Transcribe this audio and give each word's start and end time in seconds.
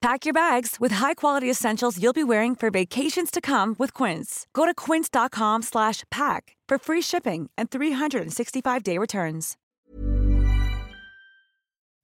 Pack 0.00 0.24
your 0.24 0.32
bags 0.32 0.76
with 0.80 0.92
high-quality 0.92 1.50
essentials 1.50 1.98
you'll 2.02 2.14
be 2.14 2.24
wearing 2.24 2.56
for 2.56 2.70
vacations 2.70 3.30
to 3.30 3.40
come 3.40 3.76
with 3.78 3.92
Quince. 3.92 4.46
Go 4.54 4.64
to 4.64 4.72
quince.com 4.72 5.60
slash 5.60 6.04
pack 6.10 6.56
for 6.66 6.78
free 6.78 7.02
shipping 7.02 7.50
and 7.58 7.68
365-day 7.68 8.96
returns. 8.96 9.56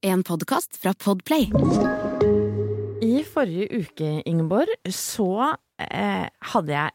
En 0.02 0.22
podcast 0.22 0.76
fra 0.76 0.92
Podplay. 0.92 1.48
I 3.00 3.24
forrige 3.24 3.68
uke, 3.72 4.22
Ingeborg, 4.26 4.68
så 4.92 5.54
eh, 5.80 6.28
hadde 6.52 6.76
jeg 6.76 6.92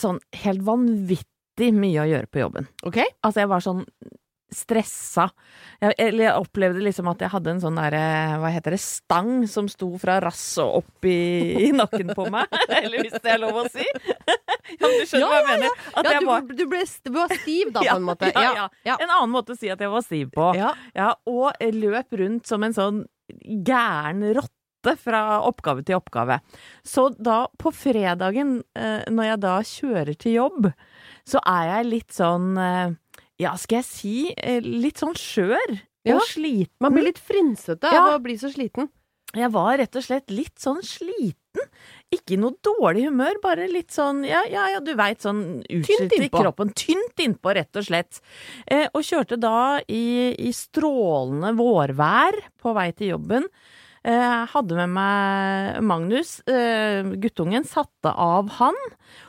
sånn 0.00 0.22
helt 0.40 0.64
vanvittig 0.64 1.70
mye 1.76 2.00
å 2.00 2.08
gjøre 2.08 2.32
på 2.32 2.40
jobben. 2.40 2.70
Ok? 2.88 3.02
Altså, 3.20 3.42
jeg 3.42 3.52
var 3.52 3.64
sånn 3.64 3.84
stressa. 4.54 5.28
Jeg, 5.80 5.94
eller 5.96 6.24
jeg 6.26 6.42
opplevde 6.42 6.82
liksom 6.84 7.08
at 7.12 7.22
jeg 7.24 7.32
hadde 7.32 7.54
en 7.54 7.62
sånn 7.62 7.78
derre, 7.78 8.02
hva 8.42 8.50
heter 8.52 8.76
det, 8.76 8.80
stang 8.82 9.32
som 9.50 9.68
sto 9.70 9.90
fra 10.00 10.18
rasset 10.22 10.62
og 10.64 10.82
opp 10.82 11.08
i, 11.08 11.16
i 11.68 11.70
nakken 11.76 12.12
på 12.16 12.26
meg. 12.32 12.50
eller 12.82 13.06
hvis 13.06 13.16
det 13.18 13.34
er 13.34 13.42
lov 13.42 13.62
å 13.62 13.66
si. 13.72 13.86
ja, 14.80 14.84
du 14.84 15.02
skjønner 15.06 15.26
hva 15.26 15.40
jeg 15.40 15.48
mener? 15.48 15.82
At 15.94 16.04
Ja, 16.04 16.14
jeg 16.16 16.28
var 16.28 16.46
du, 16.50 16.64
ble, 16.70 16.84
du 16.84 17.12
var 17.16 17.34
stiv 17.42 17.74
da, 17.76 17.84
på 17.90 17.96
en 17.96 18.08
måte. 18.08 18.32
Ja, 18.34 18.46
ja, 18.62 18.68
ja. 18.86 18.98
En 19.00 19.10
annen 19.10 19.34
måte 19.34 19.56
å 19.56 19.60
si 19.60 19.70
at 19.72 19.82
jeg 19.82 19.92
var 19.92 20.06
stiv 20.06 20.32
på. 20.36 20.52
Ja. 20.58 20.74
Ja, 20.96 21.12
og 21.30 21.70
løp 21.80 22.18
rundt 22.20 22.50
som 22.50 22.64
en 22.66 22.76
sånn 22.76 23.04
gæren 23.40 24.24
rotte 24.36 24.94
fra 25.00 25.42
oppgave 25.44 25.84
til 25.86 25.98
oppgave. 25.98 26.40
Så 26.86 27.10
da, 27.20 27.44
på 27.60 27.72
fredagen, 27.74 28.60
eh, 28.78 29.04
når 29.12 29.28
jeg 29.32 29.40
da 29.44 29.54
kjører 29.70 30.16
til 30.16 30.38
jobb, 30.38 30.70
så 31.28 31.42
er 31.46 31.74
jeg 31.74 31.90
litt 31.90 32.16
sånn 32.16 32.50
eh, 32.58 32.96
Ja, 33.40 33.54
skal 33.60 33.80
jeg 33.80 33.88
si 33.88 34.14
eh, 34.36 34.60
litt 34.64 35.00
sånn 35.00 35.16
skjør 35.16 35.78
Ja, 36.06 36.16
og 36.16 36.24
sliten. 36.28 36.76
Man 36.80 36.94
blir 36.96 37.08
litt 37.10 37.20
frynsete 37.20 37.88
Ja. 37.92 38.06
av 38.08 38.18
å 38.18 38.24
bli 38.24 38.36
så 38.40 38.50
sliten. 38.52 38.88
Jeg 39.36 39.50
var 39.54 39.76
rett 39.78 39.94
og 39.94 40.02
slett 40.02 40.32
litt 40.34 40.58
sånn 40.58 40.80
sliten. 40.82 41.36
Ikke 42.10 42.36
noe 42.40 42.56
dårlig 42.66 43.04
humør, 43.06 43.36
bare 43.42 43.68
litt 43.70 43.92
sånn 43.94 44.24
ja, 44.26 44.40
ja, 44.50 44.64
ja 44.74 44.80
du 44.82 44.90
veit, 44.98 45.20
sånn 45.22 45.62
utslitt 45.70 46.16
i 46.18 46.28
kroppen. 46.32 46.72
Tynt 46.74 47.22
innpå, 47.22 47.54
rett 47.54 47.78
og 47.78 47.86
slett. 47.86 48.18
Eh, 48.66 48.88
og 48.92 49.06
kjørte 49.06 49.38
da 49.38 49.78
i, 49.86 50.34
i 50.34 50.50
strålende 50.56 51.52
vårvær 51.58 52.40
på 52.58 52.74
vei 52.74 52.88
til 52.98 53.14
jobben. 53.14 53.46
Eh, 54.02 54.46
hadde 54.50 54.78
med 54.80 54.94
meg 54.96 55.80
Magnus, 55.84 56.40
eh, 56.48 57.04
guttungen, 57.20 57.66
satte 57.68 58.10
av 58.10 58.48
han, 58.58 58.78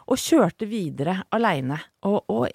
og 0.08 0.18
kjørte 0.18 0.66
videre 0.70 1.20
aleine. 1.36 1.78
Og, 2.08 2.24
og 2.32 2.48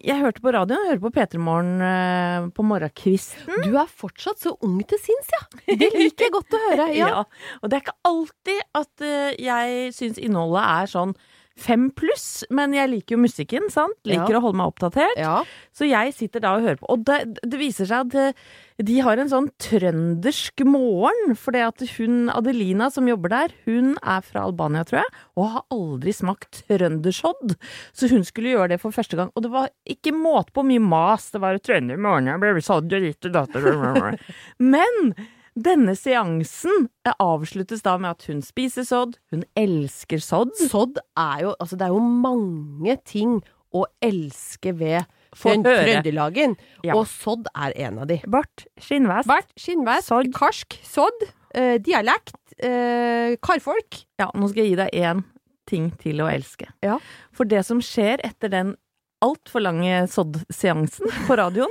jeg, 0.00 0.16
hørte 0.20 0.42
på 0.44 0.52
radioen, 0.54 0.84
jeg 0.86 0.94
hørte 0.94 1.04
på 1.06 1.12
P3 1.16 1.40
Morgen 1.42 1.80
eh, 1.86 2.46
på 2.56 2.64
morgenkvisten. 2.66 3.64
Du 3.66 3.74
er 3.80 3.90
fortsatt 3.90 4.40
så 4.42 4.54
ung 4.66 4.78
til 4.90 5.00
sinns, 5.02 5.28
ja. 5.36 5.42
Det 5.70 5.90
liker 6.02 6.26
jeg 6.28 6.34
godt 6.36 6.56
å 6.56 6.62
høre. 6.68 6.88
Ja. 6.96 7.10
Ja. 7.10 7.26
Og 7.60 7.68
det 7.70 7.78
er 7.80 7.84
ikke 7.86 7.98
alltid 8.10 8.64
at 8.82 9.04
eh, 9.06 9.34
jeg 9.40 9.92
syns 9.96 10.18
innholdet 10.22 10.64
er 10.64 10.90
sånn 10.94 11.14
fem 11.60 11.90
pluss, 11.92 12.44
men 12.56 12.72
jeg 12.72 12.88
liker 12.88 13.16
jo 13.18 13.22
musikken, 13.26 13.66
sant? 13.68 13.98
Liker 14.08 14.32
Ja. 14.32 14.38
å 14.38 14.44
holde 14.46 14.56
meg 14.62 14.70
oppdatert. 14.70 15.18
Ja. 15.20 15.42
Så 15.76 15.84
jeg 15.84 16.14
sitter 16.16 16.40
da 16.40 16.54
og 16.56 16.64
hører 16.64 16.78
på. 16.80 16.88
Og 16.94 17.02
det, 17.04 17.18
det 17.44 17.58
viser 17.60 17.90
seg 17.90 18.06
at 18.06 18.16
eh, 18.16 18.46
de 18.86 18.96
har 19.04 19.20
en 19.20 19.30
sånn 19.30 19.48
trøndersk 19.60 20.62
morgen, 20.68 21.34
for 21.38 21.56
det 21.56 21.64
at 21.66 21.82
hun 21.98 22.30
Adelina 22.32 22.88
som 22.92 23.08
jobber 23.10 23.32
der, 23.32 23.54
hun 23.66 23.92
er 24.00 24.22
fra 24.24 24.44
Albania, 24.46 24.84
tror 24.88 25.02
jeg, 25.02 25.10
og 25.36 25.50
har 25.54 25.66
aldri 25.76 26.14
smakt 26.16 26.62
trøndersodd. 26.70 27.56
Så 27.92 28.10
hun 28.12 28.24
skulle 28.26 28.54
gjøre 28.54 28.72
det 28.74 28.80
for 28.82 28.94
første 28.94 29.18
gang. 29.18 29.32
Og 29.34 29.44
det 29.44 29.52
var 29.52 29.68
ikke 29.88 30.14
måte 30.16 30.54
på 30.56 30.64
mye 30.66 30.82
mas. 30.82 31.28
Det 31.34 31.42
var 31.42 31.60
trøndermorgen, 31.60 32.30
jeg 32.32 32.42
ble 32.42 32.64
sodd 32.64 32.96
og 32.96 33.10
og. 33.34 34.24
Men 34.62 35.14
denne 35.58 35.96
seansen 35.98 36.88
avsluttes 37.10 37.82
da 37.84 37.96
med 38.00 38.14
at 38.14 38.26
hun 38.30 38.40
spiser 38.44 38.86
sodd, 38.86 39.18
hun 39.34 39.44
elsker 39.58 40.22
sodd. 40.22 40.54
Sodd 40.70 41.00
er 41.18 41.48
jo 41.48 41.56
Altså, 41.58 41.76
det 41.76 41.88
er 41.88 41.96
jo 41.96 42.04
mange 42.22 42.96
ting 43.04 43.40
å 43.76 43.84
elske 44.02 44.72
ved 44.78 45.04
Høre. 45.36 45.62
Trøndelagen, 46.02 46.56
Ja. 46.84 46.94
og 46.96 47.06
sodd 47.06 47.46
er 47.54 47.72
en 47.76 47.98
av 48.02 48.06
de. 48.10 48.20
Bart, 48.26 48.66
skinnvest. 48.80 49.26
Bart, 49.28 49.46
skinnvest, 49.56 50.08
Sodd. 50.08 50.32
karsk, 50.34 50.78
sodd, 50.82 51.22
eh, 51.54 51.78
dialekt, 51.78 52.34
eh, 52.58 53.36
karfolk. 53.42 54.04
Ja, 54.18 54.30
nå 54.34 54.48
skal 54.50 54.64
jeg 54.64 54.70
gi 54.70 54.76
deg 54.76 54.90
én 54.92 55.24
ting 55.66 55.90
til 55.98 56.18
å 56.20 56.26
elske. 56.30 56.66
Ja. 56.82 56.98
For 57.32 57.44
det 57.44 57.64
som 57.64 57.78
skjer 57.80 58.18
etter 58.24 58.48
den 58.50 58.76
altfor 59.22 59.60
lange 59.62 60.06
sodd-seansen 60.08 61.06
på 61.28 61.36
radioen, 61.36 61.70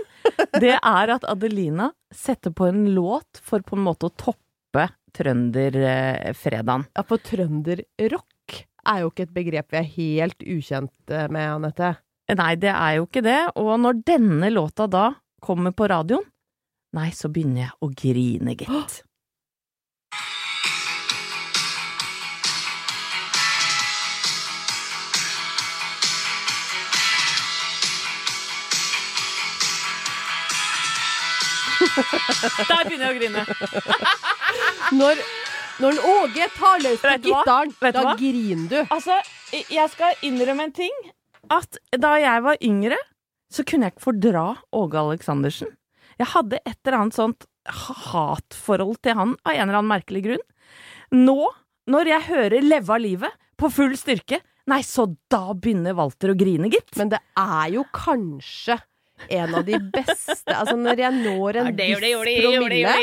det 0.59 0.77
er 0.81 1.09
at 1.15 1.23
Adelina 1.27 1.91
setter 2.13 2.51
på 2.51 2.67
en 2.69 2.85
låt 2.95 3.41
for 3.41 3.59
på 3.59 3.75
en 3.75 3.83
måte 3.83 4.07
å 4.07 4.15
toppe 4.15 4.89
trønderfredagen. 5.11 6.85
Ja, 6.95 7.03
for 7.07 7.17
trønderrock 7.17 8.65
er 8.89 9.01
jo 9.03 9.09
ikke 9.11 9.25
et 9.27 9.33
begrep 9.35 9.73
vi 9.73 9.79
er 9.81 9.89
helt 9.95 10.45
ukjent 10.45 11.11
eh, 11.11 11.27
med, 11.27 11.49
Anette. 11.57 11.97
Nei, 12.29 12.53
det 12.61 12.69
er 12.69 12.99
jo 12.99 13.07
ikke 13.07 13.23
det. 13.25 13.39
Og 13.57 13.73
når 13.81 14.03
denne 14.05 14.51
låta 14.53 14.85
da 14.87 15.05
kommer 15.41 15.73
på 15.73 15.87
radioen, 15.89 16.25
nei, 16.93 17.09
så 17.15 17.29
begynner 17.33 17.63
jeg 17.63 17.77
å 17.81 17.89
grine, 17.97 18.57
gitt. 18.59 18.99
Der 32.69 32.85
begynner 32.85 33.09
jeg 33.09 33.13
å 33.13 33.19
grine. 33.19 33.45
Når, 34.99 35.19
når 35.83 35.99
Åge 36.09 36.47
tar 36.55 36.81
løs 36.81 37.01
på 37.03 37.11
gitaren, 37.27 37.73
da 37.93 38.13
griner 38.17 38.69
du. 38.71 38.77
Altså, 38.89 39.19
jeg 39.53 39.91
skal 39.93 40.25
innrømme 40.25 40.65
en 40.69 40.73
ting. 40.75 40.95
At 41.47 41.79
da 41.95 42.15
jeg 42.19 42.43
var 42.45 42.59
yngre, 42.65 42.97
så 43.49 43.65
kunne 43.65 43.87
jeg 43.87 43.95
ikke 43.95 44.07
fordra 44.09 44.43
Åge 44.75 44.99
Aleksandersen. 44.99 45.71
Jeg 46.19 46.31
hadde 46.33 46.59
et 46.65 46.77
eller 46.83 46.99
annet 46.99 47.17
sånt 47.17 47.47
hatforhold 47.69 48.99
til 49.05 49.17
han 49.17 49.33
av 49.45 49.55
en 49.55 49.63
eller 49.63 49.79
annen 49.79 49.93
merkelig 49.93 50.25
grunn. 50.25 50.45
Nå, 51.15 51.39
når 51.89 52.11
jeg 52.11 52.27
hører 52.27 52.65
Leve 52.65 52.93
av 52.93 53.01
livet 53.01 53.49
på 53.59 53.71
full 53.73 53.95
styrke, 53.97 54.41
nei, 54.69 54.81
så 54.85 55.07
da 55.31 55.55
begynner 55.55 55.97
Walter 55.97 56.33
å 56.33 56.37
grine, 56.37 56.69
gitt. 56.71 56.93
Men 56.99 57.13
det 57.13 57.21
er 57.39 57.71
jo 57.73 57.85
kanskje 57.95 58.77
en 59.27 59.55
av 59.55 59.65
de 59.67 59.75
beste 59.91 60.53
Altså, 60.53 60.77
når 60.79 61.01
jeg 61.03 61.15
når 61.17 61.57
en 61.59 61.73
viss 61.75 61.99
promille, 61.99 62.93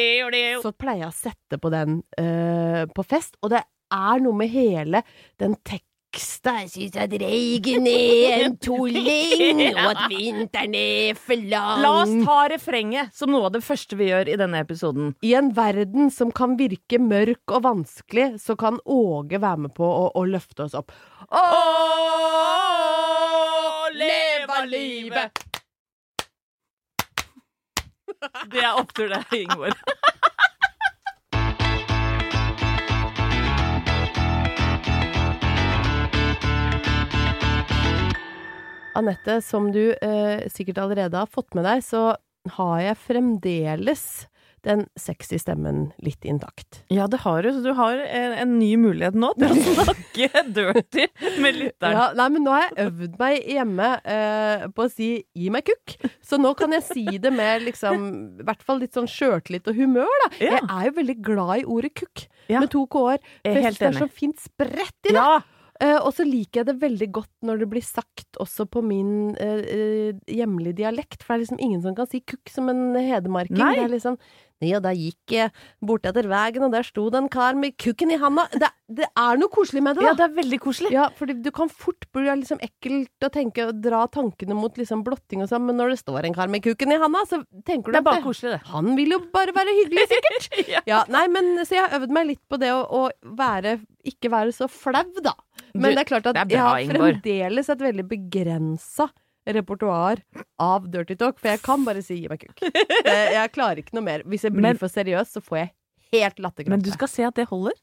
så 0.63 0.73
pleier 0.73 1.03
jeg 1.05 1.11
å 1.11 1.17
sette 1.17 1.59
på 1.61 1.73
den 1.75 1.99
uh, 2.21 2.85
på 2.89 3.05
fest, 3.05 3.37
og 3.43 3.53
det 3.53 3.61
er 3.93 4.23
noe 4.25 4.35
med 4.35 4.51
hele 4.51 5.03
den 5.43 5.59
teksten 5.61 5.86
Jeg 6.17 6.71
syns 6.73 6.97
at 7.01 7.13
reigen 7.21 7.87
er 7.91 8.47
en 8.47 8.55
tulling, 8.63 9.61
og 9.75 9.91
at 9.91 10.03
vinteren 10.13 10.77
er 10.79 11.19
for 11.21 11.37
lang. 11.51 11.83
La 11.85 11.91
oss 12.03 12.13
ta 12.25 12.39
refrenget 12.53 13.13
som 13.17 13.33
noe 13.35 13.49
av 13.51 13.57
det 13.57 13.63
første 13.67 13.99
vi 13.99 14.09
gjør 14.09 14.31
i 14.33 14.39
denne 14.41 14.63
episoden. 14.65 15.13
I 15.27 15.35
en 15.39 15.51
verden 15.57 16.11
som 16.15 16.33
kan 16.33 16.57
virke 16.61 17.01
mørk 17.03 17.53
og 17.53 17.67
vanskelig, 17.67 18.41
så 18.43 18.57
kan 18.59 18.81
Åge 18.87 19.41
være 19.43 19.67
med 19.67 19.75
på 19.77 19.85
å, 19.85 20.09
å 20.17 20.25
løfte 20.29 20.67
oss 20.67 20.77
opp. 20.79 20.95
Å, 21.29 21.45
leve 23.97 24.65
livet! 24.73 25.45
Det 28.51 28.63
er 28.63 28.79
opptur, 28.79 29.11
det, 29.13 29.21
Ingeborg. 29.37 29.77
Anette, 38.97 39.41
som 39.45 39.69
du 39.75 39.83
eh, 39.95 40.47
sikkert 40.53 40.81
allerede 40.85 41.21
har 41.21 41.29
fått 41.31 41.55
med 41.59 41.67
deg, 41.69 41.85
så 41.85 42.15
har 42.57 42.81
jeg 42.85 42.99
fremdeles 43.09 44.07
den 44.67 44.81
sexy 44.99 45.39
stemmen 45.39 45.93
litt 46.03 46.25
intakt. 46.27 46.81
Ja, 46.91 47.05
det 47.11 47.21
har 47.23 47.45
du. 47.45 47.53
Så 47.55 47.61
du 47.63 47.71
har 47.79 48.01
en, 48.03 48.33
en 48.35 48.55
ny 48.59 48.73
mulighet 48.83 49.15
nå 49.15 49.29
til 49.39 49.53
å 49.53 49.75
snakke 49.87 50.43
dirty 50.57 51.05
med 51.43 51.59
lytteren. 51.61 51.95
Ja, 51.95 52.07
nei, 52.19 52.27
men 52.35 52.43
nå 52.47 52.55
har 52.57 52.65
jeg 52.67 52.89
øvd 52.89 53.15
meg 53.21 53.47
hjemme 53.55 53.91
eh, 54.03 54.67
på 54.75 54.87
å 54.89 54.91
si 54.91 55.11
'gi 55.23 55.53
meg 55.55 55.69
kukk', 55.71 55.95
så 56.19 56.41
nå 56.43 56.51
kan 56.59 56.75
jeg 56.75 56.83
si 56.89 57.05
det 57.23 57.31
med 57.35 57.63
liksom 57.69 58.09
I 58.43 58.47
hvert 58.49 58.65
fall 58.67 58.83
litt 58.83 58.97
sånn 58.99 59.07
sjøltillit 59.11 59.71
og 59.71 59.79
humør, 59.79 60.11
da. 60.25 60.33
Ja. 60.43 60.57
Jeg 60.59 60.67
er 60.81 60.89
jo 60.91 60.97
veldig 60.99 61.19
glad 61.31 61.55
i 61.61 61.69
ordet 61.77 61.95
kukk, 62.03 62.27
Ja. 62.51 62.61
med 62.63 62.71
to 62.75 62.87
k-er. 62.91 63.19
Er 63.47 63.61
helt 63.69 63.79
Det 63.79 63.93
er 63.93 64.01
så 64.03 64.11
fint 64.11 64.39
spredt 64.43 64.99
i 65.07 65.15
det. 65.15 65.21
Ja, 65.21 65.41
Eh, 65.83 65.99
og 65.99 66.13
så 66.17 66.25
liker 66.25 66.63
jeg 66.63 66.69
det 66.71 66.77
veldig 66.81 67.09
godt 67.19 67.33
når 67.47 67.63
det 67.63 67.69
blir 67.75 67.85
sagt 67.85 68.39
også 68.41 68.67
på 68.71 68.81
min 68.85 69.35
uh, 69.37 70.17
hjemlige 70.31 70.79
dialekt, 70.83 71.23
for 71.23 71.35
det 71.35 71.37
er 71.37 71.45
liksom 71.45 71.63
ingen 71.63 71.83
som 71.85 71.97
kan 71.97 72.09
si 72.11 72.23
kukk 72.25 72.53
som 72.53 72.71
en 72.73 72.97
hedmarking. 72.97 73.61
Nei. 73.61 73.75
Det 73.77 73.85
er 73.85 73.95
liksom 73.97 74.21
og 74.57 74.81
da 74.87 74.93
gikk 74.97 75.33
jeg 75.35 75.51
bortetter 75.85 76.25
veien, 76.31 76.65
og 76.65 76.73
der 76.73 76.87
sto 76.87 77.05
det 77.13 77.19
en 77.21 77.29
kar 77.33 77.57
med 77.59 77.75
kukken 77.77 78.15
i 78.15 78.17
handa. 78.21 78.47
Det, 78.57 78.71
det 78.89 79.09
er 79.13 79.41
noe 79.41 79.53
koselig 79.53 79.83
med 79.85 79.99
det, 79.99 80.07
da. 80.07 80.09
Ja, 80.09 80.15
det 80.17 80.25
er 80.25 80.37
veldig 80.39 80.59
koselig. 80.65 80.93
Ja, 80.95 81.09
for 81.19 81.29
du 81.29 81.51
kan 81.55 81.69
fort 81.69 82.07
bli 82.17 82.25
liksom 82.25 82.63
ekkelt 82.65 83.27
å 83.27 83.31
tenke 83.33 83.67
og 83.69 83.83
dra 83.85 84.07
tankene 84.09 84.57
mot 84.57 84.81
liksom 84.81 85.05
blotting 85.05 85.45
og 85.45 85.51
sånn, 85.53 85.67
men 85.69 85.77
når 85.77 85.93
det 85.93 85.99
står 86.01 86.29
en 86.29 86.37
kar 86.39 86.49
med 86.53 86.65
kukken 86.65 86.95
i 86.97 87.01
handa, 87.03 87.27
så 87.29 87.43
tenker 87.69 87.93
du 87.93 87.99
Det 87.99 88.01
er 88.01 88.09
bare 88.09 88.25
koselig, 88.25 88.55
det. 88.57 88.73
han 88.73 88.97
vil 88.97 89.13
jo 89.19 89.21
bare 89.35 89.57
være 89.57 89.77
hyggelig, 89.83 90.09
sikkert. 90.15 90.51
Ja. 90.77 90.81
Ja, 90.89 90.99
nei, 91.13 91.27
men 91.31 91.61
Så 91.67 91.77
jeg 91.77 91.85
har 91.85 92.01
øvd 92.01 92.13
meg 92.15 92.27
litt 92.31 92.43
på 92.51 92.59
det 92.59 92.73
å, 92.73 92.81
å 92.81 93.35
være, 93.39 93.77
ikke 94.09 94.31
være 94.33 94.55
så 94.57 94.69
flau, 94.71 95.05
da. 95.25 95.35
Men 95.75 95.95
det 95.97 96.05
er 96.07 96.09
klart 96.09 96.27
at 96.31 96.37
er 96.41 96.49
bra, 96.49 96.75
jeg 96.79 96.89
har 96.89 96.97
fremdeles 96.97 97.69
et 97.75 97.83
veldig 97.87 98.07
begrensa 98.09 99.09
repertoar 99.47 100.23
av 100.59 100.87
dirty 100.91 101.15
talk, 101.19 101.39
for 101.39 101.53
jeg 101.53 101.61
kan 101.63 101.85
bare 101.87 102.03
si 102.03 102.17
'gi 102.19 102.29
meg 102.31 102.41
kukk'. 102.43 102.63
Jeg 103.37 103.53
klarer 103.55 103.79
ikke 103.83 103.95
noe 103.95 104.03
mer. 104.07 104.25
Hvis 104.27 104.43
jeg 104.43 104.53
blir 104.57 104.63
Men- 104.73 104.79
for 104.81 104.89
seriøs, 104.91 105.31
så 105.37 105.43
får 105.45 105.59
jeg 105.61 105.71
helt 106.17 106.41
latterkrampe. 106.43 106.71
Men 106.75 106.83
du 106.83 106.91
skal 106.91 107.09
se 107.09 107.23
at 107.27 107.35
det 107.39 107.47
holder. 107.51 107.77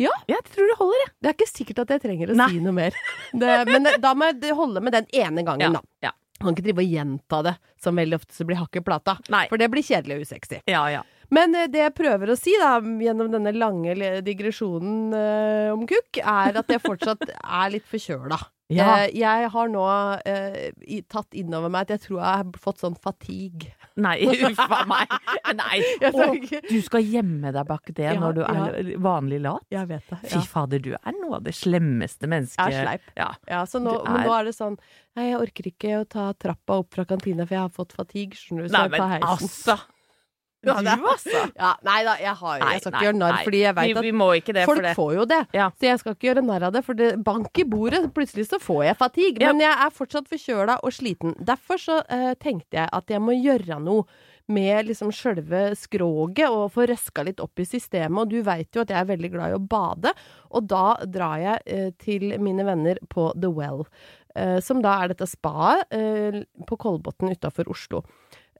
Ja. 0.00 0.08
Jeg 0.28 0.40
tror 0.48 0.70
det 0.70 0.76
holder, 0.78 1.00
jeg. 1.04 1.10
Det 1.20 1.28
er 1.28 1.34
ikke 1.36 1.50
sikkert 1.52 1.78
at 1.84 1.90
jeg 1.92 2.00
trenger 2.06 2.30
å 2.32 2.36
Nei. 2.36 2.48
si 2.48 2.60
noe 2.64 2.72
mer. 2.72 2.94
Det, 3.32 3.50
men 3.68 3.82
det, 3.84 4.00
da 4.00 4.14
må 4.16 4.30
jeg 4.32 4.54
holde 4.56 4.80
med 4.80 4.92
den 4.96 5.06
ene 5.12 5.44
gangen, 5.44 5.76
da. 5.76 5.82
Ja. 6.02 6.12
Man 6.40 6.54
kan 6.54 6.56
ikke 6.56 6.66
drive 6.70 6.84
og 6.84 6.94
gjenta 6.94 7.42
det, 7.44 7.54
som 7.80 7.96
veldig 7.96 8.16
ofte 8.16 8.32
så 8.36 8.44
blir 8.48 8.56
hakket 8.60 8.84
plata. 8.84 9.18
Nei. 9.32 9.46
For 9.48 9.60
det 9.60 9.68
blir 9.72 9.84
kjedelig 9.84 10.16
og 10.16 10.24
usexy. 10.28 10.62
Ja, 10.68 10.82
ja. 10.92 11.02
Men 11.34 11.54
eh, 11.58 11.66
det 11.72 11.80
jeg 11.84 11.94
prøver 11.98 12.32
å 12.34 12.38
si 12.38 12.52
da, 12.60 12.76
gjennom 12.80 13.30
denne 13.32 13.52
lange 13.56 13.94
digresjonen 14.26 15.14
eh, 15.16 15.70
om 15.74 15.86
kukk, 15.88 16.20
er 16.22 16.60
at 16.62 16.68
jeg 16.70 16.82
fortsatt 16.84 17.24
er 17.62 17.72
litt 17.74 17.86
forkjøla. 17.90 18.38
Ja. 18.66 18.86
Eh, 19.06 19.12
jeg 19.20 19.46
har 19.52 19.68
nå 19.70 19.82
eh, 20.26 20.72
i, 20.90 20.96
tatt 21.06 21.34
inn 21.38 21.52
over 21.54 21.70
meg 21.70 21.84
at 21.86 21.92
jeg 21.96 22.00
tror 22.08 22.16
jeg 22.18 22.40
har 22.40 22.56
fått 22.62 22.80
sånn 22.82 22.96
fatigue. 22.98 23.70
Nei, 24.02 24.16
uff 24.50 24.58
a 24.60 24.80
meg. 24.90 25.12
Nei. 25.56 25.78
Og 26.10 26.50
du 26.66 26.74
skal 26.84 27.06
gjemme 27.06 27.52
deg 27.54 27.62
bak 27.70 27.92
det 27.96 28.08
Ja, 28.10 28.16
når 28.20 28.34
du 28.36 28.42
ja. 28.42 28.66
er 28.74 28.90
vanlig 29.06 29.38
lat? 29.46 29.62
Jeg 29.72 29.86
vet 29.92 30.10
det. 30.10 30.18
Fy 30.34 30.42
fader, 30.50 30.82
du 30.82 30.90
er 30.98 31.14
noe 31.20 31.38
av 31.38 31.46
det 31.46 31.54
slemmeste 31.56 32.28
mennesket. 32.28 32.58
Jeg 32.74 32.82
er 32.82 32.90
sleip. 32.90 33.06
Ja. 33.16 33.30
Ja, 33.48 33.62
så 33.70 33.80
nå, 33.80 33.94
men 34.04 34.18
er- 34.24 34.26
nå 34.28 34.34
er 34.40 34.50
det 34.50 34.56
sånn 34.58 34.76
Nei, 35.16 35.30
jeg 35.30 35.38
orker 35.40 35.70
ikke 35.70 35.92
å 36.02 36.06
ta 36.12 36.26
trappa 36.36 36.74
opp 36.82 36.90
fra 36.92 37.06
kantina, 37.08 37.46
for 37.46 37.56
jeg 37.56 37.62
har 37.62 37.70
fått 37.72 37.94
fatigue, 37.96 38.36
skjønner 38.36 38.66
du. 38.66 38.68
Så 38.68 38.76
Nei, 38.76 38.82
jeg 38.90 38.98
tar 38.98 39.06
men 39.08 39.14
heisen. 39.22 39.46
altså. 39.46 39.78
Du, 40.66 41.06
altså. 41.12 41.42
Ja, 41.56 41.72
nei 41.86 41.96
da, 42.04 42.16
jeg, 42.20 42.34
har, 42.42 42.58
Nei, 42.62 42.72
jeg 42.76 42.82
skal 42.82 42.92
nei, 42.92 42.98
ikke 42.98 43.06
gjøre 43.08 43.20
narr, 43.22 43.40
fordi 43.46 43.60
jeg 43.62 43.74
Vi, 43.74 43.80
veit 43.80 43.96
at 44.02 44.06
vi 44.08 44.12
må 44.18 44.28
ikke 44.40 44.54
det 44.56 44.64
Folk 44.68 44.82
det. 44.82 44.94
får 44.98 45.12
jo 45.16 45.24
det, 45.32 45.40
Ja. 45.56 45.70
så 45.78 45.88
jeg 45.90 46.02
skal 46.02 46.16
ikke 46.16 46.28
gjøre 46.30 46.44
narr 46.46 46.68
av 46.68 46.76
det. 46.76 46.84
For 46.86 46.98
det 46.98 47.10
bank 47.24 47.62
i 47.62 47.64
bordet, 47.64 48.02
plutselig 48.16 48.48
så 48.50 48.58
får 48.62 48.84
jeg 48.90 48.96
fatigue. 49.02 49.40
Ja. 49.46 49.52
Men 49.52 49.64
jeg 49.66 49.74
er 49.86 49.92
fortsatt 49.94 50.28
forkjøla 50.32 50.78
og 50.82 50.92
sliten. 50.96 51.36
Derfor 51.38 51.78
så 51.82 52.00
uh, 52.04 52.32
tenkte 52.42 52.80
jeg 52.82 52.88
at 52.92 53.12
jeg 53.14 53.22
må 53.22 53.36
gjøre 53.38 53.78
noe 53.82 54.04
med 54.48 54.86
liksom 54.86 55.08
sjølve 55.10 55.72
skroget 55.74 56.46
og 56.46 56.68
få 56.70 56.84
røska 56.86 57.24
litt 57.26 57.40
opp 57.42 57.58
i 57.58 57.64
systemet. 57.66 58.20
Og 58.22 58.30
du 58.30 58.42
veit 58.46 58.70
jo 58.76 58.84
at 58.84 58.92
jeg 58.94 59.00
er 59.00 59.08
veldig 59.08 59.30
glad 59.32 59.50
i 59.50 59.56
å 59.56 59.62
bade, 59.72 60.12
og 60.54 60.68
da 60.70 60.84
drar 61.02 61.40
jeg 61.42 61.64
eh, 61.66 61.88
til 61.98 62.28
mine 62.38 62.62
venner 62.68 63.00
på 63.10 63.32
The 63.34 63.50
Well. 63.50 63.82
eh, 64.36 64.60
som 64.62 64.82
da 64.84 64.92
er 65.02 65.08
dette 65.14 65.26
spaet 65.26 65.90
eh, 65.90 66.38
på 66.68 66.78
Kolbotn 66.78 67.32
utafor 67.34 67.66
Oslo. 67.74 68.04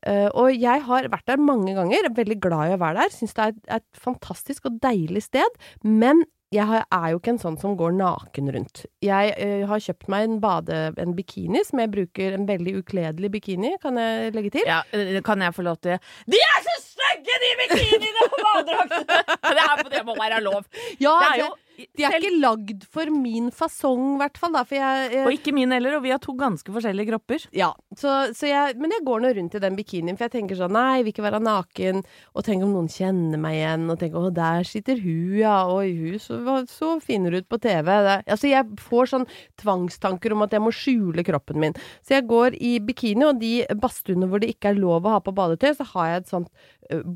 Eh, 0.07 0.29
og 0.39 0.55
jeg 0.55 0.85
har 0.87 1.09
vært 1.13 1.27
der 1.33 1.43
mange 1.43 1.75
ganger, 1.77 2.07
er 2.07 2.15
veldig 2.17 2.39
glad 2.45 2.71
i 2.71 2.77
å 2.77 2.81
være 2.83 3.03
der. 3.03 3.13
Syns 3.15 3.35
det 3.37 3.45
er 3.49 3.81
et, 3.81 3.87
fantastisk 4.01 4.69
og 4.71 4.79
deilig 4.85 5.25
sted. 5.27 5.61
Men 5.83 6.23
jeg 6.55 6.63
har, 6.69 6.85
er 6.95 7.11
jo 7.11 7.19
ikke 7.19 7.33
en 7.35 7.41
sånn 7.43 7.57
som 7.59 7.75
går 7.79 7.97
naken 7.99 8.53
rundt. 8.55 8.85
Jeg 9.03 9.33
uh, 9.35 9.65
har 9.67 9.83
kjøpt 9.83 10.07
meg 10.13 10.29
en 10.29 10.37
bade, 10.43 10.79
en 11.03 11.15
bikini, 11.19 11.65
som 11.67 11.83
jeg 11.83 11.91
bruker, 11.91 12.37
en 12.37 12.47
veldig 12.47 12.77
ukledelig 12.85 13.33
bikini, 13.35 13.73
kan 13.83 13.99
jeg 13.99 14.31
legge 14.37 14.53
til. 14.55 14.69
Ja, 14.71 14.79
eh, 14.95 15.19
kan 15.27 15.43
jeg 15.43 15.57
få 15.57 15.67
lov 15.67 15.81
til 15.83 15.99
De 16.31 16.39
er 16.39 16.63
så 16.69 16.77
stygge, 16.85 17.41
de 17.43 17.51
bikiniene 17.65 18.29
på 18.31 18.43
badedraktene! 18.45 19.23
Det, 19.57 19.63
er- 19.65 19.91
det 19.97 20.05
må 20.07 20.15
være 20.19 20.39
lov. 20.45 20.63
Ja, 21.03 21.17
Det 21.19 21.29
er 21.33 21.43
jo 21.43 21.51
de 21.77 22.05
er 22.07 22.17
ikke 22.19 22.39
lagd 22.41 22.85
for 22.93 23.11
min 23.13 23.51
fasong, 23.55 24.15
i 24.15 24.21
hvert 24.23 24.39
fall. 24.41 24.57
Og 24.57 25.33
ikke 25.35 25.53
min 25.57 25.75
heller, 25.75 25.99
og 25.99 26.05
vi 26.07 26.13
har 26.15 26.21
to 26.23 26.33
ganske 26.39 26.73
forskjellige 26.73 27.11
kropper. 27.11 27.47
Ja, 27.57 27.71
så, 27.99 28.15
så 28.37 28.49
jeg, 28.49 28.77
men 28.81 28.95
jeg 28.95 29.05
går 29.07 29.23
nå 29.25 29.33
rundt 29.39 29.57
i 29.59 29.63
den 29.63 29.77
bikinien, 29.79 30.19
for 30.19 30.27
jeg 30.27 30.37
tenker 30.39 30.59
sånn 30.59 30.75
Nei, 30.77 31.03
vil 31.05 31.13
ikke 31.13 31.25
være 31.27 31.41
naken. 31.45 32.03
Og 32.37 32.47
tenk 32.47 32.65
om 32.67 32.75
noen 32.75 32.91
kjenner 32.93 33.41
meg 33.41 33.59
igjen, 33.59 33.87
og 33.93 34.01
tenker 34.01 34.29
å, 34.29 34.33
der 34.35 34.67
sitter 34.69 35.01
hun, 35.03 35.37
ja. 35.41 35.57
Oi, 35.73 35.91
hun 35.99 36.21
så, 36.23 36.41
så 36.71 36.95
finere 37.05 37.43
ut 37.43 37.51
på 37.53 37.61
TV. 37.63 37.93
Det, 38.07 38.17
altså, 38.25 38.51
jeg 38.51 38.81
får 38.83 39.13
sånn 39.13 39.29
tvangstanker 39.63 40.37
om 40.37 40.47
at 40.47 40.57
jeg 40.57 40.65
må 40.65 40.73
skjule 40.75 41.27
kroppen 41.27 41.61
min. 41.63 41.77
Så 42.07 42.17
jeg 42.19 42.29
går 42.31 42.57
i 42.61 42.77
bikini, 42.85 43.29
og 43.29 43.43
de 43.43 43.55
badstuene 43.81 44.29
hvor 44.31 44.43
det 44.43 44.55
ikke 44.55 44.73
er 44.73 44.81
lov 44.81 45.07
å 45.07 45.17
ha 45.17 45.23
på 45.25 45.35
badetøy, 45.37 45.73
så 45.79 45.87
har 45.95 46.13
jeg 46.13 46.25
et 46.25 46.33
sånt 46.33 46.67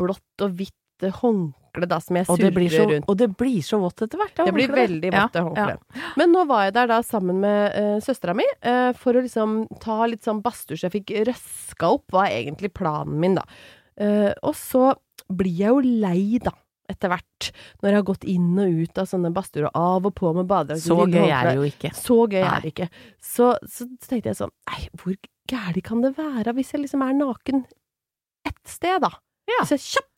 blått 0.01 0.45
og 0.45 0.56
hvitt 0.59 0.77
ø, 1.05 1.11
håndkle 1.70 1.88
da, 1.88 2.00
som 2.00 2.17
jeg 2.17 2.26
det, 2.26 2.37
så, 2.37 2.76
surrer 2.76 2.94
rundt. 2.94 3.08
og 3.08 3.17
det 3.19 3.28
blir 3.38 3.62
så 3.62 3.78
vått 3.78 4.02
etter 4.02 4.19
hvert. 4.19 4.37
Det 4.37 4.55
blir 4.55 4.72
veldig 4.72 5.12
vått, 5.12 5.32
det 5.32 5.38
Ja, 5.38 5.44
håndkleet. 5.44 6.17
Men 6.17 6.32
nå 6.32 6.44
var 6.46 6.64
jeg 6.64 6.75
der 6.75 6.88
da 6.90 7.02
sammen 7.02 7.40
med 7.40 7.76
uh, 7.76 8.00
søstera 8.00 8.34
mi 8.34 8.44
uh, 8.67 8.93
for 8.99 9.17
å 9.17 9.22
liksom 9.25 9.67
ta 9.81 10.06
litt 10.06 10.25
sånn 10.25 10.43
badstue, 10.43 10.76
så 10.76 10.88
jeg 10.88 11.00
fikk 11.00 11.14
røska 11.31 11.93
opp, 11.96 12.11
var 12.12 12.31
egentlig 12.31 12.72
planen 12.75 13.20
min, 13.20 13.38
da. 13.38 13.46
Uh, 14.00 14.32
og 14.43 14.55
så 14.58 14.94
blir 15.31 15.55
jeg 15.55 15.70
jo 15.70 15.81
lei, 16.05 16.40
da. 16.43 16.55
Etter 16.90 17.12
hvert, 17.12 17.52
når 17.84 17.87
jeg 17.87 18.00
har 18.00 18.06
gått 18.08 18.25
inn 18.26 18.49
og 18.58 18.78
ut 18.82 18.96
av 18.99 19.06
sånne 19.06 19.31
badstuer, 19.31 19.69
og 19.69 19.76
av 19.78 20.08
og 20.08 20.14
på 20.19 20.32
med 20.34 20.49
badedrakt. 20.50 20.82
Så 20.82 20.96
gøy 21.06 21.28
er 21.28 21.46
det 21.46 21.52
jo 21.61 21.69
ikke. 21.69 21.93
Så 21.94 22.17
gøy 22.25 22.40
Nei. 22.40 22.49
er 22.49 22.64
det 22.64 22.72
ikke. 22.72 22.88
Så, 23.22 23.52
så 23.70 23.87
tenkte 24.08 24.32
jeg 24.32 24.38
sånn 24.40 24.50
Nei, 24.67 24.81
hvor 24.99 25.14
gæli 25.50 25.84
kan 25.87 26.02
det 26.02 26.17
være 26.19 26.56
hvis 26.56 26.75
jeg 26.75 26.82
liksom 26.82 27.05
er 27.06 27.14
naken 27.14 27.62
ett 28.49 28.58
sted, 28.67 28.99
da? 29.05 29.12
Ja. 29.50 29.62
Hvis 29.62 29.76
jeg 29.76 29.84
kjapt 29.84 30.10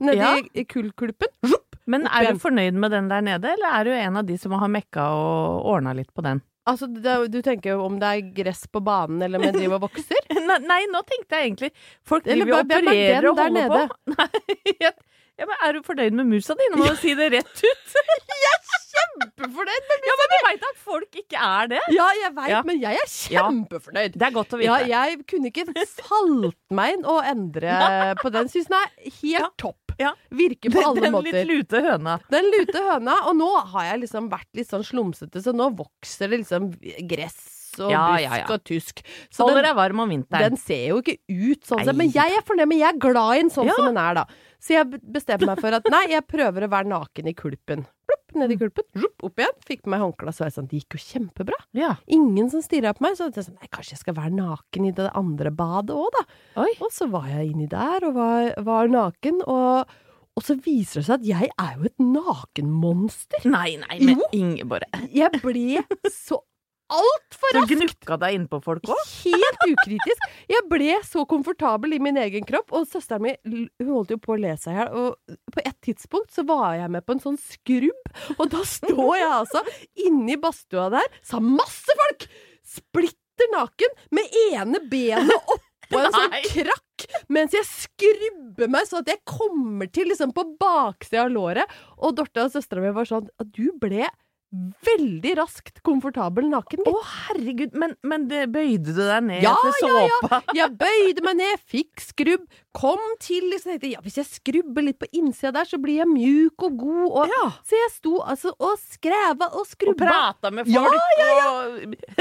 nedi 0.00 0.18
Ja. 0.18 0.34
i 0.54 0.64
kullkluppen, 0.64 1.54
Men 1.88 2.06
er 2.06 2.32
du 2.32 2.38
fornøyd 2.38 2.74
med 2.74 2.90
den 2.92 3.08
der 3.08 3.20
nede, 3.24 3.48
eller 3.54 3.68
er 3.80 3.84
du 3.84 3.90
en 3.96 4.16
av 4.20 4.26
de 4.26 4.36
som 4.36 4.52
har 4.52 4.68
mekka 4.68 5.00
og 5.08 5.64
ordna 5.72 5.94
litt 5.96 6.12
på 6.14 6.22
den? 6.22 6.42
Altså, 6.68 6.84
det, 6.92 7.06
er- 7.06 7.28
du 7.32 7.40
tenker 7.40 7.70
jo 7.70 7.84
om 7.86 7.98
det 7.98 8.08
er 8.12 8.32
gress 8.36 8.66
på 8.68 8.82
banen, 8.84 9.22
eller 9.22 9.38
om 9.38 9.44
jeg 9.46 9.54
driver 9.54 9.78
og 9.78 9.86
vokser? 9.88 10.20
Nei, 10.48 10.58
nei, 10.68 10.82
nå 10.92 11.00
tenkte 11.08 11.36
jeg 11.38 11.50
egentlig 11.50 11.70
Folk 12.04 12.24
driver 12.24 12.52
og 12.52 12.58
er 12.58 12.82
opererer 12.82 13.28
og 13.30 13.36
der 13.36 13.48
holder 13.48 13.68
på. 13.72 13.96
Nei, 14.18 14.74
jeg- 14.82 14.98
ja, 15.38 15.46
men 15.46 15.56
er 15.64 15.72
du 15.72 15.82
fornøyd 15.86 16.12
med 16.18 16.26
musa 16.26 16.54
di? 16.58 16.66
Nå 16.72 16.80
må 16.80 16.88
du 16.90 16.96
si 16.98 17.12
det 17.14 17.28
rett 17.32 17.60
ut. 17.62 17.92
jeg 18.28 18.52
er 18.52 18.56
Kjempefornøyd 18.98 19.84
med 19.88 20.00
musa 20.02 20.08
Ja, 20.10 20.14
men 20.18 20.30
du 20.32 20.36
veit 20.48 20.64
at 20.68 20.78
folk 20.82 21.18
ikke 21.22 21.38
er 21.48 21.68
det. 21.72 21.80
Ja, 21.94 22.06
jeg 22.20 22.32
veit, 22.34 22.48
Ja. 22.50 22.62
men 22.66 22.80
jeg 22.82 22.98
er 22.98 23.08
kjempefornøyd. 23.12 24.16
Det 24.18 24.26
er 24.28 24.34
godt 24.34 24.52
å 24.56 24.60
Ja, 24.62 24.78
vite. 24.80 24.88
jeg 24.90 25.26
kunne 25.30 25.52
ikke 25.52 25.66
falt 26.02 26.56
meg 26.74 26.96
inn 26.98 27.04
og 27.06 27.22
endre 27.24 28.14
på 28.20 28.32
den. 28.34 28.48
Syns 28.52 28.66
den 28.68 28.76
er 28.80 28.90
helt 29.22 29.30
Ja. 29.30 29.48
topp. 29.56 29.87
Ja. 29.98 30.12
Virker 30.30 30.70
på 30.74 30.82
alle 30.86 31.00
Den 31.06 31.12
måter. 31.12 31.32
litt 31.32 31.48
lute 31.50 31.82
høna. 31.82 32.18
Den 32.30 32.44
lute 32.54 32.82
høna, 32.86 33.16
og 33.28 33.36
nå 33.36 33.48
har 33.74 33.84
jeg 33.92 34.02
liksom 34.06 34.28
vært 34.30 34.48
litt 34.54 34.68
sånn 34.70 34.84
slumsete, 34.86 35.42
så 35.42 35.54
nå 35.56 35.70
vokser 35.76 36.28
det 36.30 36.42
liksom 36.44 36.70
gress 37.10 37.40
og 37.78 37.90
Ja, 37.92 38.04
busk 38.14 38.22
ja, 38.24 38.36
ja. 38.40 38.46
og 38.54 38.62
tusk. 38.66 39.02
Så 39.30 39.44
Holder 39.44 39.62
den, 39.62 39.68
deg 39.68 39.76
varm 39.78 40.00
om 40.02 40.08
vinteren. 40.10 40.50
den 40.50 40.56
ser 40.58 40.88
jo 40.88 41.00
ikke 41.02 41.18
ut 41.30 41.62
sånn, 41.68 41.84
Nei. 41.86 41.92
men 42.00 42.10
jeg 42.14 42.38
er 42.38 42.42
fornøyd, 42.46 42.68
men 42.72 42.78
jeg 42.80 42.88
er 42.94 42.98
glad 42.98 43.36
i 43.36 43.42
den 43.44 43.50
sånn 43.54 43.70
som 43.74 43.86
den 43.90 44.00
er, 44.02 44.14
da. 44.14 44.24
Så 44.58 44.74
jeg 44.74 45.00
bestemte 45.14 45.46
meg 45.46 45.60
for 45.62 45.74
at 45.76 45.86
nei, 45.92 46.08
jeg 46.10 46.26
prøver 46.26 46.66
å 46.66 46.70
være 46.72 46.90
naken 46.90 47.30
i 47.30 47.34
kulpen. 47.38 47.84
Plopp, 48.08 48.34
ned 48.40 48.54
i 48.54 48.58
kulpen, 48.58 48.86
rupp, 48.98 49.22
opp 49.28 49.42
igjen. 49.42 49.54
Fikk 49.68 49.84
på 49.84 49.92
meg 49.92 50.02
håndkle, 50.02 50.32
så 50.34 50.42
sveis. 50.42 50.56
sånn, 50.58 50.66
det 50.70 50.80
gikk 50.80 50.96
jo 50.96 51.02
kjempebra. 51.04 51.60
Ja. 51.78 51.92
Ingen 52.10 52.50
som 52.50 52.64
stirra 52.64 52.94
på 52.96 53.04
meg, 53.06 53.14
så 53.18 53.28
jeg 53.30 53.46
sånn, 53.46 53.58
nei, 53.60 53.70
kanskje 53.74 53.94
jeg 53.94 54.02
skal 54.02 54.18
være 54.18 54.34
naken 54.34 54.90
i 54.90 54.92
det 54.98 55.08
andre 55.18 55.54
badet 55.54 55.94
òg, 55.96 56.10
da. 56.16 56.24
Oi. 56.64 56.72
Og 56.82 56.90
så 56.94 57.08
var 57.12 57.30
jeg 57.30 57.52
inni 57.52 57.70
der 57.70 58.08
og 58.08 58.18
var, 58.18 58.50
var 58.66 58.90
naken, 58.90 59.40
og, 59.46 59.94
og 60.34 60.46
så 60.46 60.58
viser 60.64 61.00
det 61.02 61.06
seg 61.06 61.20
at 61.20 61.30
jeg 61.30 61.52
er 61.54 61.78
jo 61.78 61.88
et 61.92 62.02
nakenmonster. 62.02 63.46
Nei, 63.46 63.76
nei, 63.84 64.00
men 64.10 64.26
Ingeborg. 64.34 64.90
Jeg 65.14 65.38
ble 65.44 65.86
så 66.10 66.42
altfor 66.92 67.52
Du 67.54 67.58
rask! 67.60 67.72
gnukka 67.74 68.16
deg 68.22 68.36
innpå 68.38 68.60
folk 68.64 68.88
òg? 68.88 69.02
Helt 69.24 69.64
ukritisk. 69.66 70.26
Jeg 70.50 70.64
ble 70.70 70.96
så 71.06 71.24
komfortabel 71.28 71.96
i 71.96 72.00
min 72.02 72.18
egen 72.20 72.46
kropp, 72.48 72.72
og 72.76 72.88
søsteren 72.90 73.26
min 73.26 73.68
hun 73.82 73.92
holdt 73.92 74.14
jo 74.14 74.20
på 74.22 74.34
å 74.36 74.40
le 74.40 74.54
seg 74.60 74.74
i 74.74 74.78
hjel. 74.80 74.90
Og 75.02 75.36
på 75.54 75.64
et 75.64 75.78
tidspunkt 75.84 76.34
så 76.34 76.44
var 76.48 76.78
jeg 76.80 76.92
med 76.94 77.06
på 77.06 77.16
en 77.16 77.24
sånn 77.24 77.38
skrubb, 77.40 78.12
og 78.38 78.44
da 78.54 78.64
står 78.66 79.14
jeg 79.20 79.30
altså 79.30 79.64
inni 80.08 80.38
badstua 80.40 80.88
der, 80.96 81.08
sa 81.22 81.40
masse 81.44 81.98
folk! 82.04 82.28
Splitter 82.68 83.48
naken, 83.54 83.94
med 84.12 84.34
ene 84.50 84.82
benet 84.90 85.32
oppå 85.54 86.00
en 86.02 86.12
sånn 86.12 86.34
krakk, 86.50 87.04
mens 87.32 87.54
jeg 87.56 87.64
skrubber 87.64 88.68
meg 88.68 88.88
så 88.90 89.00
at 89.00 89.08
jeg 89.08 89.22
kommer 89.28 89.88
til 89.94 90.10
liksom 90.10 90.34
på 90.36 90.44
baksida 90.60 91.22
av 91.24 91.32
låret. 91.32 91.76
Og 92.02 92.16
Dorte 92.18 92.44
og 92.44 92.52
søstera 92.52 92.82
mi 92.84 92.90
var 92.96 93.08
sånn 93.08 93.30
at 93.40 93.52
du 93.56 93.70
ble 93.80 94.04
veldig 94.50 95.32
raskt 95.36 95.82
komfortabel 95.84 96.46
naken. 96.48 96.80
Å, 96.88 96.92
herregud, 97.28 97.74
men, 97.76 97.92
men 98.08 98.22
det, 98.30 98.46
bøyde 98.54 98.94
du 98.96 99.00
deg 99.02 99.26
ned 99.26 99.42
Ja, 99.44 99.52
til 99.60 99.74
ja, 99.84 100.04
ja. 100.06 100.14
såpa? 100.22 100.38
Jeg 100.56 100.72
bøyde 100.80 101.24
meg 101.26 101.36
ned, 101.42 101.60
fikk 101.68 102.00
skrubb, 102.00 102.46
kom 102.72 103.02
til 103.20 103.50
liksom, 103.52 103.74
tenkte, 103.74 103.90
ja, 103.92 104.00
Hvis 104.04 104.16
jeg 104.22 104.30
skrubber 104.30 104.86
litt 104.86 104.98
på 105.02 105.10
innsida 105.12 105.52
der, 105.58 105.68
så 105.68 105.76
blir 105.82 106.00
jeg 106.00 106.08
mjuk 106.14 106.64
og 106.70 106.78
god. 106.80 107.04
Og, 107.10 107.34
Ja. 107.34 107.44
Så 107.68 107.76
jeg 107.76 107.92
sto 107.98 108.14
altså 108.24 108.54
og 108.56 108.78
skreva 108.80 109.50
og 109.52 109.60
Og 109.66 109.68
skrubba. 109.68 110.08
prata 110.08 110.50
med 110.54 110.68
Ja, 110.72 110.86
ja, 110.88 111.28
ja. 111.42 111.52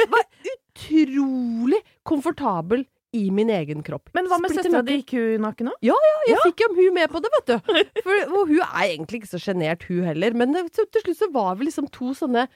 og 0.03 0.19
Utrolig 0.77 1.79
komfortabel 2.05 2.83
i 3.15 3.27
min 3.31 3.49
egen 3.53 3.83
kropp. 3.87 4.11
Men 4.17 4.27
hva 4.27 4.39
med 4.41 4.51
søstera 4.51 4.83
di? 4.85 4.99
Gikk 4.99 5.15
hun 5.15 5.45
naken 5.45 5.71
òg? 5.71 5.77
Jeg 6.27 6.39
fikk 6.43 6.63
jo 6.65 6.69
hun 6.75 6.95
med 6.97 7.11
på 7.11 7.21
det, 7.23 7.31
vet 7.37 7.51
du. 7.53 7.83
For, 8.05 8.23
og 8.27 8.51
hun 8.51 8.63
er 8.63 8.83
egentlig 8.89 9.21
ikke 9.21 9.31
så 9.31 9.41
sjenert, 9.41 9.87
hun 9.87 10.07
heller. 10.07 10.35
Men 10.37 10.55
det, 10.55 10.67
så, 10.75 10.87
til 10.91 11.05
slutt 11.05 11.21
så 11.21 11.29
var 11.35 11.55
vi 11.59 11.69
liksom 11.69 11.87
to 11.93 12.13
sånne 12.17 12.47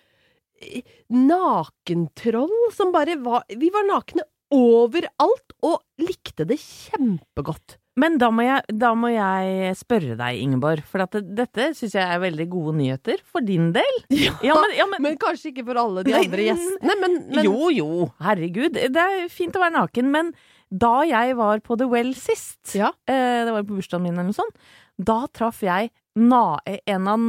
nakentroll 1.10 2.52
som 2.76 2.92
bare 2.94 3.16
var 3.24 3.48
Vi 3.58 3.72
var 3.74 3.88
nakne 3.88 4.28
overalt, 4.54 5.56
og 5.64 5.80
likte 6.04 6.46
det 6.46 6.60
kjempegodt. 6.60 7.78
Men 8.02 8.16
da 8.22 8.30
må, 8.34 8.44
jeg, 8.48 8.64
da 8.82 8.92
må 8.98 9.12
jeg 9.14 9.76
spørre 9.78 10.16
deg, 10.20 10.40
Ingeborg, 10.42 10.82
for 10.90 11.04
det, 11.06 11.22
dette 11.38 11.68
syns 11.78 11.94
jeg 11.98 12.02
er 12.06 12.22
veldig 12.24 12.48
gode 12.52 12.74
nyheter 12.80 13.22
for 13.30 13.46
din 13.46 13.70
del. 13.76 14.00
Ja, 14.42 14.56
men, 14.58 14.74
ja, 14.78 14.88
men, 14.90 15.04
Men 15.06 15.20
kanskje 15.22 15.52
ikke 15.52 15.68
for 15.70 15.78
alle 15.82 16.04
de 16.08 16.16
Nei, 16.16 16.24
andre 16.26 16.48
gjestene. 16.50 16.96
Men, 17.04 17.20
Jo, 17.46 17.70
jo, 17.76 17.90
herregud. 18.26 18.80
Det 18.96 19.06
er 19.06 19.28
fint 19.32 19.56
å 19.58 19.62
være 19.64 19.78
naken, 19.78 20.10
men 20.14 20.34
da 20.72 21.02
jeg 21.04 21.36
var 21.40 21.60
på 21.66 21.76
The 21.80 21.88
Well 21.92 22.14
sist, 22.18 22.74
Ja. 22.80 22.94
eh, 23.12 23.42
det 23.46 23.52
var 23.54 23.66
på 23.68 23.76
bursdagen 23.78 24.06
min 24.08 24.16
eller 24.16 24.30
noe 24.32 24.38
sånt, 24.40 24.56
da 25.02 25.26
traff 25.36 25.62
jeg 25.66 25.92
na 26.16 26.58
en 26.68 27.08
av 27.12 27.28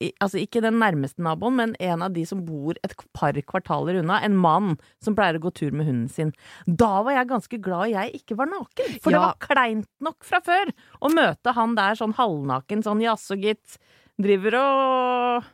Altså 0.00 0.40
ikke 0.40 0.62
den 0.64 0.78
nærmeste 0.80 1.20
naboen, 1.20 1.58
men 1.58 1.74
en 1.82 2.00
av 2.06 2.14
de 2.14 2.22
som 2.24 2.40
bor 2.46 2.78
et 2.80 2.94
par 3.16 3.36
kvartaler 3.36 3.98
unna. 4.00 4.16
En 4.24 4.38
mann 4.40 4.78
som 5.04 5.16
pleier 5.18 5.36
å 5.36 5.42
gå 5.44 5.52
tur 5.58 5.76
med 5.76 5.90
hunden 5.90 6.08
sin. 6.08 6.32
Da 6.64 7.02
var 7.04 7.18
jeg 7.18 7.30
ganske 7.34 7.60
glad 7.60 7.92
jeg 7.92 8.22
ikke 8.22 8.38
var 8.40 8.48
naken, 8.48 8.96
for 9.04 9.12
det 9.12 9.20
var 9.20 9.36
kleint 9.44 9.90
nok 10.00 10.24
fra 10.24 10.40
før 10.46 10.72
å 11.04 11.12
møte 11.12 11.52
han 11.56 11.76
der 11.76 12.00
sånn 12.00 12.16
halvnaken, 12.16 12.84
sånn 12.86 13.04
jaså 13.04 13.36
gitt, 13.40 13.76
driver 14.20 14.56
og 14.60 15.50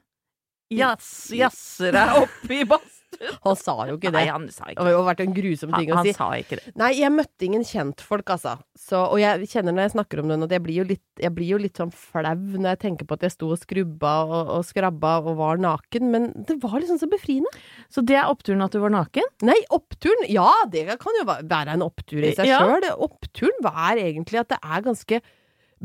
jazz, 0.74 1.10
yes, 1.34 1.60
deg 1.94 2.16
opp 2.22 2.50
i 2.50 2.62
badstuen. 3.10 3.38
han 3.44 3.56
sa 3.56 3.74
jo 3.88 3.96
ikke 3.96 4.10
det. 4.10 4.12
Nei, 4.16 4.26
han 4.28 4.46
sa 4.52 4.64
Det 4.66 4.74
ikke 4.76 4.84
har 4.96 5.06
vært 5.06 5.20
en 5.24 5.34
grusom 5.36 5.72
han, 5.72 5.80
å 5.80 6.02
si. 6.02 6.12
han 6.12 6.18
sa 6.18 6.28
ikke 6.40 6.58
det. 6.60 6.72
Nei, 6.76 6.90
jeg 7.00 7.12
møtte 7.14 7.46
ingen 7.46 7.64
kjentfolk, 7.64 8.32
altså. 8.34 8.56
Så, 8.76 9.00
og 9.12 9.20
jeg 9.20 9.48
kjenner 9.52 9.72
når 9.76 9.86
jeg 9.86 9.94
snakker 9.96 10.20
om 10.22 10.28
den, 10.32 10.42
at 10.46 10.50
jeg 10.56 10.62
blir 10.66 10.80
jo 10.82 10.86
litt, 10.90 11.02
jeg 11.22 11.32
blir 11.36 11.48
jo 11.54 11.58
litt 11.62 11.76
sånn 11.80 11.92
flau 11.94 12.34
når 12.36 12.68
jeg 12.74 12.80
tenker 12.86 13.06
på 13.08 13.14
at 13.18 13.22
jeg 13.28 13.34
sto 13.36 13.50
og 13.54 13.58
skrubba 13.62 14.12
og, 14.26 14.50
og 14.58 14.66
skrabba 14.68 15.14
og 15.24 15.36
var 15.40 15.56
naken, 15.62 16.10
men 16.12 16.28
det 16.48 16.58
var 16.62 16.78
liksom 16.80 16.98
så 17.00 17.08
befriende. 17.10 17.50
Så 17.92 18.04
det 18.06 18.18
er 18.20 18.28
oppturen 18.30 18.64
at 18.66 18.74
du 18.74 18.80
var 18.82 18.92
naken? 18.94 19.30
Nei, 19.46 19.56
oppturen, 19.74 20.26
ja, 20.28 20.50
det 20.72 20.86
kan 21.00 21.16
jo 21.20 21.26
være 21.30 21.76
en 21.76 21.86
opptur 21.86 22.20
i 22.24 22.34
seg 22.36 22.46
Ja. 22.50 22.60
sjøl. 22.60 22.88
Oppturen 23.06 23.62
var 23.64 23.96
egentlig 23.96 24.40
at 24.42 24.52
det 24.54 24.60
er 24.62 24.82
ganske 24.84 25.20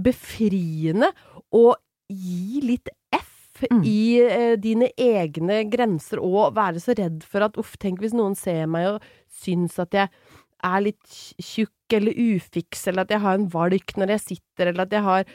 befriende 0.01 1.12
å 1.54 1.74
gi 2.12 2.62
litt 2.66 2.90
Mm. 3.70 3.82
i 3.86 4.03
eh, 4.24 4.53
dine 4.58 4.89
egne 4.98 5.62
grenser, 5.70 6.22
og 6.24 6.56
være 6.58 6.82
så 6.82 6.96
redd 6.98 7.25
for 7.27 7.46
at 7.46 7.60
uff, 7.62 7.75
tenk 7.82 8.01
hvis 8.01 8.15
noen 8.18 8.38
ser 8.38 8.65
meg 8.72 8.96
og 8.96 9.10
syns 9.41 9.77
at 9.82 9.94
jeg 9.94 10.10
er 10.62 10.84
litt 10.86 11.15
tjukk 11.41 11.96
eller 11.98 12.18
ufiks, 12.18 12.88
eller 12.88 13.06
at 13.06 13.13
jeg 13.13 13.24
har 13.24 13.38
en 13.38 13.50
valk 13.51 13.96
når 13.98 14.15
jeg 14.15 14.25
sitter, 14.25 14.72
eller 14.72 14.86
at 14.86 14.96
jeg 14.96 15.06
har 15.06 15.25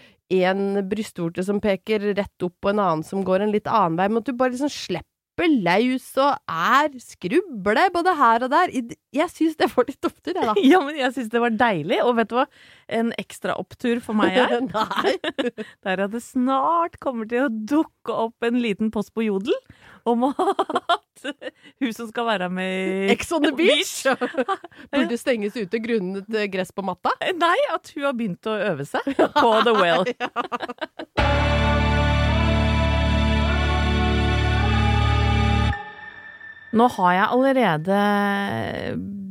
en 0.47 0.63
brystvorte 0.91 1.45
som 1.47 1.61
peker 1.63 2.03
rett 2.17 2.47
opp 2.47 2.67
og 2.67 2.73
en 2.73 2.83
annen 2.83 3.05
som 3.07 3.23
går 3.27 3.45
en 3.45 3.55
litt 3.55 3.69
annen 3.71 3.99
vei, 3.99 4.09
men 4.11 4.23
at 4.23 4.31
du 4.31 4.35
bare 4.35 4.55
liksom 4.55 4.73
slipper 4.73 5.16
løs 5.45 6.07
og 6.23 6.39
er 6.49 6.95
skruble 7.03 7.83
både 7.93 8.15
her 8.17 8.47
og 8.47 8.51
der. 8.55 8.73
Jeg 9.13 9.33
syns 9.33 9.59
det 9.61 9.69
var 9.75 9.85
litt 9.89 10.09
opptur, 10.09 10.33
jeg, 10.33 10.41
da. 10.41 10.55
Ja, 10.73 10.81
men 10.81 10.97
jeg 10.97 11.13
syns 11.13 11.29
det 11.33 11.43
var 11.43 11.53
deilig. 11.53 12.01
Og 12.05 12.17
vet 12.17 12.31
du 12.31 12.39
hva? 12.39 12.47
En 12.89 13.13
ekstra 13.21 13.57
opptur 13.61 14.01
for 14.01 14.17
meg 14.17 14.37
er, 14.39 14.61
Nei. 14.65 15.17
det 15.43 15.93
er 15.93 16.05
at 16.07 16.15
det 16.15 16.23
snart 16.25 16.97
kommer 17.03 17.29
til 17.29 17.45
å 17.45 17.51
dukke 17.53 18.17
opp 18.27 18.47
en 18.47 18.61
liten 18.63 18.93
post 18.95 19.13
på 19.13 19.27
Jodel 19.27 19.55
om 20.07 20.29
at 20.31 21.25
hun 21.83 21.93
som 21.93 22.07
skal 22.09 22.29
være 22.29 22.49
med 22.53 22.71
i 22.71 23.09
Ex 23.13 23.33
on 23.35 23.43
the 23.43 23.53
beach! 23.59 24.07
Burde 24.95 25.19
stenges 25.19 25.59
ute 25.59 25.83
grunnet 25.83 26.31
eh, 26.31 26.47
gress 26.53 26.71
på 26.73 26.87
matta. 26.87 27.13
Nei, 27.35 27.57
at 27.75 27.91
hun 27.97 28.07
har 28.07 28.15
begynt 28.17 28.47
å 28.47 28.55
øve 28.71 28.87
seg 28.87 29.11
på 29.17 29.51
The 29.67 29.75
Well. 29.75 30.07
Nå 36.77 36.87
har 36.97 37.13
jeg 37.17 37.29
allerede 37.33 37.99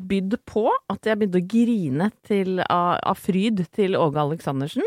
bydd 0.10 0.36
på 0.50 0.68
at 0.92 1.08
jeg 1.10 1.18
begynte 1.20 1.42
å 1.42 1.48
grine 1.50 2.12
til, 2.26 2.60
av, 2.66 3.00
av 3.14 3.18
fryd 3.18 3.64
til 3.76 3.98
Åge 3.98 4.22
Aleksandersen. 4.22 4.86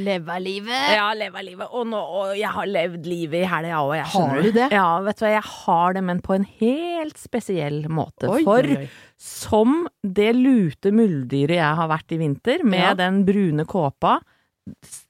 Leve 0.00 0.36
livet. 0.42 0.90
Ja, 0.94 1.08
leve 1.16 1.40
livet. 1.42 1.70
Og, 1.72 1.86
nå, 1.88 1.98
og 1.98 2.34
jeg 2.38 2.50
har 2.52 2.68
levd 2.68 3.06
livet 3.08 3.42
i 3.42 3.48
helga 3.48 3.80
òg, 3.82 3.94
Har 4.12 4.42
du 4.44 4.50
det? 4.54 4.68
Ja, 4.74 4.88
vet 5.02 5.18
du 5.18 5.24
hva, 5.24 5.30
jeg 5.32 5.46
har 5.48 5.96
det, 5.96 6.02
men 6.06 6.20
på 6.24 6.36
en 6.36 6.44
helt 6.60 7.18
spesiell 7.18 7.80
måte. 7.90 8.28
Oi, 8.30 8.42
For 8.46 8.68
oi, 8.68 8.76
oi. 8.84 8.90
som 9.20 9.80
det 10.04 10.34
lute 10.36 10.92
muldyret 10.94 11.56
jeg 11.58 11.78
har 11.80 11.90
vært 11.90 12.12
i 12.14 12.20
vinter, 12.20 12.62
med 12.64 12.84
Ja. 12.84 12.92
den 13.00 13.24
brune 13.26 13.64
kåpa, 13.66 14.18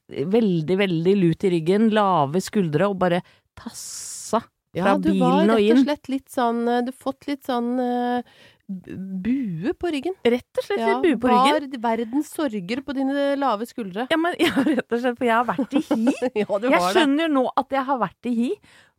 veldig, 0.08 0.78
veldig 0.78 1.16
lut 1.18 1.44
i 1.44 1.52
ryggen, 1.58 1.90
lave 1.94 2.40
skuldre, 2.42 2.88
og 2.88 2.98
bare 3.02 3.20
tassa 3.58 4.19
Ja, 4.76 4.94
du 5.02 5.10
var 5.18 5.48
rett 5.48 5.72
og 5.74 5.80
slett 5.82 6.08
litt 6.12 6.30
sånn 6.30 6.60
eh, 6.70 6.82
Du 6.86 6.92
har 6.92 6.98
fått 7.02 7.26
litt 7.26 7.42
sånn 7.48 7.72
eh, 7.82 8.22
bue 8.70 9.72
på 9.74 9.90
ryggen. 9.92 10.14
Rett 10.24 10.60
og 10.60 10.66
slett 10.66 10.82
ja, 10.82 10.98
bue 11.02 11.18
på 11.20 11.30
ryggen. 11.30 11.70
Var 11.74 11.80
verdens 11.84 12.30
sorger 12.34 12.82
på 12.86 12.94
dine 12.96 13.32
lave 13.40 13.66
skuldre. 13.68 14.06
Ja, 14.12 14.18
men 14.20 14.36
ja, 14.42 14.52
rett 14.54 14.86
og 14.86 15.02
slett, 15.02 15.18
for 15.18 15.26
jeg 15.28 15.36
har 15.36 15.48
vært 15.48 15.74
i 15.74 15.82
hi. 15.90 16.14
ja, 16.42 16.46
Jeg 16.46 16.84
skjønner 16.94 17.26
jo 17.26 17.34
nå 17.40 17.44
at 17.60 17.76
jeg 17.76 17.86
har 17.90 18.00
vært 18.00 18.30
i 18.30 18.36
hi, 18.36 18.50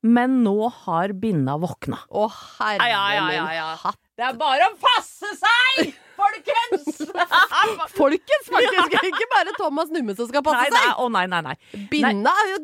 men 0.01 0.40
nå 0.46 0.56
har 0.84 1.13
binna 1.22 1.58
våkna. 1.62 2.00
Å, 2.10 2.28
herre 2.60 3.25
min 3.28 3.51
hatt. 3.84 4.00
Det 4.18 4.25
er 4.28 4.38
bare 4.38 4.68
å 4.70 4.74
passe 4.82 5.30
seg, 5.40 5.94
folkens! 6.18 7.00
Folkens, 7.96 8.50
faktisk! 8.50 8.96
Ikke 9.08 9.28
bare 9.32 9.54
Thomas 9.58 9.90
Numme 9.94 10.13
som 10.18 10.28
skal 10.30 10.44
passe 10.46 10.68
Nei, 10.68 10.74
nei, 10.74 10.82
seg. 10.84 11.00
å 11.01 11.08
nei, 11.13 11.24
nei, 11.32 11.40
nei. 11.48 11.86
Binna 11.90 12.34
er 12.44 12.51
jo 12.51 12.60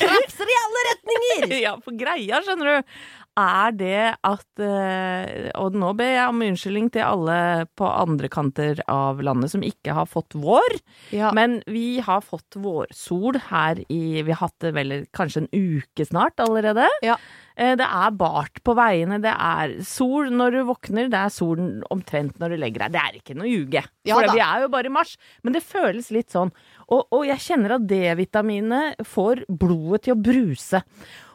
krepser 0.00 0.50
i 0.50 0.56
alle 0.62 0.84
retninger! 0.88 1.54
Ja, 1.60 1.76
for 1.84 1.94
greia, 1.98 2.40
skjønner 2.46 2.72
du, 2.80 2.96
er 3.40 3.72
det 3.76 4.00
at 4.26 4.62
eh, 4.64 5.50
Og 5.60 5.74
nå 5.78 5.90
ber 5.98 6.10
jeg 6.12 6.28
om 6.30 6.42
unnskyldning 6.46 6.88
til 6.94 7.04
alle 7.06 7.36
på 7.78 7.88
andre 7.88 8.28
kanter 8.32 8.80
av 8.90 9.20
landet 9.24 9.52
som 9.52 9.64
ikke 9.66 9.94
har 9.96 10.08
fått 10.10 10.36
vår. 10.38 10.78
Ja. 11.16 11.30
Men 11.36 11.58
vi 11.70 12.00
har 12.04 12.20
fått 12.24 12.58
vårsol 12.60 13.38
her 13.50 13.80
i 13.88 14.22
Vi 14.22 14.30
har 14.32 14.42
hatt 14.46 14.58
det 14.64 14.74
vel 14.76 14.96
kanskje 15.16 15.44
en 15.44 15.52
uke 15.52 16.06
snart 16.08 16.40
allerede. 16.42 16.88
Ja. 17.06 17.16
Eh, 17.56 17.74
Det 17.76 17.86
er 17.86 18.10
bart 18.16 18.62
på 18.64 18.74
veiene, 18.78 19.20
det 19.22 19.32
er 19.36 19.76
sol 19.84 20.30
når 20.32 20.56
du 20.58 20.60
våkner, 20.70 21.10
det 21.12 21.18
er 21.20 21.32
sol 21.34 21.60
omtrent 21.90 22.38
når 22.40 22.54
du 22.54 22.60
legger 22.62 22.86
deg. 22.86 22.92
Det 22.96 23.00
er 23.02 23.18
ikke 23.20 23.36
noe 23.38 23.50
ljuge, 23.50 23.82
Ja 24.08 24.16
for 24.16 24.32
vi 24.32 24.40
er 24.44 24.62
jo 24.64 24.68
bare 24.72 24.88
i 24.88 24.94
mars. 24.94 25.16
Men 25.44 25.52
det 25.56 25.62
føles 25.66 26.10
litt 26.14 26.30
sånn. 26.32 26.52
Og, 26.90 27.06
og 27.12 27.26
jeg 27.28 27.38
kjenner 27.44 27.76
at 27.76 27.84
D-vitaminene 27.90 28.94
får 29.06 29.44
blodet 29.48 30.04
til 30.06 30.16
å 30.16 30.22
bruse. 30.22 30.80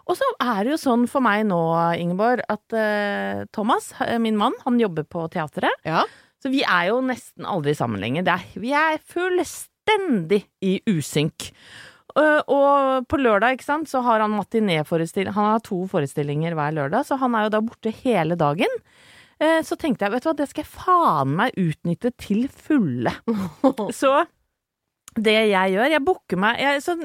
Og 0.05 0.17
så 0.19 0.27
er 0.43 0.65
det 0.65 0.75
jo 0.75 0.81
sånn 0.81 1.07
for 1.09 1.23
meg 1.25 1.47
nå, 1.49 1.59
Ingeborg, 1.97 2.43
at 2.51 2.75
uh, 2.77 3.45
Thomas, 3.55 3.89
eh, 4.05 4.19
min 4.21 4.37
mann, 4.37 4.53
han 4.65 4.77
jobber 4.81 5.07
på 5.09 5.25
teatret. 5.33 5.81
Ja. 5.87 6.03
Så 6.41 6.51
vi 6.53 6.61
er 6.61 6.91
jo 6.91 6.99
nesten 7.01 7.47
aldri 7.49 7.73
sammen 7.77 8.03
lenger. 8.03 8.27
Er, 8.35 8.45
vi 8.61 8.75
er 8.77 9.01
fullstendig 9.01 10.43
i 10.61 10.77
usynk. 10.91 11.49
Uh, 12.15 12.39
og 12.47 13.09
på 13.11 13.19
lørdag 13.19 13.57
ikke 13.57 13.67
sant, 13.67 13.89
så 13.91 13.99
har 14.05 14.21
han 14.23 14.31
matinéforestilling 14.37 15.35
Han 15.35 15.49
har 15.49 15.65
to 15.65 15.81
forestillinger 15.91 16.55
hver 16.55 16.77
lørdag, 16.77 17.03
så 17.09 17.17
han 17.19 17.35
er 17.35 17.47
jo 17.47 17.55
da 17.57 17.65
borte 17.65 17.91
hele 18.05 18.37
dagen. 18.39 18.71
Uh, 19.41 19.59
så 19.65 19.75
tenkte 19.75 20.05
jeg, 20.05 20.13
vet 20.13 20.23
du 20.23 20.29
hva, 20.29 20.37
det 20.37 20.47
skal 20.51 20.63
jeg 20.63 20.73
faen 20.77 21.33
meg 21.41 21.57
utnytte 21.59 22.13
til 22.21 22.45
fulle. 22.53 23.17
så 24.03 24.21
det 25.15 25.33
jeg 25.49 25.71
gjør, 25.75 25.89
jeg 25.93 26.03
booker 26.03 26.37
meg, 26.37 26.57
jeg, 26.59 26.81
sånn, 26.83 27.03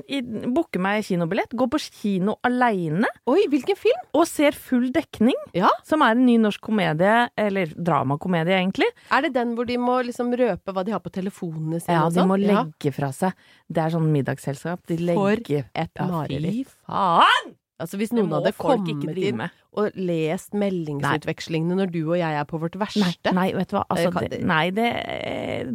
booker 0.54 0.80
meg 0.82 1.04
kinobillett, 1.06 1.52
går 1.54 1.68
på 1.70 1.78
kino 1.86 2.34
aleine 2.46 3.06
Oi, 3.30 3.44
hvilken 3.52 3.78
film? 3.78 4.00
og 4.18 4.26
ser 4.26 4.52
full 4.52 4.88
dekning, 4.90 5.36
Ja. 5.54 5.68
som 5.86 6.02
er 6.02 6.12
en 6.16 6.24
ny 6.26 6.36
norsk 6.38 6.60
komedie, 6.60 7.28
eller 7.38 7.66
dramakomedie 7.76 8.56
egentlig. 8.58 8.88
Er 9.12 9.22
det 9.22 9.32
den 9.34 9.54
hvor 9.54 9.66
de 9.66 9.76
må 9.78 10.00
liksom 10.04 10.34
røpe 10.36 10.72
hva 10.74 10.84
de 10.84 10.90
har 10.92 11.00
på 11.00 11.10
telefonene 11.14 11.80
sine? 11.80 11.94
Ja, 11.94 12.08
de 12.10 12.26
må 12.26 12.38
Ja. 12.40 12.64
legge 12.64 12.92
fra 12.92 13.12
seg. 13.12 13.32
Det 13.70 13.78
er 13.84 13.90
sånn 13.90 14.10
middagsselskap. 14.10 14.80
De 14.86 14.96
legger 14.96 15.14
For 15.14 15.54
et 15.54 15.66
et 15.74 15.90
ja, 15.96 16.06
mareritt. 16.06 16.66
Fy 16.66 16.66
faen! 16.88 17.54
Altså 17.80 17.98
Hvis 18.00 18.12
noen 18.16 18.30
hadde 18.36 18.52
kommet 18.58 19.18
inn 19.18 19.40
og 19.70 19.96
lest 19.96 20.52
meldingsutvekslingene 20.58 21.76
når 21.78 21.92
du 21.94 22.00
og 22.02 22.16
jeg 22.18 22.36
er 22.40 22.46
på 22.48 22.58
vårt 22.60 22.76
verste 22.80 23.32
nei, 23.36 23.48
vet 23.56 23.70
du 23.70 23.76
hva. 23.78 23.84
Altså, 23.92 24.10
det, 24.26 24.40
nei, 24.46 24.64
det, 24.74 24.88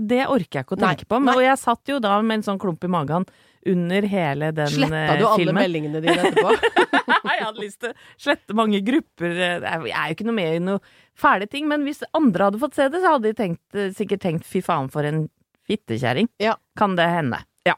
det 0.09 0.23
orker 0.27 0.59
jeg 0.61 0.67
ikke 0.67 0.77
å 0.77 0.81
Nei, 0.83 0.93
tenke 0.93 1.09
på. 1.09 1.19
Men, 1.23 1.33
og 1.37 1.43
jeg 1.45 1.59
satt 1.61 1.91
jo 1.93 1.99
da 2.03 2.17
med 2.21 2.39
en 2.41 2.45
sånn 2.49 2.59
klump 2.61 2.83
i 2.85 2.91
magen 2.91 3.27
under 3.65 4.05
hele 4.11 4.51
den 4.53 4.69
Sletta 4.69 4.99
eh, 4.99 5.15
du 5.17 5.25
alle 5.25 5.39
filmen. 5.41 5.57
meldingene 5.57 6.01
dine 6.03 6.27
etterpå? 6.27 6.51
jeg 7.31 7.41
hadde 7.47 7.63
lyst 7.63 7.79
til 7.81 7.95
å 7.95 7.95
slette 8.27 8.57
mange 8.57 8.81
grupper. 8.85 9.31
eh, 9.31 9.65
Jeg 9.89 9.95
er 9.95 10.11
jo 10.11 10.17
ikke 10.19 10.27
noe 10.29 10.37
med 10.37 10.59
i 10.59 10.61
noe 10.67 10.83
fæle 11.17 11.47
ting, 11.49 11.65
men 11.71 11.87
hvis 11.87 12.03
andre 12.17 12.49
hadde 12.51 12.61
fått 12.61 12.77
se 12.77 12.89
det, 12.93 13.01
så 13.01 13.15
hadde 13.15 13.31
de 13.31 13.39
tenkt, 13.39 13.63
eh, 13.73 13.89
sikkert 13.95 14.21
tenkt 14.27 14.45
fy 14.49 14.61
faen 14.65 14.91
for 14.93 15.07
en 15.07 15.25
fittekjerring. 15.65 16.29
Ja. 16.43 16.53
Kan 16.77 16.93
det 16.99 17.07
hende. 17.09 17.41
Ja. 17.65 17.73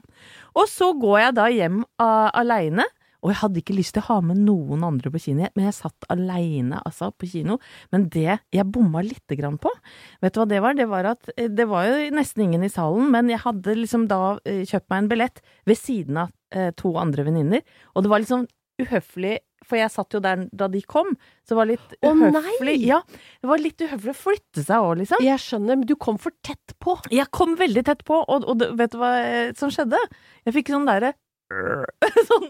Og 0.58 0.68
så 0.68 0.90
går 1.00 1.20
jeg 1.22 1.36
da 1.38 1.46
hjem 1.54 1.84
uh, 2.02 2.28
aleine. 2.36 2.84
Og 3.24 3.32
jeg 3.32 3.40
hadde 3.42 3.62
ikke 3.62 3.76
lyst 3.78 3.96
til 3.96 4.04
å 4.04 4.08
ha 4.12 4.18
med 4.30 4.42
noen 4.46 4.84
andre 4.86 5.12
på 5.14 5.22
kino, 5.24 5.48
men 5.56 5.68
jeg 5.68 5.78
satt 5.80 6.08
aleine 6.14 6.82
altså, 6.86 7.10
på 7.12 7.30
kino. 7.32 7.58
Men 7.94 8.08
det 8.14 8.40
jeg 8.54 8.68
bomma 8.74 9.04
lite 9.06 9.38
grann 9.40 9.58
på, 9.62 9.72
vet 10.24 10.36
du 10.36 10.42
hva 10.42 10.48
det 10.50 10.62
var? 10.64 10.78
Det 10.78 10.90
var 10.92 11.12
at 11.14 11.34
eh, 11.36 11.50
det 11.50 11.68
var 11.70 11.90
jo 11.90 12.14
nesten 12.18 12.46
ingen 12.46 12.68
i 12.68 12.72
salen, 12.74 13.10
men 13.14 13.32
jeg 13.34 13.42
hadde 13.46 13.78
liksom 13.80 14.08
da 14.12 14.38
eh, 14.46 14.64
kjøpt 14.68 14.90
meg 14.94 15.04
en 15.04 15.12
billett 15.16 15.44
ved 15.68 15.82
siden 15.82 16.24
av 16.26 16.32
eh, 16.54 16.72
to 16.78 16.94
andre 17.00 17.28
venninner, 17.28 17.66
og 17.96 18.06
det 18.06 18.14
var 18.14 18.24
liksom 18.24 18.48
uhøflig, 18.78 19.38
for 19.66 19.80
jeg 19.80 19.90
satt 19.90 20.14
jo 20.14 20.20
der 20.22 20.44
da 20.54 20.68
de 20.70 20.84
kom, 20.86 21.16
så 21.42 21.56
det 21.56 21.58
var 21.58 21.70
litt 21.72 21.96
uhøflig. 22.06 22.76
Ja, 22.86 23.00
det 23.42 23.50
var 23.50 23.62
litt 23.62 23.82
uhøflig 23.82 24.14
å 24.14 24.20
flytte 24.20 24.62
seg 24.62 24.86
òg, 24.86 25.00
liksom. 25.02 25.24
Jeg 25.26 25.42
skjønner, 25.42 25.80
men 25.80 25.88
du 25.90 25.96
kom 25.98 26.20
for 26.22 26.36
tett 26.46 26.76
på. 26.84 26.94
Jeg 27.10 27.26
kom 27.34 27.58
veldig 27.58 27.84
tett 27.90 28.06
på, 28.06 28.22
og, 28.22 28.46
og 28.46 28.62
vet 28.78 28.94
du 28.94 29.00
hva 29.02 29.16
som 29.58 29.74
skjedde? 29.74 30.00
Jeg 30.46 30.60
fikk 30.60 30.76
sånn 30.76 30.86
derre 30.88 31.16
sånn, 32.30 32.48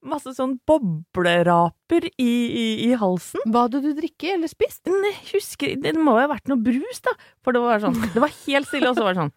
Masse 0.00 0.32
sånn 0.32 0.54
bobleraper 0.68 2.06
i, 2.16 2.24
i, 2.24 2.66
i 2.86 2.90
halsen. 2.96 3.42
Hva 3.52 3.66
hadde 3.66 3.82
du 3.84 3.90
drikke 3.98 4.34
eller 4.36 4.48
spist? 4.48 4.88
Husker 5.32 5.74
Det 5.82 5.92
må 5.98 6.14
jo 6.16 6.22
ha 6.24 6.30
vært 6.30 6.48
noe 6.48 6.60
brus, 6.64 7.02
da. 7.04 7.12
For 7.44 7.56
det 7.56 7.60
var 7.64 7.82
sånn 7.84 7.98
Det 8.14 8.22
var 8.22 8.32
helt 8.46 8.70
stille, 8.70 8.88
og 8.92 8.96
så 8.96 9.04
var 9.04 9.16
det 9.16 9.24
sånn 9.26 9.34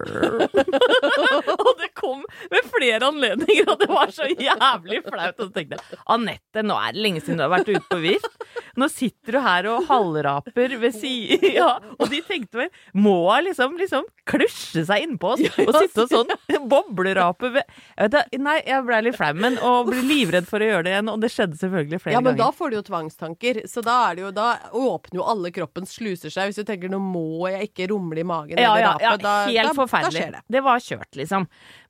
og 1.60 1.72
det 1.80 1.90
kom 1.98 2.22
ved 2.50 2.68
flere 2.72 3.10
anledninger, 3.10 3.68
og 3.68 3.82
det 3.82 3.88
var 3.90 4.12
så 4.14 4.28
jævlig 4.30 5.02
flaut. 5.04 5.36
Og 5.36 5.48
så 5.48 5.52
tenkte 5.54 5.76
jeg 5.78 6.00
Anette, 6.14 6.64
nå 6.64 6.78
er 6.80 6.96
det 6.96 7.04
lenge 7.04 7.22
siden 7.24 7.40
du 7.40 7.44
har 7.44 7.52
vært 7.52 7.70
ute 7.70 7.84
på 7.90 8.00
vift. 8.02 8.46
Nå 8.80 8.88
sitter 8.92 9.36
du 9.36 9.40
her 9.44 9.66
og 9.70 9.86
halvraper 9.88 10.76
ved 10.80 10.94
siden 10.94 11.54
ja, 11.58 11.72
Og 11.98 12.10
de 12.10 12.20
tenkte 12.22 12.60
vel 12.60 12.68
Må 12.94 13.14
hun 13.26 13.48
liksom, 13.48 13.74
liksom 13.80 14.06
klusje 14.30 14.84
seg 14.86 15.04
innpå 15.04 15.32
oss 15.34 15.42
og 15.42 15.74
sitte 15.74 16.04
og 16.04 16.12
sånn 16.12 16.68
boblerape 16.70 17.50
ved 17.56 17.64
jeg 17.66 18.12
vet, 18.12 18.36
Nei, 18.40 18.56
jeg 18.66 18.84
ble 18.86 19.00
litt 19.06 19.18
flau, 19.18 19.32
men 19.36 19.58
og 19.66 19.90
ble 19.90 20.00
livredd 20.06 20.46
for 20.48 20.62
å 20.62 20.68
gjøre 20.68 20.84
det 20.86 20.92
igjen, 20.94 21.10
og 21.12 21.22
det 21.22 21.30
skjedde 21.32 21.58
selvfølgelig 21.60 22.00
flere 22.00 22.14
ganger. 22.14 22.20
Ja, 22.20 22.24
men 22.30 22.38
da 22.38 22.48
får 22.54 22.70
du 22.70 22.76
jo 22.78 22.82
tvangstanker. 22.86 23.60
Så 23.70 23.82
da 23.84 23.96
er 24.08 24.16
det 24.16 24.24
jo 24.24 24.30
Da 24.34 24.46
åpner 24.76 25.20
jo 25.20 25.26
alle 25.32 25.50
kroppens 25.54 25.92
sluser 25.98 26.32
seg. 26.32 26.50
Hvis 26.50 26.60
du 26.62 26.64
tenker 26.68 26.92
'nå 26.92 27.00
må 27.02 27.50
jeg 27.50 27.70
ikke 27.70 27.90
rumle 27.92 28.22
i 28.22 28.26
magen' 28.26 28.60
Ja, 28.60 28.72
eller 28.72 28.84
ja, 28.84 28.92
rape, 28.92 29.04
ja, 29.04 29.16
da, 29.20 29.34
helt 29.56 29.70
da, 29.70 29.74
forferdelig. 29.78 30.24
da 30.26 30.38
det. 30.38 30.42
det 30.56 30.62
var 30.66 30.82
kjørt, 30.84 31.10
liksom. 31.18 31.46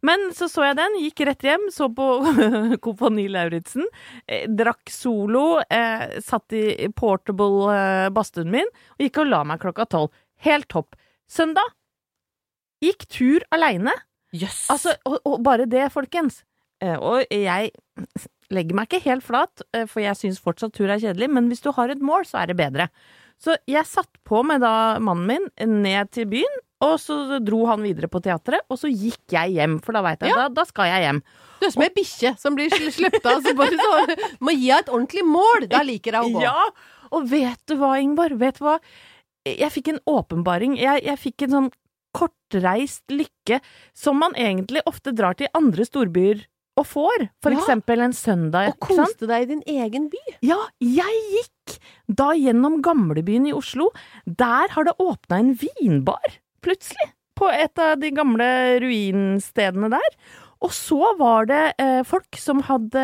Men 0.06 0.26
så 0.36 0.48
så 0.50 0.66
jeg 0.68 0.78
den, 0.80 0.98
gikk 1.04 1.24
rett 1.28 1.46
hjem, 1.46 1.68
så 1.74 1.88
på 1.94 2.08
Kompani 2.84 3.26
Lauritzen, 3.32 3.86
eh, 4.26 4.46
drakk 4.48 4.92
solo, 4.92 5.44
eh, 5.68 6.18
satt 6.24 6.56
i 6.56 6.88
portable 6.96 7.70
eh, 7.74 8.08
badstuen 8.14 8.52
min 8.52 8.70
og 8.96 9.04
gikk 9.06 9.22
og 9.24 9.32
la 9.32 9.42
meg 9.48 9.62
klokka 9.62 9.88
tolv. 9.90 10.12
Helt 10.44 10.70
topp. 10.72 10.96
Søndag 11.30 11.74
gikk 12.84 13.04
tur 13.12 13.44
aleine. 13.52 13.92
Jøss. 14.32 14.68
Altså, 14.72 14.94
og, 15.08 15.18
og 15.26 15.40
bare 15.44 15.66
det, 15.68 15.88
folkens. 15.92 16.42
Eh, 16.80 16.96
og 16.96 17.26
jeg 17.28 17.72
legger 18.50 18.76
meg 18.76 18.88
ikke 18.88 19.04
helt 19.06 19.26
flat, 19.26 19.64
eh, 19.76 19.86
for 19.90 20.02
jeg 20.02 20.18
syns 20.18 20.40
fortsatt 20.42 20.74
tur 20.76 20.90
er 20.90 21.00
kjedelig, 21.02 21.30
men 21.32 21.50
hvis 21.50 21.62
du 21.64 21.70
har 21.76 21.92
et 21.92 22.02
mål, 22.02 22.26
så 22.28 22.42
er 22.42 22.50
det 22.50 22.58
bedre. 22.60 22.88
Så 23.40 23.56
jeg 23.70 23.88
satt 23.88 24.10
på 24.28 24.42
med 24.44 24.62
da 24.64 24.98
mannen 25.00 25.28
min 25.30 25.82
ned 25.82 26.10
til 26.14 26.28
byen, 26.30 26.60
og 26.80 26.94
så 27.02 27.38
dro 27.44 27.64
han 27.68 27.82
videre 27.84 28.08
på 28.08 28.22
teatret, 28.24 28.62
og 28.72 28.78
så 28.80 28.88
gikk 28.88 29.34
jeg 29.34 29.52
hjem, 29.58 29.78
for 29.84 29.92
da 29.96 30.00
veit 30.06 30.22
jeg 30.24 30.32
da, 30.36 30.46
da 30.48 30.64
skal 30.64 30.88
jeg 30.88 31.04
hjem. 31.04 31.18
Du 31.60 31.66
er 31.68 31.74
som 31.74 31.82
ei 31.84 31.90
bikkje 31.92 32.32
som 32.40 32.56
blir 32.56 32.70
sl- 32.72 32.92
sluppet 32.96 33.26
av. 33.28 33.42
Så 33.44 33.52
bare 33.58 33.76
så, 33.76 34.16
må 34.46 34.54
gi 34.56 34.70
henne 34.70 34.80
et 34.86 34.92
ordentlig 34.94 35.24
mål! 35.28 35.66
Da 35.68 35.82
liker 35.84 36.16
jeg 36.16 36.30
å 36.30 36.32
gå. 36.38 36.44
Ja, 36.46 36.68
og 37.12 37.26
vet 37.28 37.60
du 37.68 37.76
hva, 37.80 37.94
Ingvar? 38.00 38.32
Vet 38.40 38.58
du 38.60 38.64
hva? 38.64 38.78
Jeg 39.44 39.70
fikk 39.74 39.92
en 39.92 40.00
åpenbaring. 40.08 40.78
Jeg, 40.80 41.04
jeg 41.04 41.20
fikk 41.20 41.46
en 41.48 41.54
sånn 41.58 41.70
kortreist 42.16 43.04
lykke 43.12 43.60
som 43.96 44.18
man 44.20 44.32
egentlig 44.38 44.82
ofte 44.88 45.12
drar 45.16 45.36
til 45.38 45.50
andre 45.56 45.84
storbyer 45.86 46.42
og 46.80 46.86
får. 46.88 47.26
For 47.44 47.52
Ja. 47.52 47.58
eksempel 47.60 48.00
en 48.06 48.12
søndag. 48.16 48.72
Og 48.72 48.78
koste 48.88 49.26
deg 49.28 49.42
i 49.44 49.50
din 49.52 49.62
egen 49.68 50.08
by. 50.12 50.20
Ja, 50.46 50.58
jeg 50.80 51.20
gikk 51.36 51.76
da 52.08 52.30
gjennom 52.34 52.80
gamlebyen 52.82 53.46
i 53.50 53.52
Oslo. 53.54 53.90
Der 54.26 54.68
har 54.72 54.84
det 54.88 54.96
åpna 54.98 55.38
en 55.44 55.52
vinbar, 55.60 56.38
plutselig. 56.64 57.10
På 57.40 57.48
et 57.48 57.80
av 57.80 57.96
de 58.00 58.10
gamle 58.12 58.46
ruinstedene 58.82 59.88
der. 59.92 60.16
Og 60.60 60.72
så 60.76 61.14
var 61.16 61.48
det 61.48 61.60
eh, 61.80 62.02
folk 62.04 62.36
som 62.36 62.60
hadde 62.66 63.02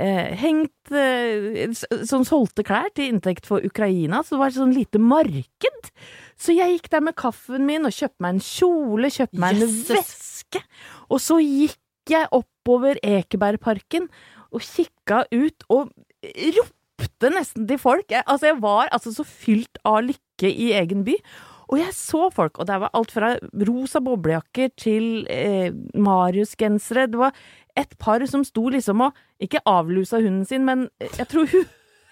eh, 0.00 0.30
hengt 0.40 0.92
eh, 0.96 1.68
Som 2.08 2.24
solgte 2.24 2.64
klær 2.64 2.88
til 2.96 3.12
inntekt 3.12 3.48
for 3.48 3.64
Ukraina, 3.64 4.22
så 4.24 4.34
det 4.36 4.40
var 4.40 4.52
et 4.52 4.56
sånn 4.56 4.72
lite 4.76 5.00
marked. 5.02 5.92
Så 6.40 6.56
jeg 6.56 6.78
gikk 6.78 6.88
der 6.94 7.04
med 7.04 7.18
kaffen 7.20 7.68
min 7.68 7.84
og 7.88 7.92
kjøpte 7.92 8.24
meg 8.24 8.38
en 8.38 8.44
kjole, 8.46 9.12
kjøpte 9.12 9.42
meg 9.42 9.58
en 9.58 9.66
Jøsses. 9.66 9.92
veske. 9.92 10.64
Og 11.12 11.20
så 11.22 11.38
gikk 11.44 11.78
jeg 12.10 12.30
oppover 12.34 12.98
Ekebergparken 13.04 14.08
og 14.52 14.64
kikka 14.64 15.22
ut 15.30 15.68
og 15.70 15.92
ropte 16.56 17.30
nesten 17.32 17.68
til 17.68 17.78
folk. 17.80 18.08
Jeg, 18.10 18.24
altså, 18.26 18.48
jeg 18.48 18.58
var 18.64 18.90
altså 18.90 19.12
så 19.14 19.26
fylt 19.28 19.78
av 19.86 20.00
lykke 20.08 20.50
i 20.50 20.72
egen 20.80 21.04
by. 21.06 21.14
Og 21.72 21.80
jeg 21.80 21.94
så 21.96 22.26
folk, 22.34 22.58
og 22.60 22.68
det 22.68 22.78
var 22.82 22.92
alt 22.92 23.14
fra 23.14 23.32
rosa 23.68 24.02
boblejakker 24.04 24.74
til 24.76 25.26
eh, 25.32 25.72
Marius-gensere. 25.96 27.06
Det 27.08 27.20
var 27.20 27.32
et 27.80 27.94
par 27.98 28.20
som 28.28 28.44
sto 28.44 28.66
liksom 28.68 29.06
og 29.06 29.16
ikke 29.40 29.62
avlusa 29.64 30.20
hunden 30.20 30.44
sin, 30.44 30.66
men 30.68 30.90
jeg 31.00 31.30
tror 31.32 31.48
hun 31.48 31.64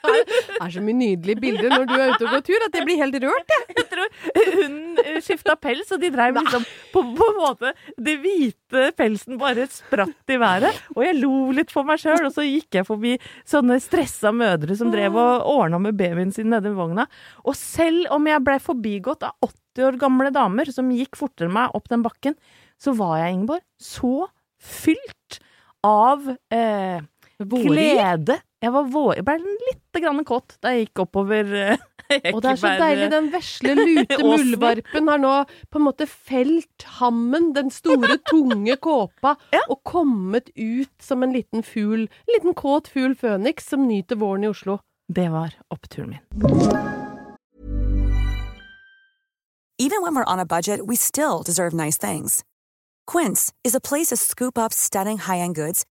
Det 0.05 0.57
er 0.61 0.73
så 0.73 0.83
mye 0.85 0.97
nydelige 0.97 1.41
bilder 1.43 1.73
når 1.73 1.87
du 1.89 1.95
er 1.97 2.13
ute 2.15 2.27
og 2.27 2.35
går 2.35 2.45
tur, 2.47 2.65
at 2.67 2.77
jeg 2.77 2.87
blir 2.89 3.01
helt 3.01 3.19
rørt. 3.25 3.55
jeg. 3.55 3.77
Jeg 3.81 3.87
tror 3.91 4.09
hunden 4.57 5.21
skifta 5.25 5.57
pels, 5.61 5.91
og 5.93 6.01
de 6.03 6.11
dreiv 6.15 6.39
liksom 6.39 6.65
på, 6.93 7.03
på 7.17 7.27
en 7.27 7.39
måte 7.39 7.73
Det 8.01 8.17
hvite 8.23 8.85
pelsen 8.99 9.39
bare 9.41 9.67
spratt 9.73 10.33
i 10.33 10.39
været. 10.41 10.81
Og 10.95 11.05
jeg 11.05 11.19
lo 11.19 11.35
litt 11.57 11.75
for 11.75 11.89
meg 11.89 12.01
sjøl, 12.03 12.23
og 12.29 12.35
så 12.35 12.47
gikk 12.47 12.81
jeg 12.81 12.89
forbi 12.89 13.17
sånne 13.49 13.81
stressa 13.83 14.33
mødre 14.35 14.77
som 14.79 14.93
drev 14.95 15.19
og 15.21 15.47
ordna 15.51 15.81
med 15.83 15.99
babyen 15.99 16.33
sin 16.35 16.51
nede 16.53 16.73
i 16.73 16.77
vogna. 16.77 17.07
Og 17.45 17.57
selv 17.59 18.11
om 18.15 18.29
jeg 18.31 18.45
blei 18.47 18.59
forbigått 18.63 19.27
av 19.27 19.37
80 19.45 19.87
år 19.91 20.01
gamle 20.01 20.33
damer 20.35 20.71
som 20.73 20.91
gikk 20.95 21.19
fortere 21.19 21.51
enn 21.51 21.57
meg 21.57 21.77
opp 21.77 21.91
den 21.93 22.05
bakken, 22.07 22.37
så 22.81 22.95
var 22.97 23.19
jeg, 23.21 23.37
Ingeborg, 23.37 23.65
så 23.77 24.31
fylt 24.61 25.41
av 25.87 26.27
eh, 26.53 27.01
glede. 27.48 28.40
Jeg 28.61 28.72
var 28.74 28.88
vår, 28.92 29.14
jeg 29.16 29.24
ble 29.24 29.37
litt 29.40 30.00
grann 30.03 30.24
kåt 30.29 30.59
da 30.61 30.74
jeg 30.74 30.87
gikk 30.88 31.03
oppover 31.07 31.48
Ekeberg. 32.11 32.35
Og 32.35 32.40
det 32.42 32.50
er 32.50 32.59
så 32.59 32.70
deilig. 32.81 33.07
Den 33.12 33.29
vesle, 33.33 33.74
lute 33.79 34.16
muldvarpen 34.26 35.09
har 35.12 35.20
nå 35.22 35.35
på 35.70 35.79
en 35.79 35.85
måte 35.87 36.07
felt 36.11 36.87
hammen, 36.98 37.53
den 37.55 37.70
store, 37.70 38.16
tunge 38.31 38.76
kåpa, 38.83 39.37
Ja. 39.57 39.62
og 39.70 39.81
kommet 39.87 40.50
ut 40.59 40.90
som 41.00 41.22
en 41.22 41.33
liten 41.37 41.62
fugl. 41.62 42.09
En 42.26 42.35
liten 42.35 42.55
kåt 42.59 42.90
fugl 42.90 43.14
føniks 43.14 43.70
som 43.70 43.87
nyter 43.88 44.18
våren 44.20 44.44
i 44.44 44.50
Oslo. 44.50 44.81
Det 45.09 45.29
var 45.31 45.55
oppturen 45.70 46.16
min. 46.16 46.24
Even 49.79 50.03
when 50.03 50.14
we're 50.14 50.24
on 50.31 50.38
a 50.38 50.44
budget, 50.44 50.87
we 50.87 50.96
still 50.96 51.42
deserve 51.42 51.72
nice 51.72 51.96
things. 51.96 52.44
Quince 53.07 53.53
is 53.64 53.74
a 53.74 53.81
place 53.81 54.09
to 54.09 54.16
scoop 54.16 54.59
up 54.59 54.72
stunning 54.72 55.18
high-end 55.18 55.55
goods 55.55 55.85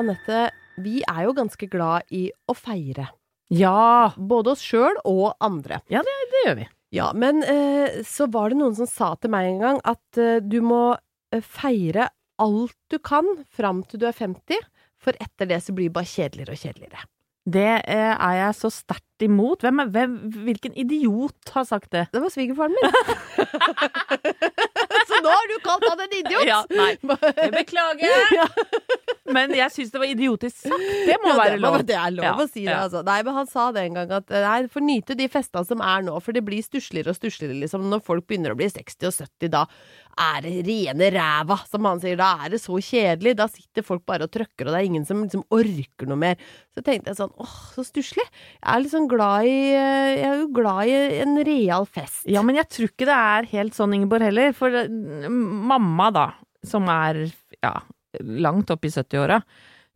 Anette, 0.00 0.50
vi 0.82 1.02
er 1.08 1.24
jo 1.26 1.34
ganske 1.36 1.68
glad 1.70 2.08
i 2.14 2.26
å 2.48 2.54
feire. 2.56 3.08
Ja, 3.52 4.12
Både 4.16 4.54
oss 4.54 4.62
sjøl 4.64 4.96
og 5.04 5.34
andre. 5.44 5.82
ja 5.92 6.00
det, 6.06 6.14
det 6.32 6.44
gjør 6.46 6.56
vi. 6.62 6.68
Ja, 6.92 7.10
men 7.16 7.42
eh, 7.48 8.00
så 8.04 8.26
var 8.32 8.50
det 8.52 8.58
noen 8.60 8.74
som 8.76 8.88
sa 8.88 9.14
til 9.20 9.32
meg 9.32 9.48
en 9.50 9.60
gang 9.62 9.78
at 9.88 10.18
eh, 10.20 10.38
du 10.44 10.58
må 10.64 10.94
eh, 11.32 11.40
feire 11.44 12.10
alt 12.42 12.76
du 12.92 12.98
kan 13.04 13.24
fram 13.52 13.82
til 13.88 14.00
du 14.02 14.06
er 14.08 14.16
50, 14.16 14.58
for 15.02 15.16
etter 15.20 15.48
det 15.50 15.60
så 15.64 15.72
blir 15.76 15.88
det 15.90 15.96
bare 15.96 16.08
kjedeligere 16.08 16.56
og 16.56 16.60
kjedeligere. 16.64 17.04
Det 17.52 17.68
eh, 17.90 18.12
er 18.14 18.34
jeg 18.38 18.54
så 18.60 18.70
sterkt 18.70 19.24
imot. 19.26 19.64
Hvem, 19.64 19.80
er- 19.82 19.88
hvem, 19.94 20.12
hvilken 20.46 20.76
idiot 20.78 21.52
har 21.56 21.64
sagt 21.68 21.90
det? 21.96 22.04
Det 22.12 22.20
var 22.22 22.30
svigerfaren 22.32 22.76
min. 22.76 22.86
kalt 25.64 25.84
han 25.88 26.00
en 26.04 26.16
idiot! 26.18 26.46
Ja, 26.48 26.60
nei. 26.70 26.96
Beklager. 27.58 28.52
Men 29.32 29.52
jeg 29.54 29.70
syns 29.72 29.92
det 29.94 30.00
var 30.02 30.10
idiotisk 30.10 30.56
sagt. 30.66 30.86
Det 31.06 31.16
må 31.22 31.30
Ja, 31.30 31.36
være 31.38 31.54
det, 31.56 31.60
lov. 31.62 31.76
det 31.88 31.96
er 31.96 32.10
lov 32.14 32.24
Ja, 32.26 32.32
å 32.42 32.46
si 32.50 32.64
det, 32.66 32.74
altså. 32.74 33.02
Nei, 33.06 33.20
men 33.24 33.36
han 33.38 33.48
sa 33.48 33.68
det 33.72 33.84
en 33.86 33.98
gang 34.00 34.10
at 34.18 34.32
nei, 34.34 34.56
får 34.72 34.84
nyte 34.84 35.16
de 35.18 35.28
festene 35.32 35.68
som 35.68 35.80
er 35.84 36.02
nå, 36.06 36.16
for 36.24 36.34
det 36.36 36.42
blir 36.44 36.62
stussligere 36.66 37.14
og 37.14 37.18
stussligere, 37.20 37.56
liksom. 37.62 37.86
Når 37.92 38.02
folk 38.04 38.26
begynner 38.28 38.52
å 38.54 38.58
bli 38.58 38.68
60 38.72 39.08
og 39.08 39.14
70, 39.20 39.52
da 39.54 39.64
er 40.22 40.42
det 40.44 40.56
rene 40.66 41.08
ræva, 41.14 41.56
som 41.70 41.86
han 41.88 42.02
sier. 42.02 42.18
Da 42.20 42.32
er 42.44 42.52
det 42.56 42.60
så 42.60 42.76
kjedelig. 42.82 43.36
Da 43.38 43.46
sitter 43.48 43.86
folk 43.86 44.04
bare 44.08 44.26
og 44.28 44.34
trøkker, 44.34 44.66
og 44.68 44.74
det 44.74 44.82
er 44.82 44.90
ingen 44.90 45.06
som 45.08 45.22
liksom 45.24 45.46
orker 45.54 46.10
noe 46.10 46.20
mer. 46.20 46.42
Så 46.72 46.80
tenkte 46.86 47.12
jeg 47.12 47.18
sånn, 47.18 47.32
åh, 47.36 47.56
så 47.74 47.82
stusslig. 47.84 48.24
Jeg 48.24 48.68
er 48.72 48.80
liksom 48.84 49.08
glad 49.10 49.44
i 49.44 49.56
eh, 49.76 50.12
Jeg 50.22 50.28
er 50.30 50.38
jo 50.40 50.46
glad 50.56 50.88
i 50.88 50.94
en 51.20 51.34
real 51.44 51.84
fest. 51.84 52.22
Ja, 52.32 52.40
men 52.46 52.56
jeg 52.56 52.68
tror 52.72 52.88
ikke 52.88 53.08
det 53.10 53.18
er 53.18 53.50
helt 53.52 53.76
sånn, 53.76 53.92
Ingeborg, 53.98 54.24
heller. 54.30 54.54
For 54.56 54.72
eh, 54.80 54.88
mamma, 55.28 56.08
da, 56.16 56.24
som 56.64 56.88
er 56.88 57.26
ja, 57.60 57.74
langt 58.22 58.72
opp 58.72 58.88
i 58.88 58.92
70-åra, 58.92 59.42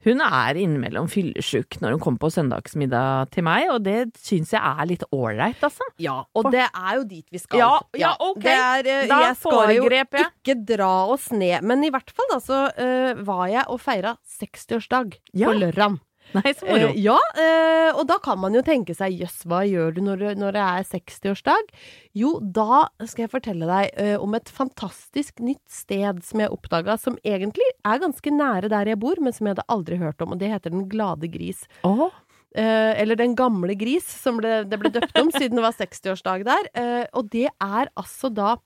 hun 0.07 0.21
er 0.23 0.59
innimellom 0.61 1.09
fyllesyk 1.11 1.81
når 1.83 1.97
hun 1.97 2.03
kommer 2.05 2.21
på 2.23 2.29
søndagsmiddag 2.31 3.31
til 3.35 3.43
meg, 3.49 3.65
og 3.73 3.81
det 3.89 3.97
syns 4.23 4.53
jeg 4.55 4.61
er 4.61 4.87
litt 4.87 5.03
ålreit, 5.17 5.59
altså. 5.67 5.83
Ja, 5.99 6.21
og 6.37 6.51
det 6.55 6.63
er 6.69 6.91
jo 7.01 7.07
dit 7.09 7.25
vi 7.35 7.41
skal. 7.43 7.59
Ja, 7.59 7.71
ja, 7.99 8.13
ok. 8.23 8.39
Det 8.45 8.53
er, 8.55 8.91
eh, 8.93 9.07
Da 9.11 9.23
jeg 9.25 9.39
skal 9.41 9.73
jo 9.75 9.83
foregrep 9.89 10.19
jeg. 10.21 10.29
ikke 10.45 10.59
dra 10.77 10.93
oss 11.17 11.31
ned, 11.33 11.65
men 11.67 11.83
i 11.89 11.91
hvert 11.91 12.13
fall 12.15 12.29
da 12.37 12.39
så 12.45 12.61
uh, 12.77 13.25
var 13.27 13.47
jeg 13.51 13.65
og 13.73 13.81
feira 13.83 14.13
60-årsdag 14.37 15.17
Ja. 15.33 15.49
på 15.49 15.57
lørdag. 15.65 15.97
Nei, 16.41 16.53
så 16.57 16.67
moro. 16.69 16.91
Eh, 16.91 16.99
ja, 17.05 17.17
eh, 17.39 17.91
og 17.97 18.05
da 18.11 18.19
kan 18.23 18.41
man 18.43 18.57
jo 18.57 18.63
tenke 18.67 18.97
seg 18.97 19.17
jøss, 19.23 19.41
hva 19.49 19.63
gjør 19.67 19.97
du 19.97 20.03
når, 20.05 20.25
når 20.41 20.57
det 20.57 20.65
er 20.65 20.89
60-årsdag? 20.91 21.73
Jo, 22.17 22.35
da 22.41 22.87
skal 23.05 23.27
jeg 23.27 23.33
fortelle 23.33 23.69
deg 23.71 23.97
eh, 24.03 24.15
om 24.21 24.37
et 24.37 24.53
fantastisk 24.53 25.41
nytt 25.45 25.65
sted 25.73 26.21
som 26.27 26.43
jeg 26.45 26.53
oppdaga, 26.53 26.99
som 27.01 27.19
egentlig 27.25 27.67
er 27.87 28.03
ganske 28.03 28.35
nære 28.35 28.71
der 28.73 28.93
jeg 28.93 29.01
bor, 29.03 29.21
men 29.23 29.35
som 29.37 29.49
jeg 29.49 29.57
hadde 29.57 29.69
aldri 29.73 30.01
hørt 30.03 30.23
om, 30.25 30.37
og 30.37 30.43
det 30.43 30.53
heter 30.53 30.75
Den 30.75 30.87
glade 30.93 31.31
gris. 31.33 31.65
Oh. 31.87 32.09
Eh, 32.57 32.93
eller 33.01 33.17
Den 33.17 33.35
gamle 33.37 33.77
gris, 33.79 34.07
som 34.09 34.41
ble, 34.41 34.63
det 34.69 34.81
ble 34.81 34.93
døpt 34.95 35.19
om 35.21 35.33
siden 35.35 35.59
det 35.59 35.67
var 35.67 35.77
60-årsdag 35.77 36.47
der. 36.49 36.71
Eh, 36.77 37.05
og 37.17 37.33
det 37.33 37.49
er 37.53 37.93
altså 37.97 38.33
da 38.33 38.57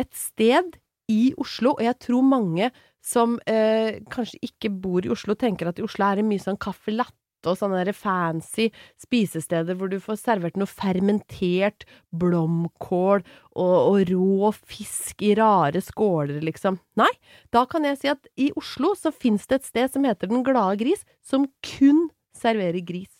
et 0.00 0.12
sted 0.16 0.78
i 1.10 1.32
Oslo, 1.40 1.74
og 1.74 1.84
jeg 1.84 1.98
tror 2.06 2.24
mange 2.24 2.70
som 3.04 3.38
eh, 3.48 4.00
kanskje 4.12 4.40
ikke 4.50 4.70
bor 4.82 5.06
i 5.06 5.12
Oslo, 5.12 5.36
tenker 5.38 5.70
at 5.70 5.80
i 5.80 5.84
Oslo 5.86 6.06
er 6.06 6.20
det 6.20 6.28
mye 6.28 6.42
sånn 6.42 6.60
caffè 6.60 6.94
latte 6.94 7.16
og 7.48 7.56
sånne 7.56 7.94
fancy 7.96 8.66
spisesteder 9.00 9.76
hvor 9.78 9.88
du 9.88 9.96
får 10.02 10.18
servert 10.20 10.58
noe 10.60 10.68
fermentert 10.68 11.86
blomkål 12.12 13.22
og, 13.22 13.76
og 13.78 14.10
rå 14.10 14.50
fisk 14.58 15.24
i 15.24 15.32
rare 15.38 15.80
skåler, 15.84 16.42
liksom. 16.44 16.76
Nei, 17.00 17.10
da 17.54 17.64
kan 17.70 17.88
jeg 17.88 18.00
si 18.00 18.12
at 18.12 18.28
i 18.36 18.50
Oslo 18.60 18.92
så 18.98 19.12
fins 19.14 19.48
det 19.48 19.60
et 19.60 19.70
sted 19.70 19.94
som 19.94 20.04
heter 20.08 20.30
Den 20.30 20.44
glade 20.46 20.80
gris, 20.82 21.06
som 21.24 21.48
kun 21.64 22.08
serverer 22.36 22.84
gris. 22.84 23.12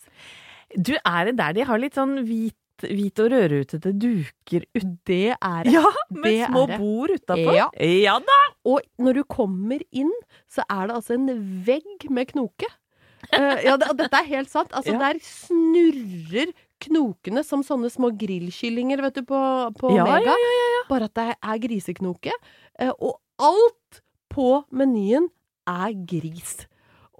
du, 0.77 0.95
er 1.03 1.25
det 1.25 1.37
der 1.39 1.53
de 1.57 1.65
har 1.67 1.81
litt 1.81 1.97
sånn 1.97 2.21
hvit, 2.27 2.55
hvit 2.89 3.19
og 3.23 3.31
rødrutete 3.33 3.91
duker 4.01 4.65
ut? 4.77 4.89
Det 5.07 5.33
er 5.37 5.63
det. 5.67 5.73
Ja, 5.75 5.85
med 6.09 6.31
Det 6.31 6.47
små 6.49 6.63
er 6.67 6.77
bord 6.81 7.13
utapå? 7.15 7.53
Ja. 7.55 7.67
ja 7.77 8.15
da! 8.19 8.39
Og 8.65 8.81
når 9.01 9.19
du 9.19 9.23
kommer 9.29 9.81
inn, 9.91 10.11
så 10.49 10.65
er 10.69 10.87
det 10.89 10.95
altså 10.99 11.15
en 11.17 11.29
vegg 11.67 12.07
med 12.09 12.31
knoke. 12.33 12.69
Uh, 13.31 13.57
ja, 13.63 13.75
det, 13.77 13.91
dette 13.99 14.17
er 14.17 14.27
helt 14.31 14.49
sant. 14.51 14.71
Altså, 14.73 14.95
Ja. 14.95 14.99
der 15.11 15.19
snurrer 15.23 16.51
knokene 16.81 17.43
som 17.45 17.61
sånne 17.63 17.91
små 17.93 18.09
grillkyllinger, 18.17 19.01
vet 19.05 19.19
du, 19.19 19.25
på, 19.29 19.41
på 19.77 19.91
Ja, 19.95 20.05
Mega. 20.09 20.33
ja, 20.33 20.81
Bare 20.89 21.05
at 21.09 21.13
det 21.19 21.27
er 21.37 21.61
griseknoke. 21.61 22.33
Uh, 22.81 22.91
og 22.97 23.19
alt 23.41 24.01
på 24.31 24.63
menyen 24.73 25.29
er 25.69 25.93
gris. 26.09 26.63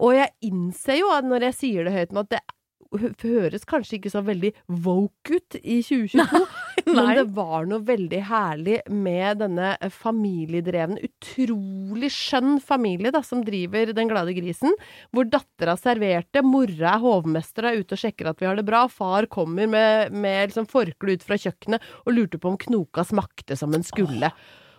Og 0.02 0.16
jeg 0.18 0.32
innser 0.50 0.98
jo 1.02 1.12
når 1.28 1.46
jeg 1.52 1.58
sier 1.60 1.86
det 1.86 1.94
høyt 1.94 2.16
nå, 2.16 2.24
at 2.26 2.32
det 2.34 2.42
hø- 2.42 2.58
høres 3.00 3.64
kanskje 3.70 3.98
ikke 3.98 4.12
så 4.12 4.22
veldig 4.26 4.52
woke 4.84 5.38
ut 5.38 5.58
i 5.62 5.80
2022. 5.86 6.42
Men 6.92 6.98
Nei. 6.98 7.16
det 7.20 7.26
var 7.36 7.68
noe 7.70 7.84
veldig 7.86 8.22
herlig 8.28 8.78
med 8.90 9.42
denne 9.44 9.74
familiedrevne, 9.94 11.00
utrolig 11.06 12.10
skjønn 12.14 12.58
familie 12.64 13.14
da, 13.14 13.22
som 13.24 13.44
driver 13.46 13.94
Den 13.96 14.10
glade 14.12 14.34
grisen. 14.36 14.76
Hvor 15.14 15.30
dattera 15.30 15.78
serverte, 15.80 16.44
mora 16.46 16.96
er 16.96 17.04
hovmester 17.04 17.68
og 17.68 17.72
er 17.72 17.84
ute 17.86 17.98
og 17.98 18.04
sjekker 18.04 18.32
at 18.32 18.42
vi 18.42 18.50
har 18.50 18.60
det 18.60 18.68
bra. 18.68 18.86
Far 18.92 19.30
kommer 19.32 19.70
med, 19.70 20.16
med 20.16 20.50
liksom 20.50 20.68
forkle 20.72 21.16
ut 21.16 21.28
fra 21.28 21.40
kjøkkenet 21.40 21.86
og 22.06 22.16
lurte 22.18 22.42
på 22.42 22.52
om 22.52 22.60
knoka 22.60 23.06
smakte 23.08 23.58
som 23.60 23.72
den 23.76 23.86
skulle. 23.88 24.32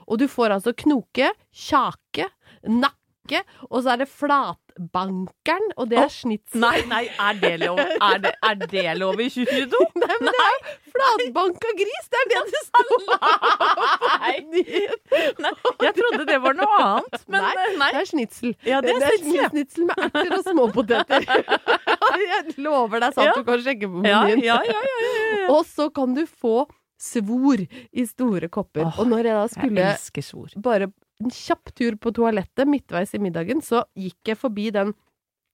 Og 0.09 0.19
du 0.19 0.27
får 0.29 0.59
altså 0.59 0.75
knoke, 0.85 1.31
kjake, 1.55 2.29
nakke, 2.67 3.45
og 3.71 3.83
så 3.85 3.95
er 3.95 4.03
det 4.03 4.11
flatbankeren, 4.73 5.73
og 5.77 5.89
det 5.91 5.99
er 5.99 6.07
oh, 6.07 6.13
snitsel. 6.13 6.61
Nei, 6.61 6.83
nei, 6.89 7.05
er 7.21 7.39
det 7.41 7.53
lov? 7.61 7.79
Er 7.79 8.19
det, 8.23 8.33
er 8.43 8.55
det 8.61 8.99
lov 8.99 9.21
i 9.21 9.29
2022? 9.29 9.81
Nei, 10.03 10.17
men 10.21 10.33
det 10.33 10.45
er 10.47 10.59
flatbanka 10.93 11.73
gris! 11.79 12.09
Det 12.13 12.21
er 12.21 12.31
det 12.33 12.43
det 12.53 12.63
står 12.67 13.05
Nei. 14.23 14.35
Nei, 15.43 15.53
jeg 15.83 15.95
trodde 15.97 16.27
det 16.29 16.39
var 16.43 16.59
noe 16.59 16.79
annet, 16.83 17.25
men 17.29 17.41
Nei, 17.45 17.53
eh, 17.53 17.73
nei. 17.79 17.91
Det 17.93 18.03
er 18.03 18.11
snitsel. 18.11 18.55
Ja, 18.67 18.81
det 18.85 18.95
er 18.97 19.03
snitsel, 19.07 19.39
ja. 19.39 19.49
snitsel 19.53 19.89
med 19.89 20.05
erter 20.09 20.37
og 20.39 20.45
småpoteter. 20.49 21.27
Jeg 22.23 22.55
lover 22.61 23.01
deg 23.03 23.15
sant, 23.17 23.29
Ja. 23.29 23.33
du 23.37 23.47
kan 23.47 23.63
sjekke 23.65 23.89
på 23.89 24.03
menyen. 24.05 24.43
ja, 24.45 24.59
ja, 24.67 24.79
ja, 24.79 25.03
ja. 25.41 25.47
Og 25.55 25.65
så 25.69 25.89
kan 25.95 26.13
du 26.17 26.25
få 26.29 26.67
svor 27.03 27.63
i 27.63 28.05
store 28.07 28.51
kopper. 28.53 28.85
Åh, 28.87 29.01
og 29.01 29.09
når 29.11 29.27
jeg 29.27 29.39
da 29.39 29.47
skulle 29.51 29.87
jeg 29.89 30.63
bare 30.63 30.91
en 31.23 31.33
kjapp 31.33 31.73
tur 31.79 31.97
på 32.01 32.13
toalettet 32.17 32.69
midtveis 32.69 33.15
i 33.17 33.23
middagen, 33.23 33.63
så 33.65 33.85
gikk 33.99 34.33
jeg 34.33 34.41
forbi 34.41 34.71
den 34.75 34.95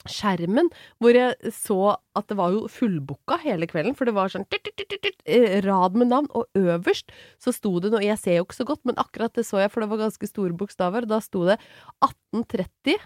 skjermen 0.07 0.69
hvor 1.03 1.17
jeg 1.17 1.53
så 1.55 1.97
at 2.19 2.29
det 2.31 2.37
var 2.39 2.55
jo 2.55 2.69
fullbooka 2.71 3.41
hele 3.43 3.67
kvelden, 3.71 3.97
for 3.99 4.09
det 4.09 4.15
var 4.17 4.31
sånn 4.33 4.47
eh, 4.49 5.59
rad 5.67 5.99
med 5.99 6.11
navn, 6.13 6.31
og 6.39 6.47
øverst 6.59 7.13
så 7.43 7.55
sto 7.55 7.75
det 7.83 7.93
noe, 7.93 8.05
jeg 8.05 8.21
ser 8.21 8.39
jo 8.39 8.47
ikke 8.47 8.61
så 8.61 8.69
godt, 8.69 8.85
men 8.89 8.99
akkurat 9.01 9.35
det 9.35 9.47
så 9.49 9.63
jeg, 9.63 9.73
for 9.75 9.85
det 9.85 9.91
var 9.93 10.05
ganske 10.07 10.31
store 10.31 10.57
bokstaver, 10.59 11.09
da 11.09 11.21
sto 11.25 11.45
det 11.49 11.59
1830, 12.07 12.99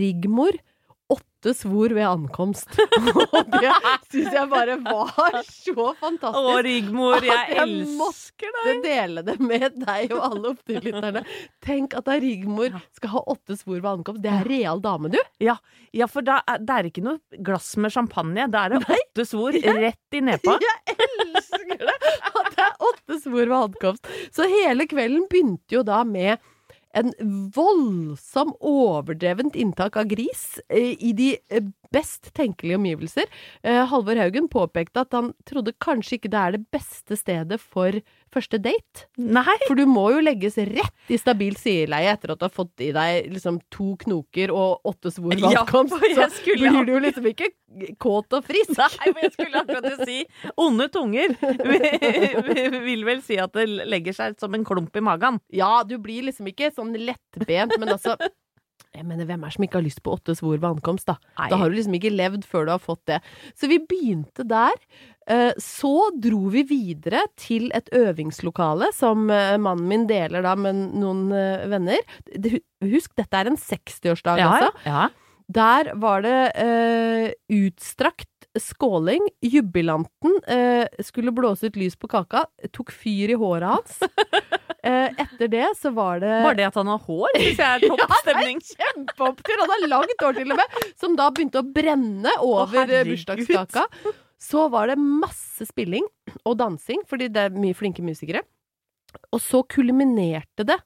Rigmor, 0.00 0.58
åtte 1.40 1.54
svor 1.54 1.88
ved 1.90 2.06
ankomst. 2.06 2.68
og 3.14 3.46
det 3.54 3.72
syns 4.12 4.34
jeg 4.34 4.48
bare 4.50 4.76
var 4.84 5.38
så 5.48 5.94
fantastisk. 6.00 6.36
Å, 6.36 6.56
Rigmor, 6.64 7.24
jeg 7.24 7.54
jeg 7.54 7.62
elsker 7.64 8.50
deg! 8.50 8.66
måtte 8.66 8.74
dele 8.84 9.22
det 9.24 9.36
med 9.40 9.78
deg 9.80 10.12
og 10.12 10.20
alle 10.26 10.52
opptillytterne. 10.52 11.22
Tenk 11.64 11.96
at 11.96 12.08
da 12.10 12.18
Rigmor 12.20 12.76
skal 12.96 13.14
ha 13.14 13.24
åtte 13.32 13.56
svor 13.56 13.80
ved 13.80 13.88
ankomst. 13.88 14.22
Det 14.24 14.32
er 14.32 14.44
real 14.50 14.84
dame, 14.84 15.12
du! 15.14 15.18
Ja, 15.40 15.56
ja, 15.96 16.10
for 16.10 16.26
da 16.26 16.42
er, 16.44 16.60
det 16.60 16.76
er 16.76 16.90
ikke 16.90 17.06
noe 17.08 17.42
glass 17.48 17.72
med 17.80 17.94
champagne. 17.96 18.48
Da 18.52 18.66
er 18.66 18.76
det 18.76 19.00
åtte 19.00 19.28
svor 19.32 19.56
rett 19.56 20.20
i 20.20 20.24
nepa. 20.28 20.58
Jeg 20.66 20.98
elsker 21.08 21.86
det! 21.88 21.98
At 22.34 22.52
det 22.52 22.68
er 22.68 22.88
åtte 22.90 23.20
svor 23.24 23.46
ved 23.46 23.58
ankomst. 23.62 24.16
Så 24.36 24.44
hele 24.50 24.84
kvelden 24.90 25.24
begynte 25.30 25.80
jo 25.80 25.86
da 25.88 26.04
med 26.04 26.36
en 26.96 27.12
voldsom, 27.54 28.54
overdrevent 28.60 29.56
inntak 29.58 29.96
av 30.00 30.08
gris 30.10 30.60
eh, 30.68 30.96
i 30.98 31.12
de 31.16 31.36
eh, 31.48 31.68
best 31.94 32.32
tenkelige 32.36 32.78
omgivelser. 32.78 33.28
Eh, 33.62 33.82
Halvor 33.90 34.18
Haugen 34.20 34.48
påpekte 34.50 35.04
at 35.04 35.14
han 35.16 35.32
trodde 35.48 35.74
kanskje 35.82 36.18
ikke 36.18 36.32
det 36.32 36.40
er 36.40 36.56
det 36.56 36.64
beste 36.72 37.18
stedet 37.18 37.60
for 37.60 38.00
første 38.30 38.60
date. 38.62 39.06
Nei! 39.18 39.56
For 39.66 39.78
du 39.78 39.86
må 39.90 40.06
jo 40.14 40.20
legges 40.22 40.58
rett 40.70 41.10
i 41.10 41.18
stabilt 41.18 41.58
sideleie 41.58 42.12
etter 42.14 42.34
at 42.34 42.40
du 42.40 42.46
har 42.46 42.54
fått 42.54 42.84
i 42.84 42.92
deg 42.94 43.30
liksom 43.34 43.58
to 43.74 43.94
knoker 44.04 44.52
og 44.54 44.86
åtte 44.86 45.10
svor 45.14 45.34
vannkomst 45.34 45.96
Ja, 46.12 46.28
så 46.28 46.30
skulle 46.38 46.70
blir 46.70 46.86
du 46.86 46.92
jo 46.94 47.00
liksom 47.02 47.26
ikke 47.32 47.50
kåt 48.02 48.38
og 48.38 48.46
frisk. 48.46 48.76
Nei, 48.78 49.12
men 49.14 49.26
jeg 49.26 49.34
skulle 49.34 49.64
akkurat 49.64 50.04
si 50.06 50.20
onde 50.58 50.86
tunger 50.94 51.34
vil 51.66 52.78
vil 52.84 53.06
vel 53.06 53.24
si 53.24 53.38
at 53.40 53.54
det 53.56 53.66
legger 53.90 54.16
seg 54.16 54.38
som 54.40 54.54
en 54.54 54.66
klump 54.66 54.94
i 54.96 55.02
magen. 55.04 55.40
Ja, 55.54 55.80
du 55.86 55.96
blir 56.02 56.28
liksom 56.28 56.48
ikke 56.50 56.70
sånn 56.74 56.94
lettbent, 56.98 57.76
men 57.78 57.94
altså 57.96 58.16
jeg 58.94 59.04
mener, 59.06 59.24
Hvem 59.28 59.44
er 59.44 59.48
det 59.50 59.54
som 59.54 59.64
ikke 59.66 59.78
har 59.78 59.86
lyst 59.86 60.02
på 60.02 60.12
åtte 60.16 60.34
svor 60.34 60.56
ved 60.58 60.66
ankomst, 60.70 61.06
da? 61.06 61.14
Nei. 61.38 61.48
Da 61.52 61.56
har 61.60 61.70
du 61.70 61.76
liksom 61.78 61.94
ikke 61.98 62.10
levd 62.14 62.44
før 62.48 62.66
du 62.66 62.72
har 62.74 62.82
fått 62.82 63.04
det. 63.06 63.20
Så 63.54 63.68
vi 63.70 63.78
begynte 63.78 64.42
der. 64.50 64.74
Eh, 65.30 65.52
Så 65.62 65.92
dro 66.18 66.48
vi 66.50 66.64
videre 66.66 67.22
til 67.38 67.70
et 67.76 67.88
øvingslokale 67.94 68.88
som 68.96 69.28
eh, 69.30 69.54
mannen 69.62 69.86
min 69.88 70.06
deler 70.10 70.42
da 70.42 70.56
med 70.58 70.74
noen 70.98 71.30
eh, 71.32 71.66
venner. 71.70 72.02
Husk, 72.82 73.14
dette 73.20 73.38
er 73.38 73.52
en 73.52 73.56
60-årsdag, 73.60 74.42
altså. 74.42 74.72
ja. 74.88 75.08
Der 75.50 75.88
var 75.98 76.22
det 76.22 76.34
eh, 76.62 77.32
utstrakt 77.50 78.26
skåling. 78.58 79.24
Jubilanten 79.42 80.36
eh, 80.46 80.86
skulle 81.02 81.32
blåse 81.34 81.66
ut 81.70 81.78
lys 81.78 81.96
på 81.98 82.06
kaka. 82.10 82.44
Tok 82.74 82.92
fyr 82.94 83.32
i 83.34 83.38
håret 83.38 83.66
hans. 83.72 83.98
Eh, 84.82 85.10
etter 85.20 85.48
det 85.52 85.66
så 85.76 85.90
var 85.92 86.22
det 86.22 86.30
Bare 86.44 86.56
det 86.56 86.64
at 86.70 86.76
han 86.80 86.88
har 86.88 87.02
hår, 87.04 87.34
syns 87.36 87.58
jeg 87.60 87.68
er 87.68 87.82
topp 87.90 88.14
stemning. 88.22 88.62
kjempeopptur! 88.64 89.58
Han 89.60 89.74
har 89.74 89.82
langt 89.92 90.24
hår 90.24 90.38
til 90.38 90.54
og 90.54 90.60
med, 90.62 90.78
som 91.00 91.16
da 91.18 91.26
begynte 91.36 91.60
å 91.60 91.66
brenne 91.76 92.32
over 92.40 92.88
eh, 92.88 93.04
bursdagskaka. 93.10 93.84
Så 94.40 94.64
var 94.72 94.88
det 94.88 94.96
masse 94.96 95.66
spilling 95.68 96.06
og 96.48 96.56
dansing, 96.62 97.02
fordi 97.10 97.28
det 97.28 97.42
er 97.50 97.58
mye 97.60 97.76
flinke 97.76 98.00
musikere. 98.06 98.40
og 99.34 99.40
så 99.42 99.60
kulminerte 99.66 100.64
det 100.64 100.76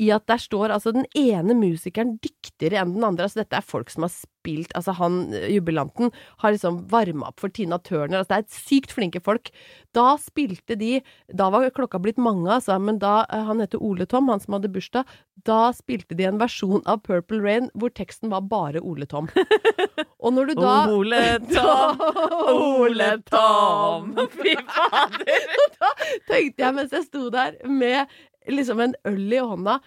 i 0.00 0.08
at 0.14 0.26
der 0.30 0.40
står 0.40 0.72
altså 0.72 0.94
den 0.96 1.06
ene 1.18 1.54
musikeren 1.58 2.16
dyktigere 2.24 2.80
enn 2.80 2.94
den 2.96 3.04
andre. 3.04 3.26
Altså 3.26 3.42
dette 3.42 3.58
er 3.58 3.66
folk 3.66 3.92
som 3.92 4.06
har 4.06 4.14
spilt 4.14 4.72
Altså 4.72 4.94
han 4.96 5.34
jubilanten 5.52 6.08
har 6.40 6.54
liksom 6.54 6.78
varma 6.88 7.28
opp 7.28 7.42
for 7.42 7.52
Tina 7.52 7.76
Turner. 7.84 8.22
Altså 8.22 8.32
det 8.32 8.38
er 8.38 8.62
sykt 8.62 8.94
flinke 8.96 9.20
folk. 9.20 9.50
Da 9.92 10.14
spilte 10.22 10.78
de 10.80 11.02
Da 11.28 11.50
var 11.52 11.68
klokka 11.76 12.00
blitt 12.00 12.16
mange, 12.16 12.48
altså, 12.48 12.78
men 12.80 12.98
da 13.02 13.26
Han 13.28 13.60
heter 13.60 13.82
Ole 13.82 14.06
Tom, 14.08 14.30
han 14.32 14.40
som 14.40 14.56
hadde 14.56 14.72
bursdag. 14.72 15.04
Da 15.44 15.70
spilte 15.76 16.16
de 16.16 16.24
en 16.28 16.40
versjon 16.40 16.80
av 16.88 17.02
Purple 17.04 17.42
Rain 17.44 17.68
hvor 17.76 17.92
teksten 17.92 18.32
var 18.32 18.48
bare 18.48 18.80
Ole 18.80 19.06
Tom. 19.08 19.28
Og 20.24 20.34
når 20.36 20.50
du 20.50 20.54
da 20.60 20.74
Ole 20.88 21.22
Tom, 21.52 22.00
Ole 22.56 23.12
Tom 23.28 24.16
Fy 24.32 24.56
fader! 24.56 25.54
da 25.80 25.94
tenkte 26.28 26.64
jeg 26.64 26.76
mens 26.76 26.96
jeg 26.96 27.08
sto 27.08 27.28
der 27.32 27.60
med 27.68 28.08
liksom 28.48 28.80
en 28.80 28.94
øl 29.08 29.34
i 29.36 29.42
hånda 29.42 29.80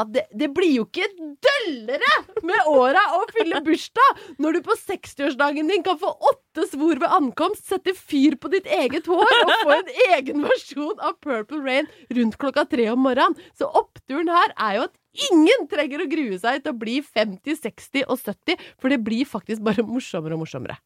at 0.00 0.10
det, 0.10 0.24
det 0.34 0.48
blir 0.54 0.72
jo 0.74 0.84
ikke 0.88 1.06
døllere 1.44 2.14
med 2.46 2.70
åra 2.70 3.02
å 3.14 3.20
fylle 3.30 3.60
bursdag 3.64 4.24
når 4.42 4.56
du 4.56 4.64
på 4.66 4.76
60-årsdagen 4.80 5.70
din 5.70 5.84
kan 5.86 5.98
få 6.00 6.10
åtte 6.30 6.66
svor 6.72 6.98
ved 6.98 7.14
ankomst, 7.14 7.68
sette 7.68 7.94
fyr 7.94 8.34
på 8.40 8.50
ditt 8.52 8.66
eget 8.66 9.06
hår 9.10 9.22
og 9.22 9.54
få 9.62 9.76
en 9.76 9.92
egen 10.08 10.42
versjon 10.46 10.98
av 10.98 11.18
Purple 11.22 11.62
Rain 11.62 11.90
rundt 12.18 12.38
klokka 12.40 12.66
tre 12.70 12.88
om 12.90 13.04
morgenen. 13.06 13.38
Så 13.54 13.70
oppturen 13.70 14.32
her 14.34 14.54
er 14.56 14.80
jo 14.80 14.88
at 14.88 15.30
ingen 15.30 15.68
trenger 15.70 16.02
å 16.02 16.10
grue 16.10 16.40
seg 16.42 16.64
til 16.64 16.74
å 16.74 16.78
bli 16.78 16.98
50, 17.04 17.60
60 17.62 18.08
og 18.08 18.18
70, 18.18 18.66
for 18.82 18.90
det 18.90 18.98
blir 19.06 19.30
faktisk 19.30 19.62
bare 19.62 19.86
morsommere 19.86 20.34
og 20.34 20.42
morsommere. 20.42 20.80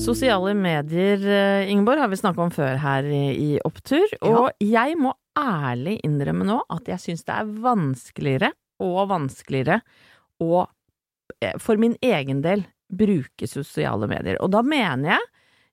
Sosiale 0.00 0.54
medier, 0.54 1.20
eh, 1.28 1.70
Ingeborg, 1.70 1.98
har 1.98 2.08
vi 2.08 2.16
snakka 2.16 2.40
om 2.40 2.50
før 2.50 2.78
her 2.80 3.04
i, 3.04 3.58
Opptur. 3.68 4.08
Og 4.24 4.48
jeg 4.64 4.96
må 4.96 5.12
ærlig 5.36 5.98
innrømme 6.06 6.46
nå 6.48 6.56
at 6.72 6.88
jeg 6.88 7.02
syns 7.02 7.26
det 7.28 7.36
er 7.36 7.50
vanskeligere 7.66 8.50
og 8.80 9.10
vanskeligere 9.12 9.82
å, 10.40 10.64
eh, 11.42 11.52
for 11.60 11.76
min 11.76 11.98
egen 12.00 12.40
del, 12.40 12.64
bruke 12.90 13.46
sosiale 13.46 14.08
medier. 14.08 14.40
Og 14.40 14.50
da 14.50 14.62
mener 14.62 15.20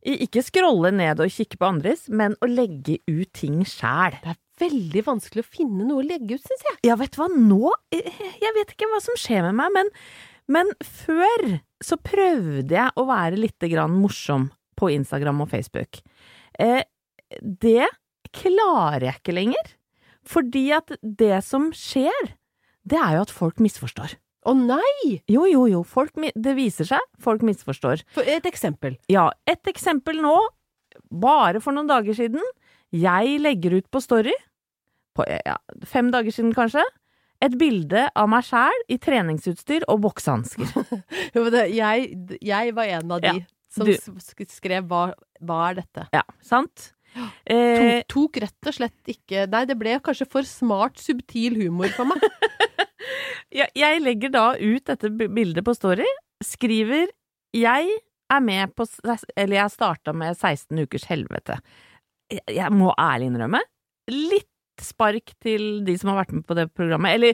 jeg 0.03 0.27
ikke 0.27 0.43
scrolle 0.43 0.91
ned 0.91 1.23
og 1.23 1.31
kikke 1.31 1.57
på 1.57 1.71
andres, 1.71 2.09
men 2.09 2.35
å 2.43 2.51
legge 2.51 2.99
ut 3.07 3.31
ting 3.33 3.63
sjæl. 3.63 4.19
Det 4.21 4.35
er 4.35 4.43
veldig 4.59 5.05
vanskelig 5.07 5.43
å 5.45 5.53
finne 5.55 5.87
noe 5.87 6.03
å 6.03 6.07
legge 6.07 6.35
ut, 6.35 6.43
syns 6.43 6.67
jeg. 6.67 6.81
Ja, 6.83 6.99
vet 6.99 7.15
du 7.15 7.23
hva, 7.23 7.31
nå 7.31 7.71
eh, 7.95 8.11
Jeg 8.43 8.55
vet 8.59 8.75
ikke 8.75 8.91
hva 8.91 8.99
som 9.01 9.15
skjer 9.15 9.47
med 9.47 9.55
meg, 9.55 9.71
men, 9.73 9.95
men 10.51 10.69
før 10.83 11.59
så 11.83 11.97
prøvde 12.01 12.75
jeg 12.75 12.93
å 12.97 13.05
være 13.07 13.39
litt 13.39 13.67
grann 13.71 13.95
morsom 13.99 14.49
på 14.77 14.91
Instagram 14.93 15.43
og 15.45 15.51
Facebook. 15.51 15.99
Eh, 16.59 16.83
det 17.41 17.87
klarer 18.35 19.09
jeg 19.09 19.19
ikke 19.21 19.35
lenger. 19.35 19.73
Fordi 20.27 20.65
at 20.75 20.91
det 21.01 21.39
som 21.47 21.69
skjer, 21.75 22.33
det 22.87 22.99
er 22.99 23.17
jo 23.17 23.25
at 23.27 23.33
folk 23.33 23.61
misforstår. 23.63 24.17
Å 24.47 24.53
nei! 24.55 25.19
Jo, 25.27 25.45
jo, 25.49 25.65
jo, 25.71 25.81
folk, 25.87 26.15
det 26.15 26.53
viser 26.55 26.87
seg, 26.87 27.03
folk 27.23 27.43
misforstår. 27.47 28.03
For 28.15 28.27
et 28.27 28.47
eksempel. 28.47 28.95
Ja, 29.11 29.29
et 29.47 29.67
eksempel 29.67 30.21
nå, 30.23 30.35
bare 31.11 31.61
for 31.63 31.75
noen 31.75 31.89
dager 31.89 32.15
siden. 32.15 32.43
Jeg 32.95 33.41
legger 33.43 33.75
ut 33.79 33.89
på 33.91 34.01
Story, 34.03 34.35
på 35.17 35.25
ja, 35.27 35.57
fem 35.87 36.11
dager 36.13 36.31
siden 36.31 36.53
kanskje, 36.55 36.83
et 37.43 37.53
bilde 37.59 38.07
av 38.17 38.29
meg 38.31 38.45
sjæl 38.47 38.83
i 38.89 38.97
treningsutstyr 39.01 39.85
og 39.91 40.01
boksehansker. 40.07 40.71
Jeg, 41.77 42.11
jeg 42.41 42.73
var 42.75 42.91
en 42.97 43.11
av 43.13 43.21
de 43.23 43.33
Ja, 43.39 43.45
som 43.69 43.89
skrev 44.49 44.87
hva, 44.89 45.11
'hva 45.41 45.57
er 45.69 45.81
dette'? 45.81 46.07
Ja, 46.15 46.23
sant? 46.41 46.91
Eh, 47.45 48.03
Tok, 48.03 48.07
tok 48.13 48.39
rett 48.43 48.69
og 48.69 48.75
slett 48.75 49.09
ikke 49.09 49.45
Nei, 49.49 49.63
det 49.65 49.77
ble 49.79 49.95
kanskje 50.03 50.27
for 50.29 50.45
smart, 50.45 50.99
subtil 51.01 51.55
humor 51.57 51.89
for 51.95 52.09
meg. 52.09 52.21
jeg, 53.61 54.01
legger 54.03 54.33
da 54.33 54.47
ut 54.57 54.85
dette 54.85 55.09
bildet 55.09 55.65
på 55.65 55.75
Story, 55.77 56.07
skriver 56.43 57.07
'Jeg 57.55 57.89
er 58.29 58.41
med 58.43 58.75
på 58.75 58.85
Eller 59.35 59.55
jeg 59.61 59.71
starta 59.71 60.13
med 60.13 60.35
16 60.35 60.77
ukers 60.83 61.07
helvete'. 61.07 61.59
Jeg 62.51 62.71
må 62.75 62.91
ærlig 62.99 63.31
innrømme, 63.31 63.61
litt 64.11 64.49
spark 64.81 65.33
til 65.43 65.83
de 65.87 65.97
som 65.97 66.11
har 66.11 66.23
vært 66.25 66.33
med 66.33 66.45
på 66.47 66.55
det 66.57 66.67
programmet. 66.73 67.13
Eller 67.15 67.33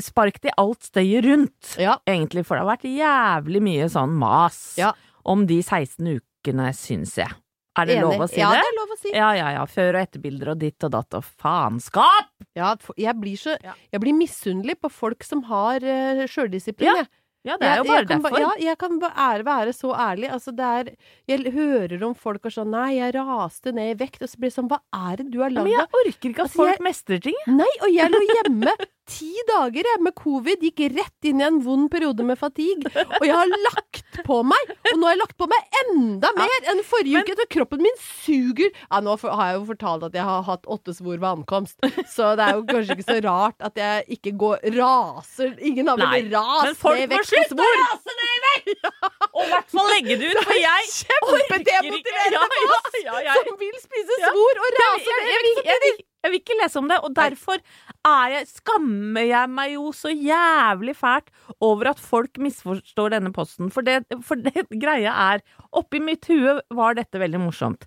spark 0.00 0.40
til 0.40 0.52
alt 0.58 0.80
støyet 0.86 1.24
rundt, 1.26 1.76
Ja. 1.80 1.96
egentlig, 2.06 2.44
for 2.46 2.56
det 2.56 2.64
har 2.64 2.76
vært 2.76 2.88
jævlig 2.90 3.62
mye 3.62 3.88
sånn 3.90 4.14
mas 4.16 4.76
Ja. 4.78 4.92
om 5.24 5.46
de 5.46 5.60
16 5.62 6.20
ukene, 6.20 6.70
syns 6.74 7.16
jeg. 7.16 7.30
Er 7.76 7.86
det 7.86 8.00
lov 8.02 8.20
å 8.22 8.28
si 8.30 8.38
ja, 8.38 8.52
det? 8.52 8.60
det 8.62 8.66
er 8.70 8.76
lov 8.78 8.88
å 8.94 8.98
si. 9.00 9.10
Ja, 9.12 9.32
ja, 9.34 9.48
ja. 9.50 9.64
Før- 9.66 9.96
og 9.96 10.06
etterbilder 10.06 10.50
og 10.52 10.58
ditt 10.60 10.84
og 10.84 10.92
datt 10.92 11.12
og 11.18 11.24
faenskap! 11.24 12.28
Ja, 12.54 12.76
jeg 12.96 13.14
blir 13.18 13.34
så 13.36 13.56
Ja. 13.64 13.74
Jeg 13.92 14.00
blir 14.00 14.14
misunnelig 14.14 14.76
på 14.80 14.90
folk 14.92 15.24
som 15.24 15.42
har 15.42 15.82
uh, 15.82 16.22
sjøldisiplin, 16.30 16.94
jeg. 16.94 17.08
Ja, 17.08 17.23
det 17.60 17.68
er 17.68 17.76
jo 17.76 17.84
bare 17.84 17.98
jeg 18.00 18.08
ba- 18.08 18.14
derfor. 18.30 18.38
Ja, 18.40 18.52
jeg 18.70 18.78
kan 18.78 18.98
ba- 18.98 19.12
være 19.44 19.72
så 19.76 19.90
ærlig. 19.92 20.30
Altså, 20.32 20.54
er 20.64 20.96
Jeg 21.28 21.52
hører 21.52 22.02
om 22.02 22.14
folk 22.14 22.44
og 22.46 22.52
sånn 22.52 22.70
Nei, 22.70 22.94
jeg 22.96 23.12
raste 23.14 23.72
ned 23.72 23.90
i 24.00 24.04
vekt. 24.04 24.22
Og 24.22 24.28
så 24.32 24.36
blir 24.40 24.48
det 24.48 24.56
sånn 24.56 24.68
Hva 24.70 24.80
er 24.94 25.16
det 25.16 25.30
du 25.30 25.40
har 25.42 25.50
Ja, 25.50 25.60
lagd 25.60 25.64
men 25.64 25.72
jeg 25.72 25.88
orker 26.00 26.28
ikke 26.30 26.40
at 26.40 26.48
Altså, 26.48 26.56
folk 26.56 26.78
jeg- 26.78 26.86
mestrer 26.88 27.20
ting. 27.22 27.36
Nei, 27.46 27.72
og 27.82 27.90
jeg 27.92 28.10
lå 28.10 28.20
hjemme 28.32 28.72
ti 29.06 29.30
dager 29.48 29.84
jeg, 29.84 30.00
med 30.02 30.14
covid. 30.16 30.62
Gikk 30.64 30.80
rett 30.96 31.28
inn 31.28 31.40
i 31.42 31.44
en 31.46 31.58
vond 31.64 31.90
periode 31.92 32.24
med 32.24 32.38
fatigue. 32.40 32.88
Og 33.20 33.24
jeg 33.26 33.34
har 33.36 33.50
lagt 33.68 34.20
på 34.24 34.38
meg! 34.46 34.70
Og 34.92 34.96
nå 35.00 35.06
har 35.08 35.14
jeg 35.16 35.20
lagt 35.20 35.36
på 35.40 35.48
meg 35.50 35.78
enda 35.82 36.30
mer 36.38 36.68
enn 36.72 36.80
forrige 36.86 37.18
men- 37.18 37.26
uke. 37.28 37.36
Så 37.40 37.46
kroppen 37.50 37.82
min 37.84 37.98
suger 38.00 38.70
Ja, 38.90 39.00
nå 39.04 39.16
for- 39.20 39.34
har 39.36 39.50
jeg 39.52 39.58
jo 39.60 39.64
fortalt 39.74 40.06
at 40.08 40.14
jeg 40.16 40.24
har 40.24 40.42
hatt 40.46 40.64
åtte 40.70 40.94
svor 40.96 41.18
ved 41.18 41.28
ankomst, 41.28 41.76
så 42.14 42.30
det 42.38 42.46
er 42.46 42.54
jo 42.56 42.62
kanskje 42.70 42.96
ikke 42.96 43.08
så 43.10 43.18
rart 43.26 43.58
at 43.60 43.76
jeg 43.76 44.04
ikke 44.16 44.32
går 44.38 44.62
raser 44.78 45.52
Ingen 45.60 45.88
har 45.90 45.98
vel 46.00 46.30
svor! 46.30 46.64
Men 46.64 46.74
folk 46.78 47.04
må 47.12 47.20
slutte 47.28 47.58
å 47.58 47.68
rase 47.82 48.16
ned 48.20 48.32
i 48.32 48.40
vekt! 48.46 48.88
Og 49.34 49.42
i 49.44 49.50
hvert 49.50 49.70
fall 49.74 49.90
legge 49.92 50.16
det 50.22 50.32
ut, 50.32 50.42
for 50.46 50.58
jeg 50.62 50.90
Kjempedemotiverende 50.94 52.34
Ja, 52.34 52.48
ja, 52.64 52.80
ja, 53.04 53.20
ja, 53.28 53.36
som 53.44 53.56
vil 53.60 53.78
spise 53.82 54.20
Ja. 54.22 54.30
svor 54.32 54.64
og 54.64 54.80
rase 54.80 55.20
ned 55.20 55.52
i 55.52 55.54
vekt 55.88 56.04
jeg, 56.24 56.32
vil- 56.32 56.40
ikke 56.40 56.56
lese 56.62 56.80
om 56.80 56.88
det, 56.90 56.98
og 57.04 57.12
derfor 57.14 57.60
er 58.08 58.34
jeg, 58.38 58.48
skammer 58.50 59.26
jeg 59.28 59.50
meg 59.52 59.74
jo 59.76 59.92
så 59.94 60.10
jævlig 60.10 60.96
fælt 60.98 61.28
over 61.60 61.92
at 61.92 62.00
folk 62.02 62.40
misforstår 62.42 63.14
denne 63.18 63.32
posten. 63.36 63.70
For 63.74 63.84
det, 63.86 64.00
for 64.24 64.40
det 64.40 64.66
greia 64.84 65.12
er 65.34 65.44
Oppi 65.74 66.00
mitt 66.02 66.26
hue 66.30 66.58
var 66.74 66.94
dette 66.98 67.18
veldig 67.20 67.40
morsomt. 67.44 67.84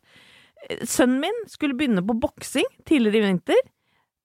Sønnen 0.83 1.21
min 1.23 1.37
skulle 1.47 1.75
begynne 1.77 2.01
på 2.05 2.15
boksing 2.19 2.65
tidligere 2.89 3.21
i 3.21 3.27
vinter. 3.29 3.59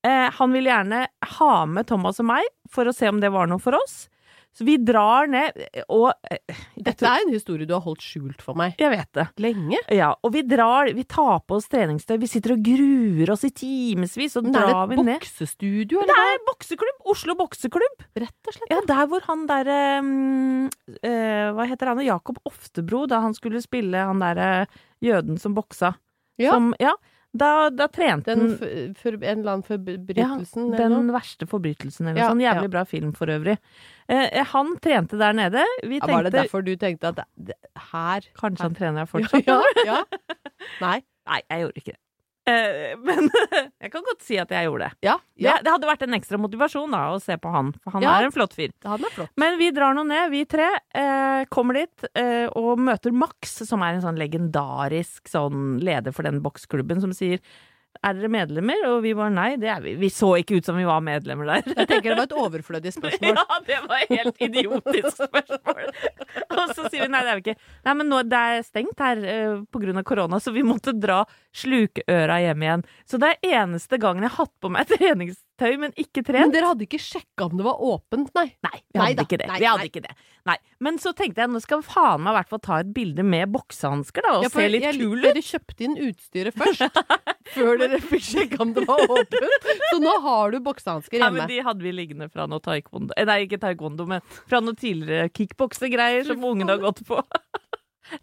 Eh, 0.03 0.29
han 0.35 0.55
ville 0.55 0.71
gjerne 0.73 1.05
ha 1.39 1.51
med 1.71 1.87
Thomas 1.87 2.19
og 2.19 2.27
meg 2.33 2.49
for 2.73 2.89
å 2.91 2.95
se 2.97 3.07
om 3.11 3.21
det 3.23 3.31
var 3.31 3.47
noe 3.51 3.63
for 3.63 3.77
oss. 3.79 4.09
Så 4.53 4.67
vi 4.69 4.75
drar 4.85 5.31
ned, 5.33 5.57
og 5.89 6.11
eh, 6.29 6.59
Dette 6.77 7.07
er 7.09 7.23
en 7.25 7.33
historie 7.33 7.65
du 7.69 7.73
har 7.73 7.81
holdt 7.87 8.05
skjult 8.05 8.43
for 8.45 8.59
meg 8.59 8.77
Jeg 8.81 8.93
vet 8.93 9.09
det. 9.17 9.25
lenge. 9.41 9.79
Ja, 9.97 10.11
og 10.21 10.35
vi 10.35 10.43
drar, 10.45 10.91
vi 10.93 11.05
tar 11.09 11.41
på 11.49 11.57
oss 11.57 11.71
treningstøy, 11.73 12.19
vi 12.21 12.29
sitter 12.29 12.53
og 12.57 12.65
gruer 12.67 13.33
oss 13.33 13.47
i 13.49 13.53
timevis, 13.57 14.37
og 14.37 14.51
Men 14.51 14.59
er 14.61 14.67
ned. 14.67 14.69
det 14.69 14.75
er 14.77 14.83
et 14.83 15.17
boksestudio, 15.23 16.03
eller 16.03 16.13
Det 16.13 16.27
er 16.35 16.45
bokseklubb! 16.51 17.01
Oslo 17.13 17.37
bokseklubb. 17.41 18.05
Rett 18.21 18.51
og 18.51 18.59
slett. 18.59 18.75
Ja, 18.75 18.83
der 18.93 19.09
hvor 19.09 19.25
han 19.27 19.47
derre 19.49 19.79
um, 20.05 20.69
uh, 21.01 21.49
Hva 21.57 21.67
heter 21.71 21.93
han? 21.93 22.05
Jakob 22.05 22.39
Oftebro, 22.49 23.07
da 23.09 23.23
han 23.25 23.35
skulle 23.39 23.63
spille 23.65 24.05
han 24.05 24.21
derre 24.21 24.67
jøden 25.03 25.41
som 25.41 25.57
boksa. 25.57 25.95
Ja. 26.41 26.53
Som, 26.53 26.75
ja 26.81 26.93
da, 27.33 27.71
da 27.73 27.87
trente 27.89 28.35
Den 28.35 28.59
for, 28.99 29.15
en 29.17 29.39
eller 29.41 29.53
annen 29.55 29.65
forbrytelsen 29.65 30.69
Ja, 30.73 30.79
Den 30.83 30.93
noe? 30.93 31.15
verste 31.17 31.47
forbrytelsen, 31.49 32.09
eller 32.11 32.21
Ja, 32.21 32.29
sånn. 32.33 32.43
Jævlig 32.45 32.69
ja. 32.69 32.73
bra 32.75 32.85
film 32.89 33.13
for 33.17 33.33
øvrig. 33.33 33.57
Eh, 34.13 34.45
han 34.53 34.75
trente 34.85 35.17
der 35.21 35.33
nede. 35.33 35.65
Vi 35.89 35.99
Ja, 36.03 36.07
var 36.13 36.25
det 36.29 36.35
derfor 36.37 36.65
du 36.67 36.75
tenkte 36.77 37.09
at 37.09 37.17
det, 37.23 37.27
det, 37.53 37.57
her 37.93 38.21
Kanskje 38.39 38.67
han 38.69 38.75
trener 38.77 39.07
ja, 39.07 39.09
fortsatt? 39.09 39.47
ja, 39.49 39.63
ja. 39.87 40.05
Nei. 40.85 40.99
Nei, 41.29 41.41
jeg 41.49 41.65
gjorde 41.67 41.81
ikke 41.81 41.93
det. 41.95 42.01
Eh, 42.49 42.97
men 42.99 43.29
jeg 43.83 43.93
kan 43.93 44.03
godt 44.03 44.25
si 44.27 44.35
at 44.43 44.51
jeg 44.51 44.67
gjorde 44.67 44.89
det. 44.89 45.07
Ja, 45.07 45.17
ja. 45.39 45.53
Det, 45.59 45.65
det 45.69 45.73
hadde 45.77 45.91
vært 45.93 46.03
en 46.09 46.17
ekstra 46.19 46.41
motivasjon 46.43 46.91
da, 46.95 47.03
å 47.15 47.21
se 47.23 47.37
på 47.39 47.53
han, 47.55 47.71
for 47.85 47.95
han 47.97 48.03
Ja. 48.07 48.17
er 48.19 48.27
en 48.27 48.35
flott 48.35 48.57
fyr. 48.57 48.73
Han 48.89 49.05
flott. 49.15 49.31
Men 49.39 49.59
vi 49.61 49.71
drar 49.75 49.95
nå 49.95 50.03
ned, 50.09 50.31
vi 50.35 50.43
tre. 50.51 50.67
Eh, 50.95 51.45
kommer 51.55 51.79
dit 51.83 52.09
eh, 52.19 52.49
og 52.59 52.83
møter 52.83 53.15
Max, 53.15 53.61
som 53.69 53.85
er 53.87 53.95
en 53.99 54.03
sånn 54.07 54.19
legendarisk 54.19 55.31
sånn 55.31 55.77
leder 55.83 56.11
for 56.17 56.27
den 56.27 56.43
boksklubben, 56.43 57.01
som 57.05 57.15
sier 57.15 57.39
er 58.01 58.17
dere 58.17 58.31
medlemmer? 58.33 58.85
Og 58.89 59.03
vi 59.05 59.13
var 59.17 59.33
nei, 59.35 59.53
det 59.61 59.69
er 59.71 59.83
vi. 59.85 59.95
Vi 60.01 60.11
så 60.13 60.33
ikke 60.41 60.59
ut 60.59 60.69
som 60.69 60.79
vi 60.79 60.87
var 60.89 61.03
medlemmer 61.05 61.49
der. 61.49 61.67
Jeg 61.73 61.89
tenker 61.91 62.13
det 62.13 62.19
var 62.19 62.29
et 62.29 62.37
overflødig 62.45 62.95
spørsmål. 62.97 63.37
Ja, 63.43 63.59
det 63.67 63.79
var 63.89 64.03
et 64.03 64.13
helt 64.17 64.43
idiotisk 64.43 65.21
spørsmål. 65.21 65.85
Og 66.57 66.73
så 66.75 66.89
sier 66.89 67.05
vi 67.05 67.11
nei, 67.13 67.23
det 67.25 67.33
er 67.33 67.39
vi 67.39 67.45
ikke. 67.45 67.71
Nei, 67.87 67.95
men 68.01 68.11
nå, 68.11 68.23
det 68.29 68.43
er 68.53 68.67
stengt 68.67 69.03
her 69.03 69.23
uh, 69.23 69.63
på 69.73 69.83
grunn 69.83 70.01
av 70.01 70.07
korona, 70.09 70.41
så 70.43 70.55
vi 70.55 70.65
måtte 70.67 70.95
dra 70.97 71.23
slukeøra 71.63 72.41
hjem 72.47 72.67
igjen. 72.67 72.85
Så 73.09 73.21
det 73.23 73.33
er 73.33 73.57
eneste 73.63 74.01
gangen 74.03 74.27
jeg 74.27 74.35
har 74.35 74.47
hatt 74.47 74.55
på 74.63 74.73
meg 74.73 74.91
tøy, 75.61 75.77
men 75.79 75.93
ikke 76.01 76.23
Men 76.33 76.53
dere 76.55 76.71
hadde 76.73 76.87
ikke 76.87 76.99
sjekka 77.03 77.47
om 77.47 77.59
det 77.59 77.65
var 77.67 77.81
åpent, 77.85 78.31
nei? 78.35 78.49
Nei, 78.65 78.79
vi 78.93 78.99
hadde 79.01 79.17
nei, 79.21 79.25
ikke 79.27 79.39
det. 79.41 79.49
Nei, 79.51 79.59
vi 79.61 79.69
hadde 79.69 79.89
ikke 79.91 80.03
det. 80.05 80.15
Nei. 80.49 80.57
Men 80.83 80.99
så 81.03 81.13
tenkte 81.15 81.43
jeg 81.45 81.53
nå 81.53 81.61
skal 81.63 81.83
vi 81.83 81.87
faen 81.93 82.23
meg 82.25 82.33
i 82.33 82.37
hvert 82.41 82.51
fall 82.51 82.63
ta 82.65 82.79
et 82.83 82.91
bilde 82.97 83.23
med 83.27 83.53
boksehansker, 83.55 84.27
da, 84.27 84.33
og 84.41 84.47
Ja, 84.47 84.51
se 84.55 84.67
litt 84.73 84.87
kul 84.97 85.19
ut. 85.21 85.27
Dere 85.29 85.45
kjøpte 85.47 85.87
inn 85.87 85.99
utstyret 86.09 86.59
først, 86.59 86.99
før 87.55 87.83
dere 87.85 88.01
fikk 88.03 88.27
sjekka 88.31 88.63
om 88.65 88.73
det 88.77 88.87
var 88.89 89.05
åpent. 89.07 89.69
Så 89.93 90.01
nå 90.03 90.17
har 90.27 90.55
du 90.57 90.61
boksehansker 90.65 91.19
Ja, 91.21 91.29
hjemme. 91.29 91.45
men 91.45 91.53
De 91.53 91.61
hadde 91.69 91.87
vi 91.87 91.95
liggende 91.95 92.31
fra 92.33 92.49
noe 92.51 92.63
taekwondo 92.65 93.15
eh, 93.17 93.29
Nei, 93.29 93.43
ikke 93.47 93.61
taekwondo, 93.63 94.09
men 94.11 94.25
fra 94.51 94.63
noe 94.65 94.75
tidligere 94.79 95.31
kickboksegreier 95.37 96.27
som 96.27 96.43
ungene 96.49 96.75
har 96.75 96.83
gått 96.89 97.05
på. 97.07 97.21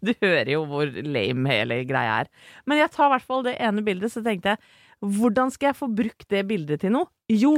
Du 0.04 0.12
hører 0.20 0.46
jo 0.52 0.60
hvor 0.70 0.86
lame 1.02 1.50
hele 1.50 1.80
greia 1.88 2.20
er. 2.22 2.28
Men 2.68 2.78
jeg 2.78 2.92
tar 2.94 3.08
i 3.08 3.14
hvert 3.14 3.26
fall 3.26 3.40
det 3.42 3.56
ene 3.58 3.82
bildet, 3.82 4.12
så 4.12 4.20
tenkte 4.22 4.52
jeg 4.52 4.60
hvordan 5.00 5.52
skal 5.54 5.70
jeg 5.70 5.78
få 5.80 5.88
brukt 5.96 6.26
det 6.32 6.46
bildet 6.48 6.82
til 6.84 6.92
noe? 6.94 7.08
Jo, 7.32 7.54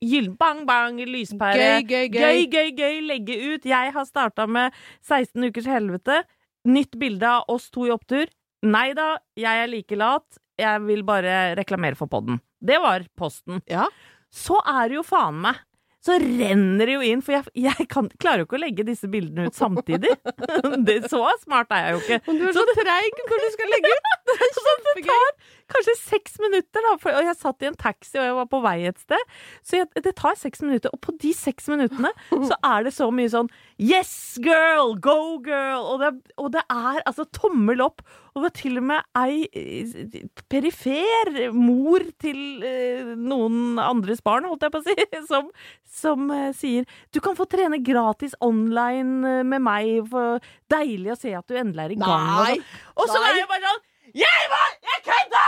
Gyll, 0.00 0.30
bang 0.32 0.62
bang, 0.64 0.96
lyspære. 1.04 1.56
Gøy, 1.60 1.82
gøy, 1.84 2.06
gøy. 2.08 2.20
Gøy, 2.22 2.44
gøy, 2.48 2.68
gøy, 2.72 3.00
legge 3.04 3.34
ut. 3.52 3.66
Jeg 3.68 3.92
har 3.92 4.06
starta 4.08 4.46
med 4.48 4.72
16 5.04 5.44
ukers 5.50 5.68
helvete. 5.68 6.22
Nytt 6.64 6.96
bilde 7.00 7.28
av 7.28 7.50
oss 7.52 7.68
to 7.68 7.84
i 7.84 7.92
opptur. 7.92 8.30
Nei 8.64 8.94
da, 8.96 9.18
jeg 9.36 9.66
er 9.66 9.68
like 9.68 9.98
lat. 10.00 10.40
Jeg 10.60 10.80
vil 10.86 11.04
bare 11.04 11.52
reklamere 11.58 12.00
for 12.00 12.08
podden. 12.08 12.40
Det 12.64 12.80
var 12.80 13.04
posten. 13.16 13.60
Ja. 13.68 13.90
Så 14.32 14.56
er 14.64 14.88
det 14.88 15.02
jo 15.02 15.04
faen 15.04 15.36
meg 15.44 15.60
så 16.00 16.14
renner 16.16 16.88
det 16.88 16.94
jo 16.94 17.00
inn, 17.04 17.20
for 17.20 17.34
jeg, 17.34 17.50
jeg 17.60 17.84
kan, 17.92 18.06
klarer 18.20 18.42
jo 18.42 18.46
ikke 18.48 18.56
å 18.56 18.62
legge 18.62 18.84
disse 18.88 19.08
bildene 19.12 19.50
ut 19.50 19.56
samtidig. 19.56 20.14
Det, 20.86 20.96
så 21.12 21.20
smart 21.42 21.72
er 21.76 21.90
jeg 21.90 21.92
jo 21.92 22.00
ikke. 22.00 22.18
Men 22.28 22.38
du 22.40 22.46
er 22.48 22.56
så 22.56 22.64
treig 22.78 23.18
når 23.18 23.42
du 23.44 23.48
skal 23.52 23.72
legge 23.74 23.90
ut! 23.92 24.08
Det 24.30 24.36
er 24.36 24.52
Så 24.56 24.62
det 24.64 24.76
kjempegøy. 24.78 25.10
tar 25.10 25.39
kanskje 25.72 25.94
seks 26.00 26.38
minutter, 26.42 26.84
da. 26.86 26.94
For, 27.02 27.16
og 27.20 27.26
jeg 27.28 27.38
satt 27.40 27.64
i 27.64 27.70
en 27.70 27.78
taxi 27.80 28.18
og 28.18 28.26
jeg 28.26 28.36
var 28.40 28.48
på 28.52 28.62
vei 28.64 28.76
et 28.90 29.00
sted. 29.02 29.26
Så 29.66 29.80
jeg, 29.80 29.90
det 30.04 30.14
tar 30.18 30.38
seks 30.38 30.64
minutter. 30.64 30.92
Og 30.94 31.00
på 31.04 31.14
de 31.22 31.32
seks 31.36 31.70
minuttene 31.72 32.12
så 32.30 32.58
er 32.66 32.86
det 32.88 32.94
så 32.96 33.10
mye 33.14 33.30
sånn 33.32 33.50
Yes, 33.80 34.36
girl! 34.44 34.94
Go, 35.00 35.38
girl! 35.44 35.86
Og 35.94 36.02
det, 36.02 36.10
og 36.36 36.50
det 36.52 36.64
er 36.68 37.00
altså 37.08 37.24
tommel 37.32 37.80
opp. 37.84 38.02
Og 38.30 38.42
det 38.42 38.44
var 38.44 38.52
til 38.60 38.76
og 38.78 38.84
med 38.86 39.06
ei 39.18 39.46
eh, 39.56 40.20
perifer 40.52 41.30
mor 41.56 42.04
til 42.22 42.62
eh, 42.66 43.08
noen 43.18 43.80
andres 43.82 44.20
barn, 44.22 44.46
holdt 44.46 44.66
jeg 44.68 44.74
på 44.74 44.82
å 44.82 44.86
si, 44.86 45.06
som, 45.30 45.48
som 45.90 46.28
eh, 46.36 46.50
sier 46.56 46.86
Du 47.10 47.18
kan 47.24 47.34
få 47.38 47.48
trene 47.50 47.80
gratis 47.82 48.36
online 48.44 49.24
eh, 49.40 49.42
med 49.48 49.64
meg. 49.66 49.90
For 50.12 50.38
deilig 50.70 51.14
å 51.14 51.18
se 51.18 51.32
at 51.36 51.48
du 51.50 51.56
endelig 51.58 51.88
er 51.88 51.96
i 51.96 52.00
gang. 52.00 52.28
og 52.36 52.44
Nei! 52.44 52.58
Og 53.00 53.08
så 53.10 53.18
Nei. 53.18 53.32
er 53.32 53.40
jeg 53.42 53.50
bare 53.50 53.64
sånn 53.72 53.82
Jeg 54.20 54.46
var 54.52 54.70
Jeg 54.90 55.02
kødda! 55.08 55.39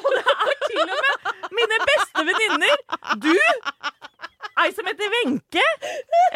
Og 0.00 0.08
det 0.14 0.22
er 0.34 0.54
til 0.68 0.82
og 0.84 1.02
med 1.06 1.58
mine 1.58 1.80
beste 1.88 2.24
venninner. 2.30 2.76
Du, 3.24 3.32
ei 4.64 4.70
som 4.76 4.88
heter 4.90 5.12
Wenche. 5.18 5.66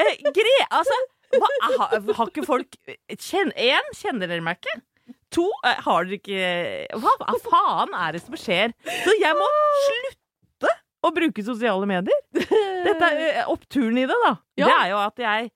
Eh, 0.04 0.28
Gre... 0.34 0.56
Altså, 0.70 0.98
hva, 1.36 1.48
har, 1.64 1.96
har 2.16 2.30
ikke 2.30 2.46
folk 2.46 2.78
kjenn, 3.20 3.50
En, 3.60 3.90
kjenner 3.96 4.30
dere 4.30 4.44
meg 4.44 4.60
ikke? 4.62 4.78
To, 5.34 5.44
eh, 5.68 5.80
har 5.84 6.08
dere 6.08 6.16
ikke 6.16 7.00
hva, 7.02 7.12
hva 7.20 7.36
faen 7.44 7.92
er 7.96 8.16
det 8.16 8.22
som 8.24 8.36
skjer? 8.40 8.72
Så 9.04 9.16
jeg 9.20 9.36
må 9.36 9.48
slutte 9.84 10.72
å 11.04 11.12
bruke 11.14 11.44
sosiale 11.46 11.88
medier. 11.88 12.20
Dette 12.34 13.10
er 13.12 13.24
eh, 13.28 13.48
oppturen 13.52 14.00
i 14.00 14.06
det, 14.08 14.16
da. 14.24 14.34
Ja. 14.58 14.68
Det 14.70 14.76
er 14.78 14.92
jo 14.94 15.00
at 15.04 15.24
jeg 15.24 15.50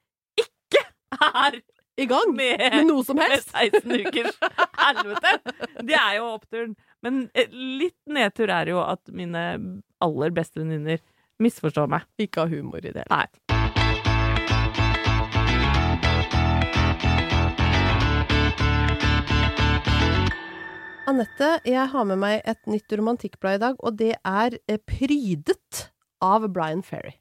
ikke 0.45 0.85
er 1.33 1.61
I 2.01 2.07
gang 2.09 2.31
med 2.37 2.61
med 2.63 2.87
noe 2.89 3.05
som 3.05 3.19
helst. 3.21 3.51
16 3.53 3.97
ukers 4.07 4.39
helvete. 4.81 5.33
Det 5.85 5.97
er 5.99 6.15
jo 6.21 6.29
oppturen. 6.37 6.77
Men 7.03 7.25
litt 7.35 7.99
nedtur 8.07 8.51
er 8.55 8.71
jo 8.71 8.83
at 8.85 9.11
mine 9.11 9.43
aller 10.03 10.35
beste 10.35 10.61
venninner 10.63 11.03
misforstår 11.43 11.91
meg. 11.91 12.07
Ikke 12.23 12.45
har 12.45 12.53
humor 12.53 12.85
i 12.85 12.95
det. 12.95 13.03
Nei. 13.11 13.27
Anette, 21.11 21.49
jeg 21.67 21.89
har 21.91 22.05
med 22.07 22.21
meg 22.23 22.45
et 22.47 22.61
nytt 22.71 22.95
romantikkblad 22.95 23.59
i 23.59 23.63
dag, 23.65 23.81
og 23.83 23.99
det 23.99 24.13
er 24.23 24.55
eh, 24.71 24.79
prydet 24.79 25.89
av 26.23 26.47
Brian 26.55 26.85
Ferry. 26.87 27.17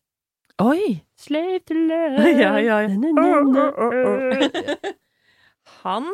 Oi! 0.62 1.02
Slave 1.18 1.64
to 1.66 1.74
love 1.74 2.22
Ja, 2.44 2.54
ja, 2.62 2.84
ja. 2.86 2.94
Na, 2.94 3.10
na, 3.18 3.42
na, 3.42 3.66
na. 3.74 4.92
Han 5.82 6.08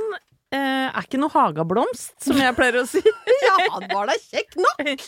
eh, 0.56 0.88
er 0.92 1.02
ikke 1.08 1.20
noe 1.22 1.34
hagablomst, 1.34 2.14
som 2.24 2.38
jeg 2.40 2.56
pleier 2.58 2.82
å 2.84 2.86
si. 2.90 3.02
Ja, 3.48 3.56
han 3.78 3.88
var 3.94 4.08
da 4.12 4.16
kjekk 4.22 4.56
nok! 4.62 5.04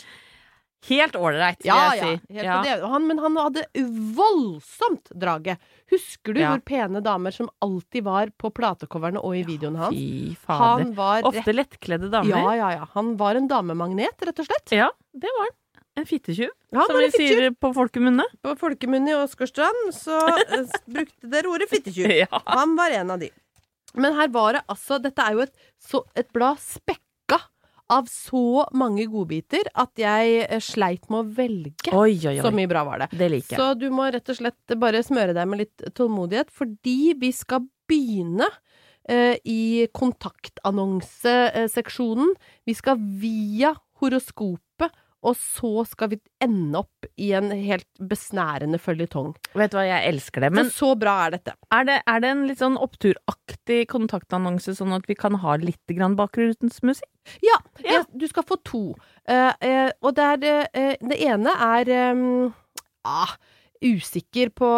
Helt 0.88 1.16
ålreit, 1.20 1.58
vil 1.60 1.68
Ja, 1.68 1.78
jeg 1.92 1.98
ja. 2.00 2.06
si. 2.08 2.34
Helt 2.38 2.68
ja. 2.70 2.76
Han, 2.88 3.04
men 3.04 3.18
han 3.20 3.34
hadde 3.36 3.66
voldsomt 4.16 5.10
draget. 5.12 5.60
Husker 5.92 6.32
du 6.32 6.40
Ja. 6.40 6.54
hvor 6.54 6.62
pene 6.64 7.02
damer 7.04 7.34
som 7.36 7.50
alltid 7.60 8.04
var 8.06 8.30
på 8.38 8.48
platecoverne 8.54 9.20
og 9.20 9.36
i 9.36 9.42
videoen 9.44 9.76
hans? 9.76 9.92
Fy 9.96 10.36
fader. 10.40 10.84
Han 10.84 10.94
var 10.96 11.26
Ofte 11.28 11.52
lettkledde 11.52 12.08
damer. 12.10 12.32
Ja, 12.32 12.54
ja, 12.56 12.70
ja. 12.78 12.88
Han 12.94 13.16
var 13.20 13.34
en 13.36 13.48
damemagnet, 13.50 14.24
rett 14.24 14.38
og 14.40 14.46
slett. 14.48 14.72
Ja, 14.72 14.88
det 15.12 15.28
var 15.36 15.50
han. 15.50 15.56
En 16.00 16.06
fittetjuv, 16.06 16.48
ja, 16.72 16.84
som 16.86 16.96
vi 16.96 17.10
sier 17.12 17.50
på 17.60 17.72
folkemunne. 17.76 18.24
På 18.40 18.54
folkemunne 18.56 19.10
i 19.10 19.14
Åsgårdstrand 19.18 19.90
så 19.92 20.16
eh, 20.38 20.62
brukte 20.88 21.28
dere 21.28 21.50
ordet 21.50 21.68
fittetjuv. 21.68 22.08
Ja. 22.22 22.40
Han 22.56 22.76
var 22.78 22.94
en 22.94 23.10
av 23.10 23.18
de. 23.20 23.28
Men 23.98 24.14
her 24.18 24.28
var 24.34 24.50
det 24.54 24.62
altså 24.70 24.98
Dette 25.02 25.22
er 25.24 25.32
jo 25.34 25.40
et, 25.46 25.54
så, 25.82 25.98
et 26.18 26.28
blad 26.34 26.58
spekka 26.62 27.38
av 27.90 28.04
så 28.06 28.66
mange 28.78 29.06
godbiter 29.10 29.66
at 29.82 29.90
jeg 29.98 30.44
eh, 30.44 30.60
sleit 30.62 31.08
med 31.10 31.18
å 31.24 31.26
velge. 31.40 31.90
Oi, 31.90 32.14
oi, 32.30 32.36
Så 32.38 32.52
mye 32.54 32.70
bra 32.70 32.84
var 32.86 32.96
det. 33.02 33.08
Det 33.18 33.28
liker 33.32 33.56
jeg. 33.56 33.58
Så 33.58 33.66
du 33.80 33.88
må 33.94 34.02
rett 34.14 34.30
og 34.30 34.36
slett 34.38 34.62
bare 34.78 35.02
smøre 35.06 35.34
deg 35.36 35.46
med 35.50 35.58
litt 35.64 35.78
tålmodighet, 35.98 36.48
fordi 36.54 37.00
vi 37.18 37.30
skal 37.34 37.60
begynne 37.90 38.46
eh, 39.10 39.36
i 39.42 39.86
kontaktannonseseksjonen. 39.96 42.30
Vi 42.70 42.74
skal 42.78 42.96
via 43.20 43.74
horoskopet, 44.00 44.69
og 45.22 45.34
så 45.36 45.84
skal 45.86 46.08
vi 46.14 46.18
ende 46.40 46.78
opp 46.80 47.06
i 47.20 47.32
en 47.36 47.50
helt 47.52 47.86
besnærende 48.00 48.78
føljetong. 48.80 49.34
Vet 49.58 49.72
du 49.72 49.76
hva, 49.76 49.84
jeg 49.88 50.08
elsker 50.14 50.40
det. 50.46 50.50
Men 50.56 50.70
Så 50.70 50.78
så 50.86 50.90
bra 50.98 51.26
er 51.26 51.34
dette. 51.36 51.54
er 51.76 51.84
det, 51.84 51.98
er 52.08 52.20
det 52.24 52.30
en 52.32 52.46
litt 52.48 52.58
sånn 52.62 52.78
oppturaktig 52.80 53.82
kontaktannonse, 53.92 54.72
sånn 54.78 54.94
at 54.96 55.04
vi 55.10 55.14
kan 55.14 55.34
ha 55.42 55.56
litt 55.60 55.92
grann 55.92 56.16
bakgrunnsmusikk? 56.16 57.36
Ja, 57.44 57.58
Ja. 57.84 58.02
du 58.16 58.26
skal 58.28 58.42
få 58.48 58.56
to. 58.64 58.82
Uh, 59.28 59.52
uh, 59.62 59.90
og 60.02 60.14
det, 60.16 60.24
er, 60.46 60.68
uh, 60.74 61.08
det 61.08 61.20
ene 61.20 61.52
er 61.52 62.12
um, 62.12 62.54
ah, 63.04 63.36
Usikker 63.82 64.50
på, 64.52 64.68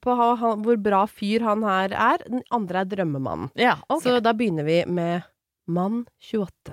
på 0.00 0.14
ha- 0.16 0.36
han, 0.40 0.62
hvor 0.64 0.76
bra 0.80 1.02
fyr 1.06 1.42
han 1.44 1.62
her 1.62 1.92
er. 1.92 2.22
Den 2.28 2.42
andre 2.50 2.84
er 2.84 2.92
drømmemannen. 2.92 3.50
Ja, 3.54 3.74
okay. 3.88 4.00
Så 4.16 4.20
da 4.24 4.32
begynner 4.32 4.64
vi 4.64 4.78
med 4.88 5.22
mann 5.68 6.06
28. 6.32 6.72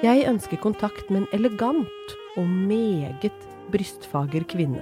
Jeg 0.00 0.22
ønsker 0.24 0.56
kontakt 0.56 1.10
med 1.12 1.26
en 1.26 1.32
elegant 1.36 2.12
og 2.40 2.46
meget 2.48 3.34
brystfager 3.68 4.46
kvinne. 4.48 4.80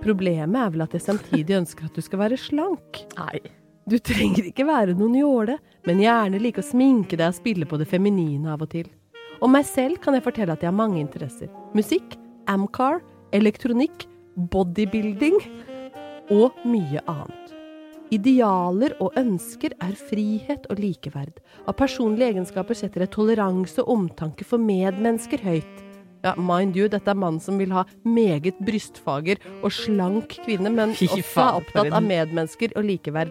Problemet 0.00 0.56
er 0.56 0.70
vel 0.72 0.84
at 0.86 0.96
jeg 0.96 1.04
samtidig 1.04 1.58
ønsker 1.58 1.90
at 1.90 1.98
du 1.98 2.00
skal 2.00 2.22
være 2.22 2.38
slank. 2.40 3.02
Nei. 3.18 3.42
Du 3.84 3.98
trenger 4.00 4.48
ikke 4.48 4.64
være 4.64 4.94
noen 4.96 5.18
jåle, 5.20 5.58
men 5.84 6.00
gjerne 6.00 6.40
like 6.40 6.64
å 6.64 6.70
sminke 6.70 7.20
deg 7.20 7.34
og 7.34 7.36
spille 7.36 7.68
på 7.68 7.76
det 7.82 7.90
feminine 7.90 8.54
av 8.54 8.64
og 8.64 8.72
til. 8.72 8.88
Om 9.44 9.52
meg 9.58 9.68
selv 9.68 10.00
kan 10.00 10.16
jeg 10.16 10.24
fortelle 10.24 10.56
at 10.56 10.64
jeg 10.64 10.72
har 10.72 10.78
mange 10.78 11.02
interesser. 11.04 11.52
Musikk, 11.76 12.16
amcar, 12.48 13.02
elektronikk, 13.36 14.08
bodybuilding 14.56 15.36
og 16.32 16.56
mye 16.64 17.04
annet. 17.04 17.49
Idealer 18.10 18.96
og 18.98 19.14
ønsker 19.20 19.76
er 19.78 19.92
frihet 19.94 20.64
og 20.72 20.80
likeverd. 20.82 21.36
Av 21.70 21.76
personlige 21.78 22.32
egenskaper 22.32 22.74
setter 22.74 23.04
jeg 23.04 23.12
toleranse 23.14 23.84
og 23.84 23.92
omtanke 23.94 24.46
for 24.46 24.58
medmennesker 24.58 25.42
høyt. 25.44 25.84
Ja, 26.24 26.34
mind 26.36 26.74
you, 26.76 26.88
dette 26.90 27.08
er 27.08 27.16
mannen 27.16 27.40
som 27.40 27.56
vil 27.60 27.70
ha 27.72 27.86
meget 28.04 28.58
brystfager 28.66 29.38
og 29.62 29.70
slank 29.72 30.34
kvinne, 30.44 30.72
men 30.74 30.92
også 30.98 31.22
er 31.22 31.60
opptatt 31.62 31.94
av 31.94 32.04
medmennesker 32.04 32.74
og 32.74 32.88
likeverd. 32.90 33.30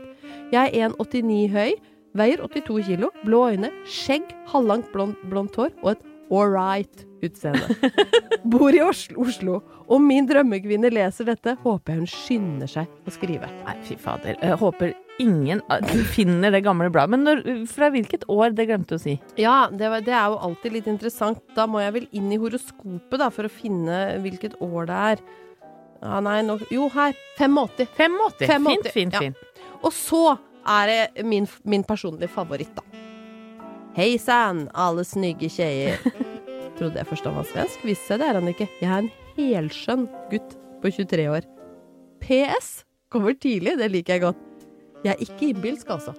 Jeg 0.56 0.72
er 0.72 0.96
1,89 0.96 1.52
høy, 1.54 1.76
veier 2.18 2.42
82 2.48 2.80
kilo, 2.88 3.12
blå 3.28 3.44
øyne, 3.52 3.74
skjegg, 3.86 4.32
halvlangt 4.54 4.90
blondt, 4.96 5.20
blond 5.30 5.60
hår 5.60 5.76
og 5.84 5.92
et 5.94 6.09
all 6.32 6.50
right 6.54 7.06
utseende. 7.26 7.76
Bor 8.50 8.72
i 8.76 8.80
Oslo, 8.86 9.26
Oslo. 9.26 9.60
Om 9.92 10.06
min 10.08 10.28
drømmekvinne 10.30 10.92
leser 10.94 11.28
dette, 11.28 11.56
håper 11.64 11.92
jeg 11.96 12.00
hun 12.04 12.10
skynder 12.12 12.70
seg 12.72 12.88
å 13.10 13.12
skrive. 13.12 13.50
Nei, 13.66 13.76
fy 13.84 13.98
fader. 14.00 14.38
Jeg 14.40 14.60
håper 14.62 14.94
ingen 15.20 15.60
ah, 15.68 15.82
finner 16.14 16.54
det 16.56 16.62
gamle 16.64 16.88
bladet. 16.94 17.12
Men 17.18 17.26
når, 17.28 17.42
fra 17.68 17.90
hvilket 17.92 18.24
år? 18.32 18.54
Det 18.56 18.70
glemte 18.70 18.96
du 18.96 19.00
å 19.00 19.04
si. 19.04 19.18
Ja, 19.42 19.58
det, 19.74 19.90
var- 19.92 20.06
det 20.06 20.14
er 20.16 20.30
jo 20.32 20.40
alltid 20.48 20.78
litt 20.78 20.88
interessant. 20.88 21.42
Da 21.58 21.66
må 21.68 21.82
jeg 21.84 21.96
vel 21.98 22.08
inn 22.16 22.32
i 22.32 22.40
horoskopet 22.40 23.20
da, 23.20 23.28
for 23.36 23.50
å 23.50 23.52
finne 23.52 24.00
hvilket 24.24 24.56
år 24.64 24.88
det 24.92 25.02
er. 25.12 25.26
Ja, 26.00 26.22
nei, 26.24 26.38
nå 26.48 26.56
Jo, 26.72 26.88
her. 26.96 27.18
85. 27.36 27.60
85. 27.66 28.22
85, 28.30 28.70
Fint, 28.70 28.94
fint, 28.96 29.18
ja. 29.18 29.26
fint. 29.28 29.66
Og 29.84 29.92
så 29.96 30.24
er 30.70 30.94
det 31.18 31.26
min, 31.28 31.50
min 31.68 31.84
personlige 31.88 32.32
favoritt, 32.32 32.72
da. 32.78 32.86
Hei 34.00 34.14
sann, 34.16 34.70
alle 34.80 35.04
snygge 35.04 35.50
kjeier 35.52 35.98
Trodde 36.78 37.02
jeg 37.02 37.08
først 37.10 37.26
han 37.28 37.34
var 37.36 37.48
svensk. 37.50 37.82
Viste 37.84 38.14
seg 38.14 38.22
det 38.22 38.30
er 38.30 38.38
han 38.38 38.48
ikke. 38.48 38.68
Jeg 38.80 38.88
er 38.88 39.02
en 39.02 39.10
helskjønn 39.36 40.06
gutt 40.32 40.54
på 40.80 40.92
23 40.96 41.26
år. 41.28 41.48
PS 42.24 42.70
kommer 43.12 43.36
tidlig, 43.36 43.74
det 43.76 43.90
liker 43.92 44.16
jeg 44.16 44.24
godt. 44.24 44.64
Jeg 45.04 45.12
er 45.12 45.26
ikke 45.26 45.50
innbilsk, 45.50 45.92
altså. 45.92 46.16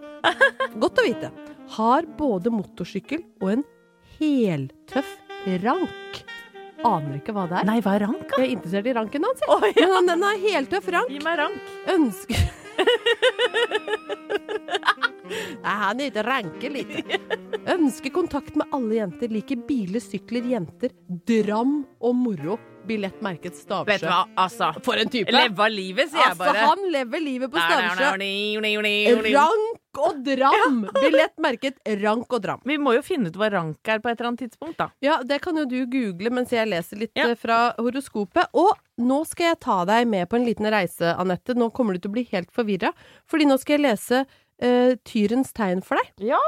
Godt 0.82 1.00
å 1.00 1.06
vite. 1.06 1.32
Har 1.78 2.04
både 2.20 2.52
motorsykkel 2.52 3.24
og 3.40 3.54
en 3.54 3.64
heltøff 4.18 5.16
rank. 5.64 6.20
Aner 6.84 7.16
ikke 7.16 7.32
hva 7.32 7.46
det 7.48 7.62
er. 7.62 7.70
Nei, 7.70 7.80
hva 7.80 7.96
er 7.96 8.04
rank, 8.10 8.36
Jeg 8.36 8.44
er 8.44 8.56
interessert 8.58 8.92
i 8.92 8.98
ranken 9.00 9.24
hans, 9.24 9.40
jeg. 9.40 9.56
Å, 9.56 9.72
ja. 9.72 9.72
Men 9.80 9.96
han, 9.96 10.12
den 10.12 10.28
har 10.28 10.44
heltøff 10.44 10.92
rank. 10.98 11.16
Gi 11.16 11.24
meg 11.24 11.40
rank. 11.40 11.76
Ønsker 11.96 12.44
Nei, 15.60 15.76
han 15.84 16.00
er 16.00 16.10
ikke 16.10 16.24
ranke 16.26 16.70
lite. 16.72 17.20
Ønsker 17.74 18.12
kontakt 18.14 18.56
med 18.56 18.72
alle 18.72 18.96
jenter. 19.02 19.28
Liker 19.32 19.60
biler, 19.68 20.00
sykler, 20.02 20.46
jenter. 20.54 20.94
Dram 21.28 21.82
og 22.00 22.14
moro. 22.16 22.58
Billett 22.88 23.18
merket 23.22 23.54
Stavsjø. 23.58 23.90
Vet 23.92 24.00
du 24.00 24.06
hva, 24.08 24.22
altså. 24.40 24.70
For 24.82 24.96
en 24.98 25.10
type! 25.12 25.30
Leva 25.34 25.66
livet, 25.68 26.08
sier 26.10 26.22
jeg 26.24 26.32
Altså, 26.32 26.54
han 26.64 26.86
lever 26.94 27.20
livet 27.22 27.52
på 27.52 27.60
Stavsjø. 27.60 28.06
Rank. 28.08 29.34
Rank 29.36 30.00
og 30.00 30.22
dram! 30.24 30.78
Billett 31.04 31.36
merket 31.44 31.76
rank 32.00 32.32
og 32.32 32.40
dram. 32.46 32.64
Vi 32.66 32.78
må 32.80 32.94
jo 32.96 33.04
finne 33.04 33.28
ut 33.28 33.36
hva 33.38 33.50
rank 33.52 33.92
er 33.92 34.00
på 34.00 34.08
et 34.10 34.16
eller 34.16 34.30
annet 34.32 34.44
tidspunkt, 34.46 34.78
da. 34.80 34.88
Ja, 35.04 35.18
det 35.22 35.42
kan 35.44 35.60
jo 35.60 35.66
du 35.68 35.76
google 35.92 36.32
mens 36.34 36.56
jeg 36.56 36.70
leser 36.72 37.04
litt 37.04 37.12
Ja. 37.20 37.28
eh, 37.28 37.36
fra 37.38 37.60
horoskopet. 37.78 38.48
Og 38.56 38.72
nå 39.04 39.20
skal 39.28 39.52
jeg 39.52 39.60
ta 39.68 39.82
deg 39.92 40.08
med 40.08 40.30
på 40.32 40.40
en 40.40 40.48
liten 40.48 40.72
reise, 40.72 41.12
Anette. 41.20 41.54
Nå 41.54 41.68
kommer 41.76 41.94
du 41.94 42.00
til 42.06 42.10
å 42.14 42.16
bli 42.16 42.26
helt 42.32 42.50
forvirra. 42.54 42.94
Fordi 43.30 43.44
nå 43.50 43.60
skal 43.60 43.76
jeg 43.76 43.86
lese 43.90 44.24
eh, 44.62 44.96
Tyrens 45.06 45.54
tegn 45.56 45.84
for 45.84 46.00
deg. 46.00 46.30
Ja! 46.32 46.42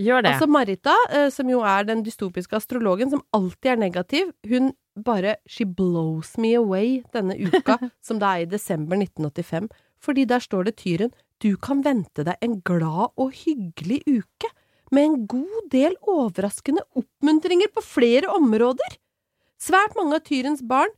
Gjør 0.00 0.22
det. 0.24 0.32
Altså 0.32 0.46
Marita, 0.48 0.94
uh, 1.12 1.28
som 1.34 1.48
jo 1.50 1.60
er 1.66 1.84
den 1.88 2.04
dystopiske 2.06 2.56
astrologen 2.56 3.10
som 3.12 3.24
alltid 3.36 3.72
er 3.72 3.80
negativ, 3.80 4.30
hun 4.48 4.70
bare 5.04 5.36
She 5.48 5.66
blows 5.66 6.36
me 6.40 6.54
away 6.56 7.00
denne 7.14 7.36
uka, 7.36 7.76
som 8.06 8.20
det 8.20 8.28
er 8.28 8.44
i 8.44 8.50
desember 8.50 9.00
1985. 9.00 9.68
Fordi 10.00 10.24
der 10.24 10.40
står 10.40 10.68
det 10.68 10.78
Tyren, 10.80 11.12
du 11.40 11.54
kan 11.60 11.82
vente 11.84 12.24
deg 12.24 12.40
en 12.44 12.58
glad 12.64 13.12
og 13.20 13.36
hyggelig 13.42 14.00
uke. 14.08 14.50
Med 14.90 15.06
en 15.06 15.20
god 15.30 15.68
del 15.72 15.94
overraskende 16.08 16.82
oppmuntringer 16.98 17.70
på 17.74 17.84
flere 17.84 18.32
områder. 18.34 18.96
Svært 19.60 19.94
mange 19.98 20.16
av 20.18 20.24
Tyrens 20.26 20.64
barn 20.66 20.90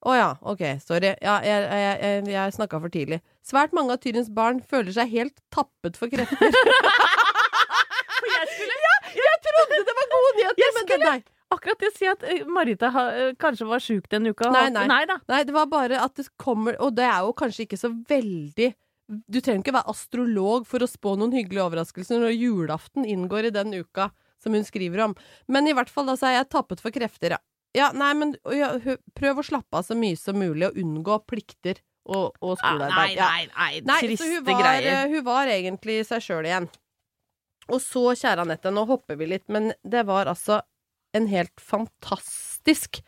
Å 0.00 0.14
ja, 0.16 0.28
ok, 0.48 0.62
sorry. 0.80 1.10
Ja, 1.20 1.34
jeg, 1.44 1.64
jeg, 1.68 1.96
jeg, 2.00 2.28
jeg 2.32 2.54
snakka 2.56 2.78
for 2.80 2.92
tidlig. 2.92 3.18
Svært 3.44 3.74
mange 3.76 3.92
av 3.92 4.00
Tyrens 4.00 4.30
barn 4.32 4.62
føler 4.64 4.94
seg 4.96 5.10
helt 5.12 5.36
tappet 5.52 5.98
for 6.00 6.08
krefter. 6.12 6.40
jeg 8.30 8.46
skulle 8.54 8.78
ja, 8.86 8.94
jeg 9.18 9.42
trodde 9.44 9.82
det 9.90 9.96
var 9.98 10.08
gode 10.14 10.32
nyheter, 10.38 10.62
Jeg 10.62 10.76
men 10.78 10.88
skulle... 10.88 11.04
nei. 11.10 11.20
Akkurat 11.50 11.80
det 11.82 11.88
å 11.90 11.94
si 11.96 12.06
at 12.06 12.20
eh, 12.30 12.44
Marita 12.46 12.92
ha, 12.94 13.02
eh, 13.10 13.32
kanskje 13.34 13.66
var 13.66 13.82
sjuk 13.82 14.04
den 14.12 14.28
uka. 14.30 14.52
Nei, 14.54 14.68
nei. 14.70 14.84
nei. 14.86 15.02
Nei, 15.10 15.40
det 15.48 15.54
var 15.56 15.66
bare 15.66 15.98
at 15.98 16.14
det 16.14 16.28
kommer 16.38 16.76
Og 16.78 16.94
det 16.94 17.08
er 17.08 17.24
jo 17.26 17.32
kanskje 17.34 17.64
ikke 17.64 17.78
så 17.80 17.90
veldig 17.90 18.68
Du 19.34 19.40
trenger 19.40 19.64
ikke 19.64 19.74
være 19.74 19.90
astrolog 19.90 20.68
for 20.70 20.86
å 20.86 20.88
spå 20.88 21.16
noen 21.18 21.34
hyggelige 21.34 21.64
overraskelser 21.66 22.22
når 22.22 22.36
julaften 22.38 23.02
inngår 23.02 23.48
i 23.48 23.54
den 23.56 23.74
uka 23.82 24.12
som 24.40 24.54
hun 24.56 24.64
skriver 24.64 25.02
om. 25.04 25.14
Men 25.52 25.66
i 25.68 25.74
hvert 25.76 25.90
fall, 25.92 26.06
da, 26.08 26.14
så 26.16 26.30
er 26.30 26.38
jeg 26.38 26.46
tappet 26.54 26.80
for 26.80 26.94
krefter, 26.94 27.34
ja. 27.34 27.40
Ja, 27.76 27.92
nei, 27.94 28.10
men 28.18 28.34
ja, 28.50 28.72
prøv 29.14 29.38
å 29.40 29.46
slappe 29.46 29.78
av 29.78 29.86
så 29.86 29.94
mye 29.98 30.16
som 30.18 30.38
mulig, 30.40 30.66
og 30.66 30.78
unngå 30.80 31.20
plikter 31.30 31.78
og, 32.10 32.34
og 32.42 32.56
skolearbeid. 32.58 33.14
Ja. 33.14 33.28
nei, 33.30 33.44
nei, 33.52 33.82
Nei, 33.86 33.98
triste 34.02 34.26
nei, 34.26 34.36
hun 34.40 34.46
var, 34.48 34.62
greier. 34.64 34.88
eh, 35.04 35.12
hun 35.12 35.24
var 35.28 35.50
egentlig 35.52 36.00
seg 36.08 36.24
sjøl 36.24 36.48
igjen. 36.48 36.66
Og 37.70 37.78
så, 37.84 38.02
kjære 38.18 38.42
Anette, 38.42 38.72
nå 38.74 38.82
hopper 38.88 39.18
vi 39.20 39.28
litt, 39.30 39.46
men 39.52 39.70
det 39.86 40.02
var 40.08 40.26
altså 40.32 40.58
en 41.14 41.26
helt 41.30 41.62
fantastisk 41.62 43.00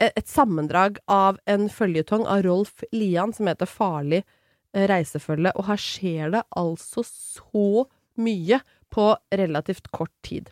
eh, 0.00 0.10
Et 0.16 0.26
sammendrag 0.30 0.98
av 1.10 1.38
en 1.50 1.68
føljetong 1.70 2.26
av 2.30 2.42
Rolf 2.46 2.82
Lian 2.94 3.32
som 3.34 3.46
heter 3.50 3.70
Farlig 3.70 4.24
eh, 4.24 4.88
reisefølge, 4.90 5.54
og 5.54 5.68
her 5.70 5.78
skjer 5.78 6.34
det 6.34 6.42
altså 6.58 7.06
så 7.06 7.84
mye 8.18 8.58
på 8.94 9.08
relativt 9.34 9.90
kort 9.94 10.14
tid. 10.26 10.50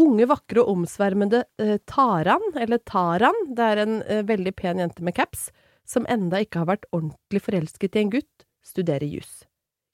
Unge, 0.00 0.24
vakre 0.30 0.62
og 0.62 0.72
omsvermende 0.72 1.42
eh, 1.60 1.76
Taran, 1.88 2.44
eller 2.56 2.80
Taran, 2.88 3.36
det 3.52 3.66
er 3.66 3.82
en 3.82 3.98
eh, 4.06 4.22
veldig 4.24 4.54
pen 4.56 4.80
jente 4.80 5.04
med 5.04 5.16
caps, 5.18 5.50
som 5.84 6.06
enda 6.08 6.40
ikke 6.40 6.62
har 6.62 6.70
vært 6.70 6.88
ordentlig 6.96 7.42
forelsket 7.44 7.98
i 7.98 8.04
en 8.06 8.12
gutt, 8.14 8.46
studerer 8.64 9.04
juss. 9.04 9.42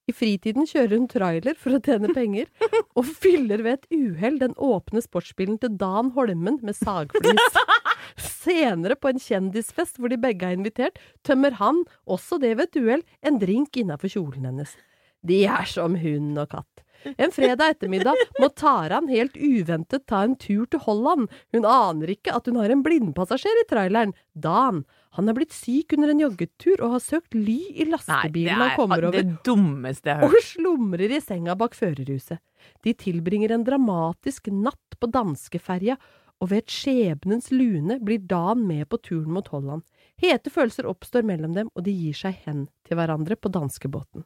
I 0.08 0.14
fritiden 0.16 0.64
kjører 0.68 0.94
hun 0.94 1.08
trailer 1.10 1.58
for 1.58 1.76
å 1.76 1.82
tjene 1.84 2.12
penger, 2.16 2.46
og 2.98 3.10
fyller 3.20 3.64
ved 3.66 3.80
et 3.80 3.98
uhell 3.98 4.38
den 4.40 4.54
åpne 4.54 5.02
sportsbilen 5.04 5.58
til 5.60 5.74
Dan 5.80 6.14
Holmen 6.14 6.62
med 6.62 6.78
sagflis. 6.78 7.58
Senere, 8.38 8.96
på 8.96 9.10
en 9.10 9.20
kjendisfest 9.20 9.98
hvor 9.98 10.12
de 10.12 10.20
begge 10.20 10.46
er 10.46 10.56
invitert, 10.56 11.02
tømmer 11.26 11.58
han, 11.58 11.82
også 12.06 12.38
det 12.40 12.54
ved 12.56 12.70
et 12.70 12.80
uhell, 12.80 13.08
en 13.26 13.42
drink 13.42 13.76
innafor 13.82 14.14
kjolen 14.14 14.46
hennes. 14.48 14.78
De 15.26 15.42
er 15.50 15.66
som 15.68 15.98
hund 15.98 16.38
og 16.38 16.54
katt. 16.54 16.84
En 17.16 17.32
fredag 17.34 17.74
ettermiddag 17.74 18.18
må 18.42 18.48
Taran 18.58 19.08
helt 19.10 19.36
uventet 19.36 20.06
ta 20.10 20.24
en 20.26 20.36
tur 20.40 20.66
til 20.70 20.82
Holland. 20.84 21.28
Hun 21.54 21.68
aner 21.68 22.14
ikke 22.14 22.34
at 22.34 22.48
hun 22.50 22.58
har 22.60 22.72
en 22.74 22.82
blindpassasjer 22.86 23.62
i 23.62 23.66
traileren, 23.70 24.14
Dan. 24.34 24.84
Han 25.18 25.30
er 25.30 25.34
blitt 25.38 25.54
syk 25.54 25.94
under 25.96 26.12
en 26.12 26.22
joggetur 26.22 26.82
og 26.84 26.96
har 26.96 27.02
søkt 27.02 27.34
ly 27.34 27.58
i 27.74 27.88
lastebilen 27.88 28.60
han 28.60 28.76
kommer 28.78 29.08
over 29.08 29.18
det 29.18 29.40
dummeste 29.46 30.10
jeg 30.10 30.20
har 30.20 30.28
hørt. 30.28 30.36
og 30.36 30.46
slumrer 30.46 31.16
i 31.16 31.20
senga 31.24 31.56
bak 31.58 31.74
førerhuset. 31.78 32.38
De 32.84 32.94
tilbringer 32.94 33.54
en 33.54 33.66
dramatisk 33.66 34.50
natt 34.52 34.98
på 35.00 35.10
danskeferja, 35.10 35.98
og 36.38 36.52
ved 36.52 36.62
et 36.62 36.70
skjebnens 36.70 37.50
lune 37.50 37.98
blir 38.04 38.22
Dan 38.30 38.62
med 38.66 38.86
på 38.90 39.00
turen 39.02 39.32
mot 39.34 39.48
Holland. 39.50 39.82
Hete 40.22 40.52
følelser 40.54 40.86
oppstår 40.86 41.26
mellom 41.26 41.54
dem, 41.56 41.70
og 41.74 41.86
de 41.86 41.94
gir 41.94 42.14
seg 42.14 42.38
hen 42.46 42.68
til 42.86 42.98
hverandre 42.98 43.34
på 43.34 43.50
danskebåten. 43.50 44.22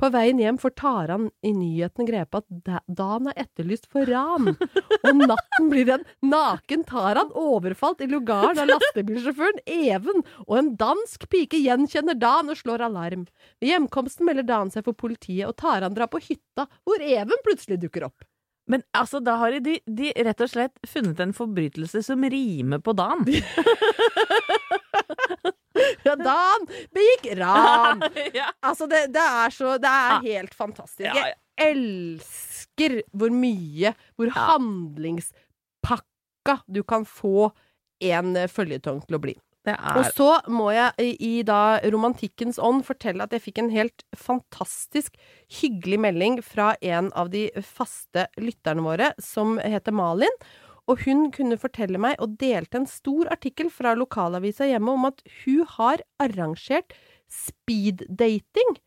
På 0.00 0.10
veien 0.14 0.40
hjem 0.40 0.58
får 0.60 0.74
Taran 0.78 1.28
i 1.46 1.52
nyheten 1.56 2.08
grepe 2.08 2.42
at 2.42 2.72
Dan 2.86 3.30
er 3.30 3.44
etterlyst 3.44 3.88
for 3.92 4.08
ran. 4.08 4.54
Om 5.08 5.22
natten 5.26 5.70
blir 5.72 5.92
en 5.96 6.06
naken 6.24 6.84
Taran 6.88 7.32
overfalt 7.38 8.02
i 8.04 8.10
lugaren 8.10 8.60
av 8.62 8.70
lastebilsjåføren 8.70 9.62
Even, 9.66 10.24
og 10.46 10.58
en 10.58 10.74
dansk 10.80 11.28
pike 11.32 11.60
gjenkjenner 11.62 12.18
Dan 12.18 12.52
og 12.52 12.60
slår 12.60 12.86
alarm. 12.88 13.26
Ved 13.60 13.74
hjemkomsten 13.74 14.28
melder 14.28 14.46
Dan 14.48 14.74
seg 14.74 14.86
for 14.88 14.98
politiet, 14.98 15.48
og 15.48 15.56
Taran 15.60 15.96
drar 15.96 16.10
på 16.12 16.22
hytta, 16.22 16.68
hvor 16.86 17.02
Even 17.02 17.46
plutselig 17.46 17.80
dukker 17.82 18.08
opp. 18.10 18.26
Men 18.70 18.84
altså, 18.96 19.18
da 19.20 19.36
har 19.40 19.56
de, 19.60 19.78
de 19.86 20.12
rett 20.22 20.44
og 20.44 20.50
slett 20.50 20.78
funnet 20.88 21.18
en 21.20 21.34
forbrytelse 21.34 22.04
som 22.06 22.22
rimer 22.22 22.82
på 22.84 22.94
Dan. 22.96 23.26
Ja, 26.06 26.14
Dan 26.18 26.66
begikk 26.94 27.24
ran! 27.38 28.02
ja. 28.38 28.48
Altså, 28.60 28.86
det, 28.90 29.06
det 29.14 29.22
er 29.22 29.50
så 29.54 29.78
Det 29.80 29.88
er 29.90 30.20
helt 30.26 30.54
fantastisk. 30.54 31.06
Ja. 31.06 31.14
Jeg 31.16 31.34
elsker 31.72 33.02
hvor 33.12 33.30
mye, 33.34 33.94
hvor 34.16 34.28
handlingspakka 34.34 36.56
du 36.66 36.82
kan 36.82 37.04
få 37.06 37.52
en 38.02 38.34
følgetong 38.34 38.50
føljetong 38.50 39.00
til 39.06 39.14
å 39.16 39.20
bli. 39.22 39.34
Det 39.62 39.76
Og 39.94 40.04
så 40.16 40.40
må 40.50 40.72
jeg 40.74 40.90
i, 40.98 41.14
i 41.22 41.42
da 41.46 41.78
romantikkens 41.94 42.58
ånd 42.58 42.82
fortelle 42.86 43.22
at 43.22 43.32
jeg 43.36 43.42
fikk 43.44 43.58
en 43.62 43.70
helt 43.70 44.02
fantastisk 44.18 45.14
hyggelig 45.60 46.00
melding 46.02 46.42
fra 46.42 46.74
en 46.82 47.12
av 47.14 47.30
de 47.30 47.46
faste 47.62 48.26
lytterne 48.42 48.82
våre, 48.82 49.12
som 49.22 49.58
heter 49.62 49.92
Malin. 49.94 50.34
Og 50.90 51.02
hun 51.06 51.28
kunne 51.34 51.58
fortelle 51.60 52.00
meg, 52.02 52.16
og 52.22 52.36
delte 52.40 52.80
en 52.80 52.88
stor 52.90 53.30
artikkel 53.32 53.70
fra 53.70 53.94
lokalavisa 53.98 54.66
hjemme, 54.66 54.96
om 54.96 55.06
at 55.12 55.22
hun 55.44 55.66
har 55.76 56.02
arrangert 56.22 56.96
speeddating 57.32 58.78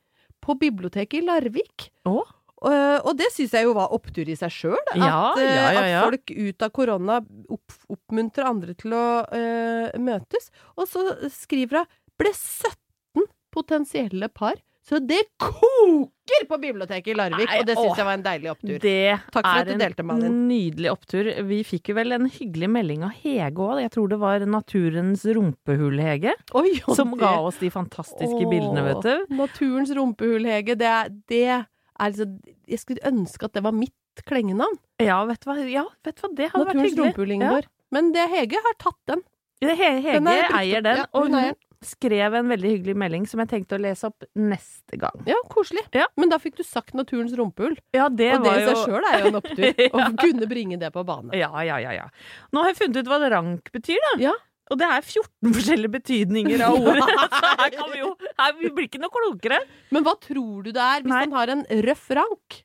på 0.44 0.58
biblioteket 0.62 1.22
i 1.22 1.26
Larvik. 1.26 1.90
Å? 2.06 2.20
Uh, 2.66 2.98
og 3.04 3.14
det 3.20 3.28
syns 3.34 3.54
jeg 3.54 3.68
jo 3.68 3.76
var 3.78 3.94
opptur 3.94 4.30
i 4.32 4.38
seg 4.38 4.54
sjøl. 4.54 4.80
At, 4.94 4.98
Ja, 4.98 5.24
ja, 5.38 5.50
ja, 5.50 5.84
ja. 5.86 6.00
at 6.02 6.08
folk 6.08 6.32
ut 6.32 6.66
av 6.66 6.72
korona 6.74 7.20
opp, 7.52 7.76
oppmuntrer 7.92 8.48
andre 8.50 8.76
til 8.80 8.96
å 8.96 9.06
uh, 9.28 9.98
møtes. 10.02 10.50
Og 10.80 10.90
så 10.90 11.04
skriver 11.34 11.84
hun 11.84 11.92
ble 12.22 12.32
17 12.32 13.28
potensielle 13.56 14.32
par. 14.32 14.58
Så 14.86 15.00
det 15.02 15.18
koker 15.42 16.44
på 16.50 16.58
biblioteket 16.62 17.08
i 17.10 17.16
Larvik, 17.18 17.50
Nei, 17.50 17.58
og 17.60 17.66
det 17.66 17.76
syns 17.78 17.98
jeg 17.98 18.06
var 18.06 18.18
en 18.20 18.26
deilig 18.26 18.50
opptur. 18.52 18.76
Det 18.84 18.94
Takk 19.34 19.40
for 19.40 19.50
at 19.50 19.62
er 19.64 19.66
du 19.72 19.82
delte, 19.82 20.04
Malin. 20.06 20.26
en 20.28 20.44
nydelig 20.50 20.92
opptur. 20.92 21.30
Vi 21.50 21.58
fikk 21.66 21.90
jo 21.90 21.96
vel 21.98 22.14
en 22.14 22.28
hyggelig 22.30 22.70
melding 22.70 23.04
av 23.08 23.16
Hege 23.24 23.66
òg. 23.66 23.82
Jeg 23.82 23.92
tror 23.96 24.12
det 24.14 24.20
var 24.22 24.46
Naturens 24.46 25.26
rumpehull-Hege. 25.26 26.34
Oi, 26.54 26.82
og 26.88 26.96
Som 26.96 27.12
det- 27.12 27.20
ga 27.20 27.34
oss 27.42 27.58
de 27.58 27.70
fantastiske 27.74 28.46
bildene, 28.52 28.84
vet 28.94 29.02
du. 29.02 29.36
Naturens 29.36 29.90
rumpehull, 29.98 30.46
Hege. 30.46 30.78
Det 30.78 30.86
er, 30.88 31.10
det 31.28 31.44
er 31.50 31.66
liksom 32.12 32.40
Jeg 32.68 32.80
skulle 32.80 33.02
ønske 33.06 33.44
at 33.46 33.54
det 33.54 33.64
var 33.64 33.72
mitt 33.72 33.94
klengenavn. 34.26 34.78
Ja, 35.00 35.24
vet 35.26 35.40
du 35.42 35.50
hva, 35.50 35.58
ja, 35.70 35.86
vet 36.04 36.16
du 36.16 36.22
hva? 36.28 36.36
det 36.36 36.52
hadde 36.52 36.66
vært 36.66 36.76
Naturens 36.76 36.92
hyggelig. 36.92 37.06
rumpehull, 37.06 37.32
Ingeborg. 37.32 37.66
Men 37.92 38.12
det 38.14 38.30
Hege 38.30 38.62
har 38.62 38.74
tatt 38.80 39.02
den. 39.08 39.22
Hege 39.62 40.20
er 40.22 40.52
eier 40.54 40.82
den, 40.84 40.98
Ja, 40.98 41.06
og 41.14 41.24
hun 41.26 41.36
eier. 41.36 41.56
Skrev 41.88 42.36
en 42.40 42.50
veldig 42.52 42.72
hyggelig 42.74 42.96
melding 43.00 43.28
som 43.30 43.42
jeg 43.44 43.52
tenkte 43.52 43.78
å 43.78 43.82
lese 43.82 44.10
opp 44.10 44.26
neste 44.40 45.00
gang. 45.02 45.22
Ja, 45.30 45.38
koselig. 45.52 45.86
Ja. 45.96 46.08
Men 46.20 46.34
da 46.34 46.40
fikk 46.42 46.58
du 46.60 46.64
sagt 46.66 46.96
naturens 46.98 47.36
rumpehull. 47.38 47.78
Ja, 47.96 48.10
det 48.10 48.32
Og 48.38 48.44
det 48.46 48.52
var 48.52 48.60
i 48.60 48.66
seg 48.66 48.76
jo 48.76 48.84
sjøl 48.88 49.08
er 49.12 49.24
jo 49.24 49.32
en 49.32 49.40
opptur. 49.42 49.86
Å 49.96 50.10
kunne 50.20 50.50
bringe 50.52 50.80
det 50.82 50.92
på 50.96 51.06
bane. 51.08 51.32
Ja, 51.38 51.52
ja, 51.68 51.80
ja, 51.84 51.96
ja. 52.02 52.10
Nå 52.52 52.66
har 52.66 52.74
jeg 52.74 52.82
funnet 52.82 53.02
ut 53.02 53.12
hva 53.12 53.22
rank 53.36 53.72
betyr, 53.76 54.02
da. 54.10 54.14
Ja. 54.30 54.36
Og 54.74 54.80
det 54.82 54.86
er 54.90 55.04
14 55.06 55.54
forskjellige 55.54 55.94
betydninger 55.94 56.64
av 56.66 56.78
ordet. 56.82 57.10
Her 57.36 57.74
kan 57.76 57.92
vi 57.92 58.00
jo 58.02 58.14
her, 58.22 58.56
Vi 58.58 58.72
blir 58.74 58.88
ikke 58.90 59.02
noe 59.04 59.14
klokere. 59.14 59.60
Men 59.94 60.06
hva 60.06 60.16
tror 60.22 60.66
du 60.66 60.72
det 60.72 60.82
er 60.82 61.06
hvis 61.06 61.14
Nei. 61.14 61.26
man 61.28 61.38
har 61.38 61.54
en 61.54 61.66
røff 61.86 62.08
rank? 62.18 62.62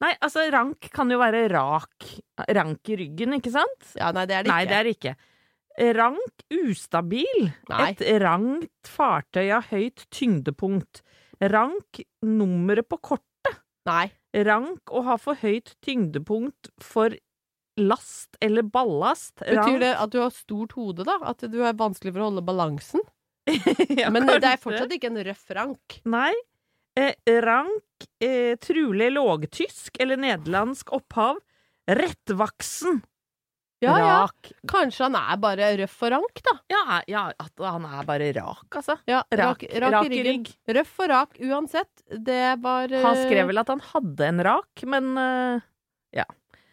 Nei, 0.00 0.14
altså, 0.24 0.46
rank 0.52 0.88
kan 0.94 1.10
jo 1.12 1.18
være 1.20 1.44
rak. 1.52 2.06
Rank 2.56 2.88
i 2.92 2.96
ryggen, 2.96 3.36
ikke 3.36 3.52
sant? 3.52 3.90
Ja, 3.98 4.12
nei, 4.16 4.24
det 4.28 4.38
er 4.38 4.46
det 4.46 4.52
Nei, 4.52 4.62
det 4.68 4.76
er 4.78 4.88
det 4.88 4.94
ikke. 4.96 5.16
Rank 5.80 6.44
ustabil. 6.52 7.50
Nei. 7.70 7.90
Et 7.92 8.02
rankt 8.20 8.90
fartøy 8.90 9.48
av 9.56 9.70
høyt 9.70 10.04
tyngdepunkt. 10.12 11.02
Rank 11.40 12.02
nummeret 12.26 12.88
på 12.90 13.00
kortet. 13.00 13.60
Nei. 13.88 14.10
Rank 14.46 14.92
å 14.92 15.02
ha 15.08 15.16
for 15.18 15.40
høyt 15.40 15.72
tyngdepunkt 15.84 16.70
for 16.84 17.16
last 17.80 18.36
eller 18.44 18.66
ballast. 18.66 19.40
Betyr 19.40 19.80
det 19.80 19.94
at 19.96 20.12
du 20.12 20.20
har 20.20 20.34
stort 20.34 20.76
hode, 20.76 21.06
da? 21.08 21.16
At 21.32 21.42
du 21.48 21.58
er 21.64 21.78
vanskelig 21.78 22.12
for 22.12 22.22
å 22.22 22.30
holde 22.30 22.44
balansen? 22.44 23.04
ja, 24.00 24.10
Men 24.12 24.28
det 24.28 24.44
er 24.44 24.60
fortsatt 24.60 24.92
ikke 24.94 25.10
en 25.10 25.22
røff 25.26 25.46
rank. 25.56 26.00
Nei. 26.04 26.32
Eh, 26.98 27.14
rank, 27.40 28.08
eh, 28.20 28.56
trulig 28.60 29.08
lågtysk 29.14 29.96
eller 30.02 30.20
nederlandsk 30.20 30.92
opphav. 30.92 31.40
Rettvaksen. 31.90 33.00
Ja, 33.80 33.94
ja. 33.96 34.16
Kanskje 34.68 35.06
han 35.06 35.16
er 35.16 35.38
bare 35.40 35.70
røff 35.80 35.94
og 36.04 36.12
rank, 36.12 36.42
da. 36.44 36.56
Ja, 36.72 36.98
ja, 37.08 37.22
han 37.64 37.86
er 37.88 38.04
bare 38.08 38.28
rak, 38.36 38.66
altså. 38.76 38.98
Ja, 39.08 39.22
Rak, 39.40 39.64
rak 39.84 40.10
i 40.12 40.20
rygg. 40.26 40.50
Røff 40.68 40.98
og 41.00 41.08
rak 41.12 41.40
uansett. 41.40 42.04
Det 42.12 42.42
var 42.60 42.92
uh... 42.92 43.02
Han 43.06 43.22
skrev 43.24 43.48
vel 43.48 43.62
at 43.62 43.72
han 43.72 43.80
hadde 43.92 44.28
en 44.28 44.44
rak, 44.50 44.84
men 44.90 45.14
ja 46.12 46.26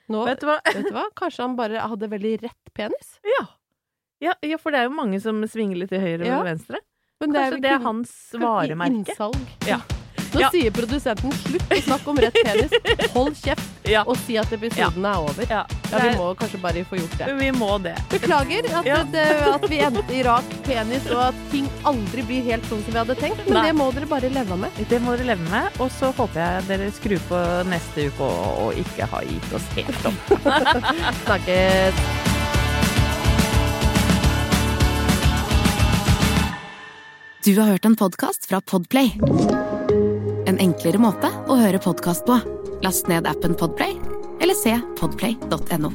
nå, 0.08 0.24
vet 0.26 0.42
du 0.42 0.48
vet 0.48 0.88
du 0.88 0.94
hva? 0.96 1.08
Kanskje 1.20 1.44
han 1.44 1.56
bare 1.60 1.84
hadde 1.92 2.10
veldig 2.12 2.34
rett 2.46 2.74
penis? 2.76 3.18
Ja. 3.28 3.44
Ja, 4.24 4.34
ja, 4.42 4.58
for 4.58 4.74
det 4.74 4.82
er 4.82 4.88
jo 4.88 4.96
mange 4.98 5.20
som 5.22 5.44
svinger 5.50 5.84
litt 5.84 5.92
til 5.94 6.02
høyre 6.02 6.40
og 6.40 6.48
venstre. 6.48 6.80
Men 7.22 7.34
Kanskje 7.36 7.58
er 7.60 7.64
det 7.66 7.74
er 7.76 7.84
hans 7.84 8.14
varemerke. 8.40 9.04
Innsalg. 9.04 9.56
Ja. 9.68 9.82
Nå 10.34 10.42
Ja. 10.42 10.50
sier 10.52 10.72
produsenten 10.72 11.32
slutt 11.32 11.70
å 11.72 11.82
snakke 11.86 12.08
om 12.12 12.18
rett 12.18 12.38
penis. 12.44 12.72
Hold 13.14 13.36
kjeft 13.40 13.64
Ja. 13.88 14.04
og 14.06 14.18
si 14.26 14.36
at 14.38 14.52
episoden 14.52 15.06
er 15.06 15.18
over. 15.18 15.46
Ja, 15.50 15.66
Ja, 15.92 16.00
vi 16.04 16.10
må 16.18 16.36
kanskje 16.36 16.60
bare 16.62 16.84
få 16.84 16.98
gjort 17.00 17.18
det. 17.18 17.28
vi 17.40 17.52
må 17.56 17.82
det. 17.82 17.96
Beklager 18.12 18.66
at, 18.76 18.86
Ja. 18.86 19.04
det, 19.04 19.24
at 19.56 19.70
vi 19.70 19.78
endte 19.80 20.12
i 20.14 20.24
rak 20.24 20.44
penis, 20.64 21.06
og 21.10 21.22
at 21.30 21.36
ting 21.52 21.70
aldri 21.86 22.22
blir 22.28 22.44
helt 22.44 22.64
sånn 22.68 22.84
som 22.84 22.92
vi 22.94 23.00
hadde 23.00 23.16
tenkt. 23.16 23.38
Men 23.48 23.54
Nei. 23.54 23.66
det 23.72 23.76
må 23.76 23.94
dere 23.94 24.06
bare 24.06 24.30
leve 24.30 24.58
med. 24.58 24.72
Det 24.90 25.02
må 25.02 25.16
dere 25.18 25.28
leve 25.36 25.50
med. 25.50 25.72
Og 25.80 25.90
så 25.92 26.12
håper 26.14 26.36
jeg 26.36 26.68
dere 26.68 26.92
skrur 26.92 27.20
på 27.30 27.40
neste 27.70 28.08
uke 28.12 28.20
og, 28.20 28.68
og 28.68 28.74
ikke 28.84 29.08
har 29.08 29.22
gitt 29.24 29.54
oss 29.54 29.64
helt 29.76 30.06
om. 30.06 30.18
Snakkes. 31.26 31.94
Du 37.44 37.56
har 37.60 37.68
hørt 37.72 37.86
en 37.86 37.96
podcast 37.96 38.46
fra 38.50 38.60
Podplay. 38.62 39.14
En 40.48 40.60
enklere 40.64 41.00
måte 41.02 41.28
å 41.28 41.58
høre 41.60 41.80
podcast 41.84 42.24
på. 42.28 42.38
Last 42.86 43.10
ned 43.12 43.28
appen 43.28 43.56
Podplay, 43.58 43.98
eller 44.40 44.56
se 44.56 44.78
podplay.no. 45.00 45.92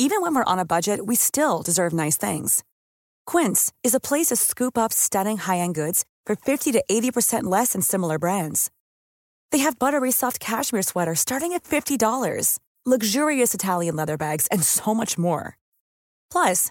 Even 0.00 0.22
when 0.22 0.34
we're 0.34 0.44
on 0.52 0.58
a 0.58 0.64
budget, 0.64 1.06
we 1.06 1.16
still 1.16 1.60
deserve 1.62 1.92
nice 1.92 2.16
things. 2.16 2.62
Quince 3.26 3.72
is 3.84 3.94
a 3.94 4.00
place 4.00 4.28
to 4.28 4.36
scoop 4.36 4.78
up 4.78 4.92
stunning 4.92 5.36
high-end 5.36 5.74
goods 5.74 6.04
for 6.24 6.36
50 6.36 6.72
to 6.72 6.84
80% 6.90 7.44
less 7.44 7.72
than 7.72 7.82
similar 7.82 8.18
brands. 8.18 8.70
They 9.50 9.58
have 9.58 9.78
buttery 9.78 10.12
soft 10.12 10.40
cashmere 10.40 10.82
sweaters 10.82 11.20
starting 11.20 11.52
at 11.52 11.64
$50, 11.64 12.58
luxurious 12.86 13.54
Italian 13.54 13.96
leather 13.96 14.16
bags, 14.16 14.46
and 14.50 14.62
so 14.62 14.94
much 14.94 15.18
more. 15.18 15.58
Plus, 16.30 16.70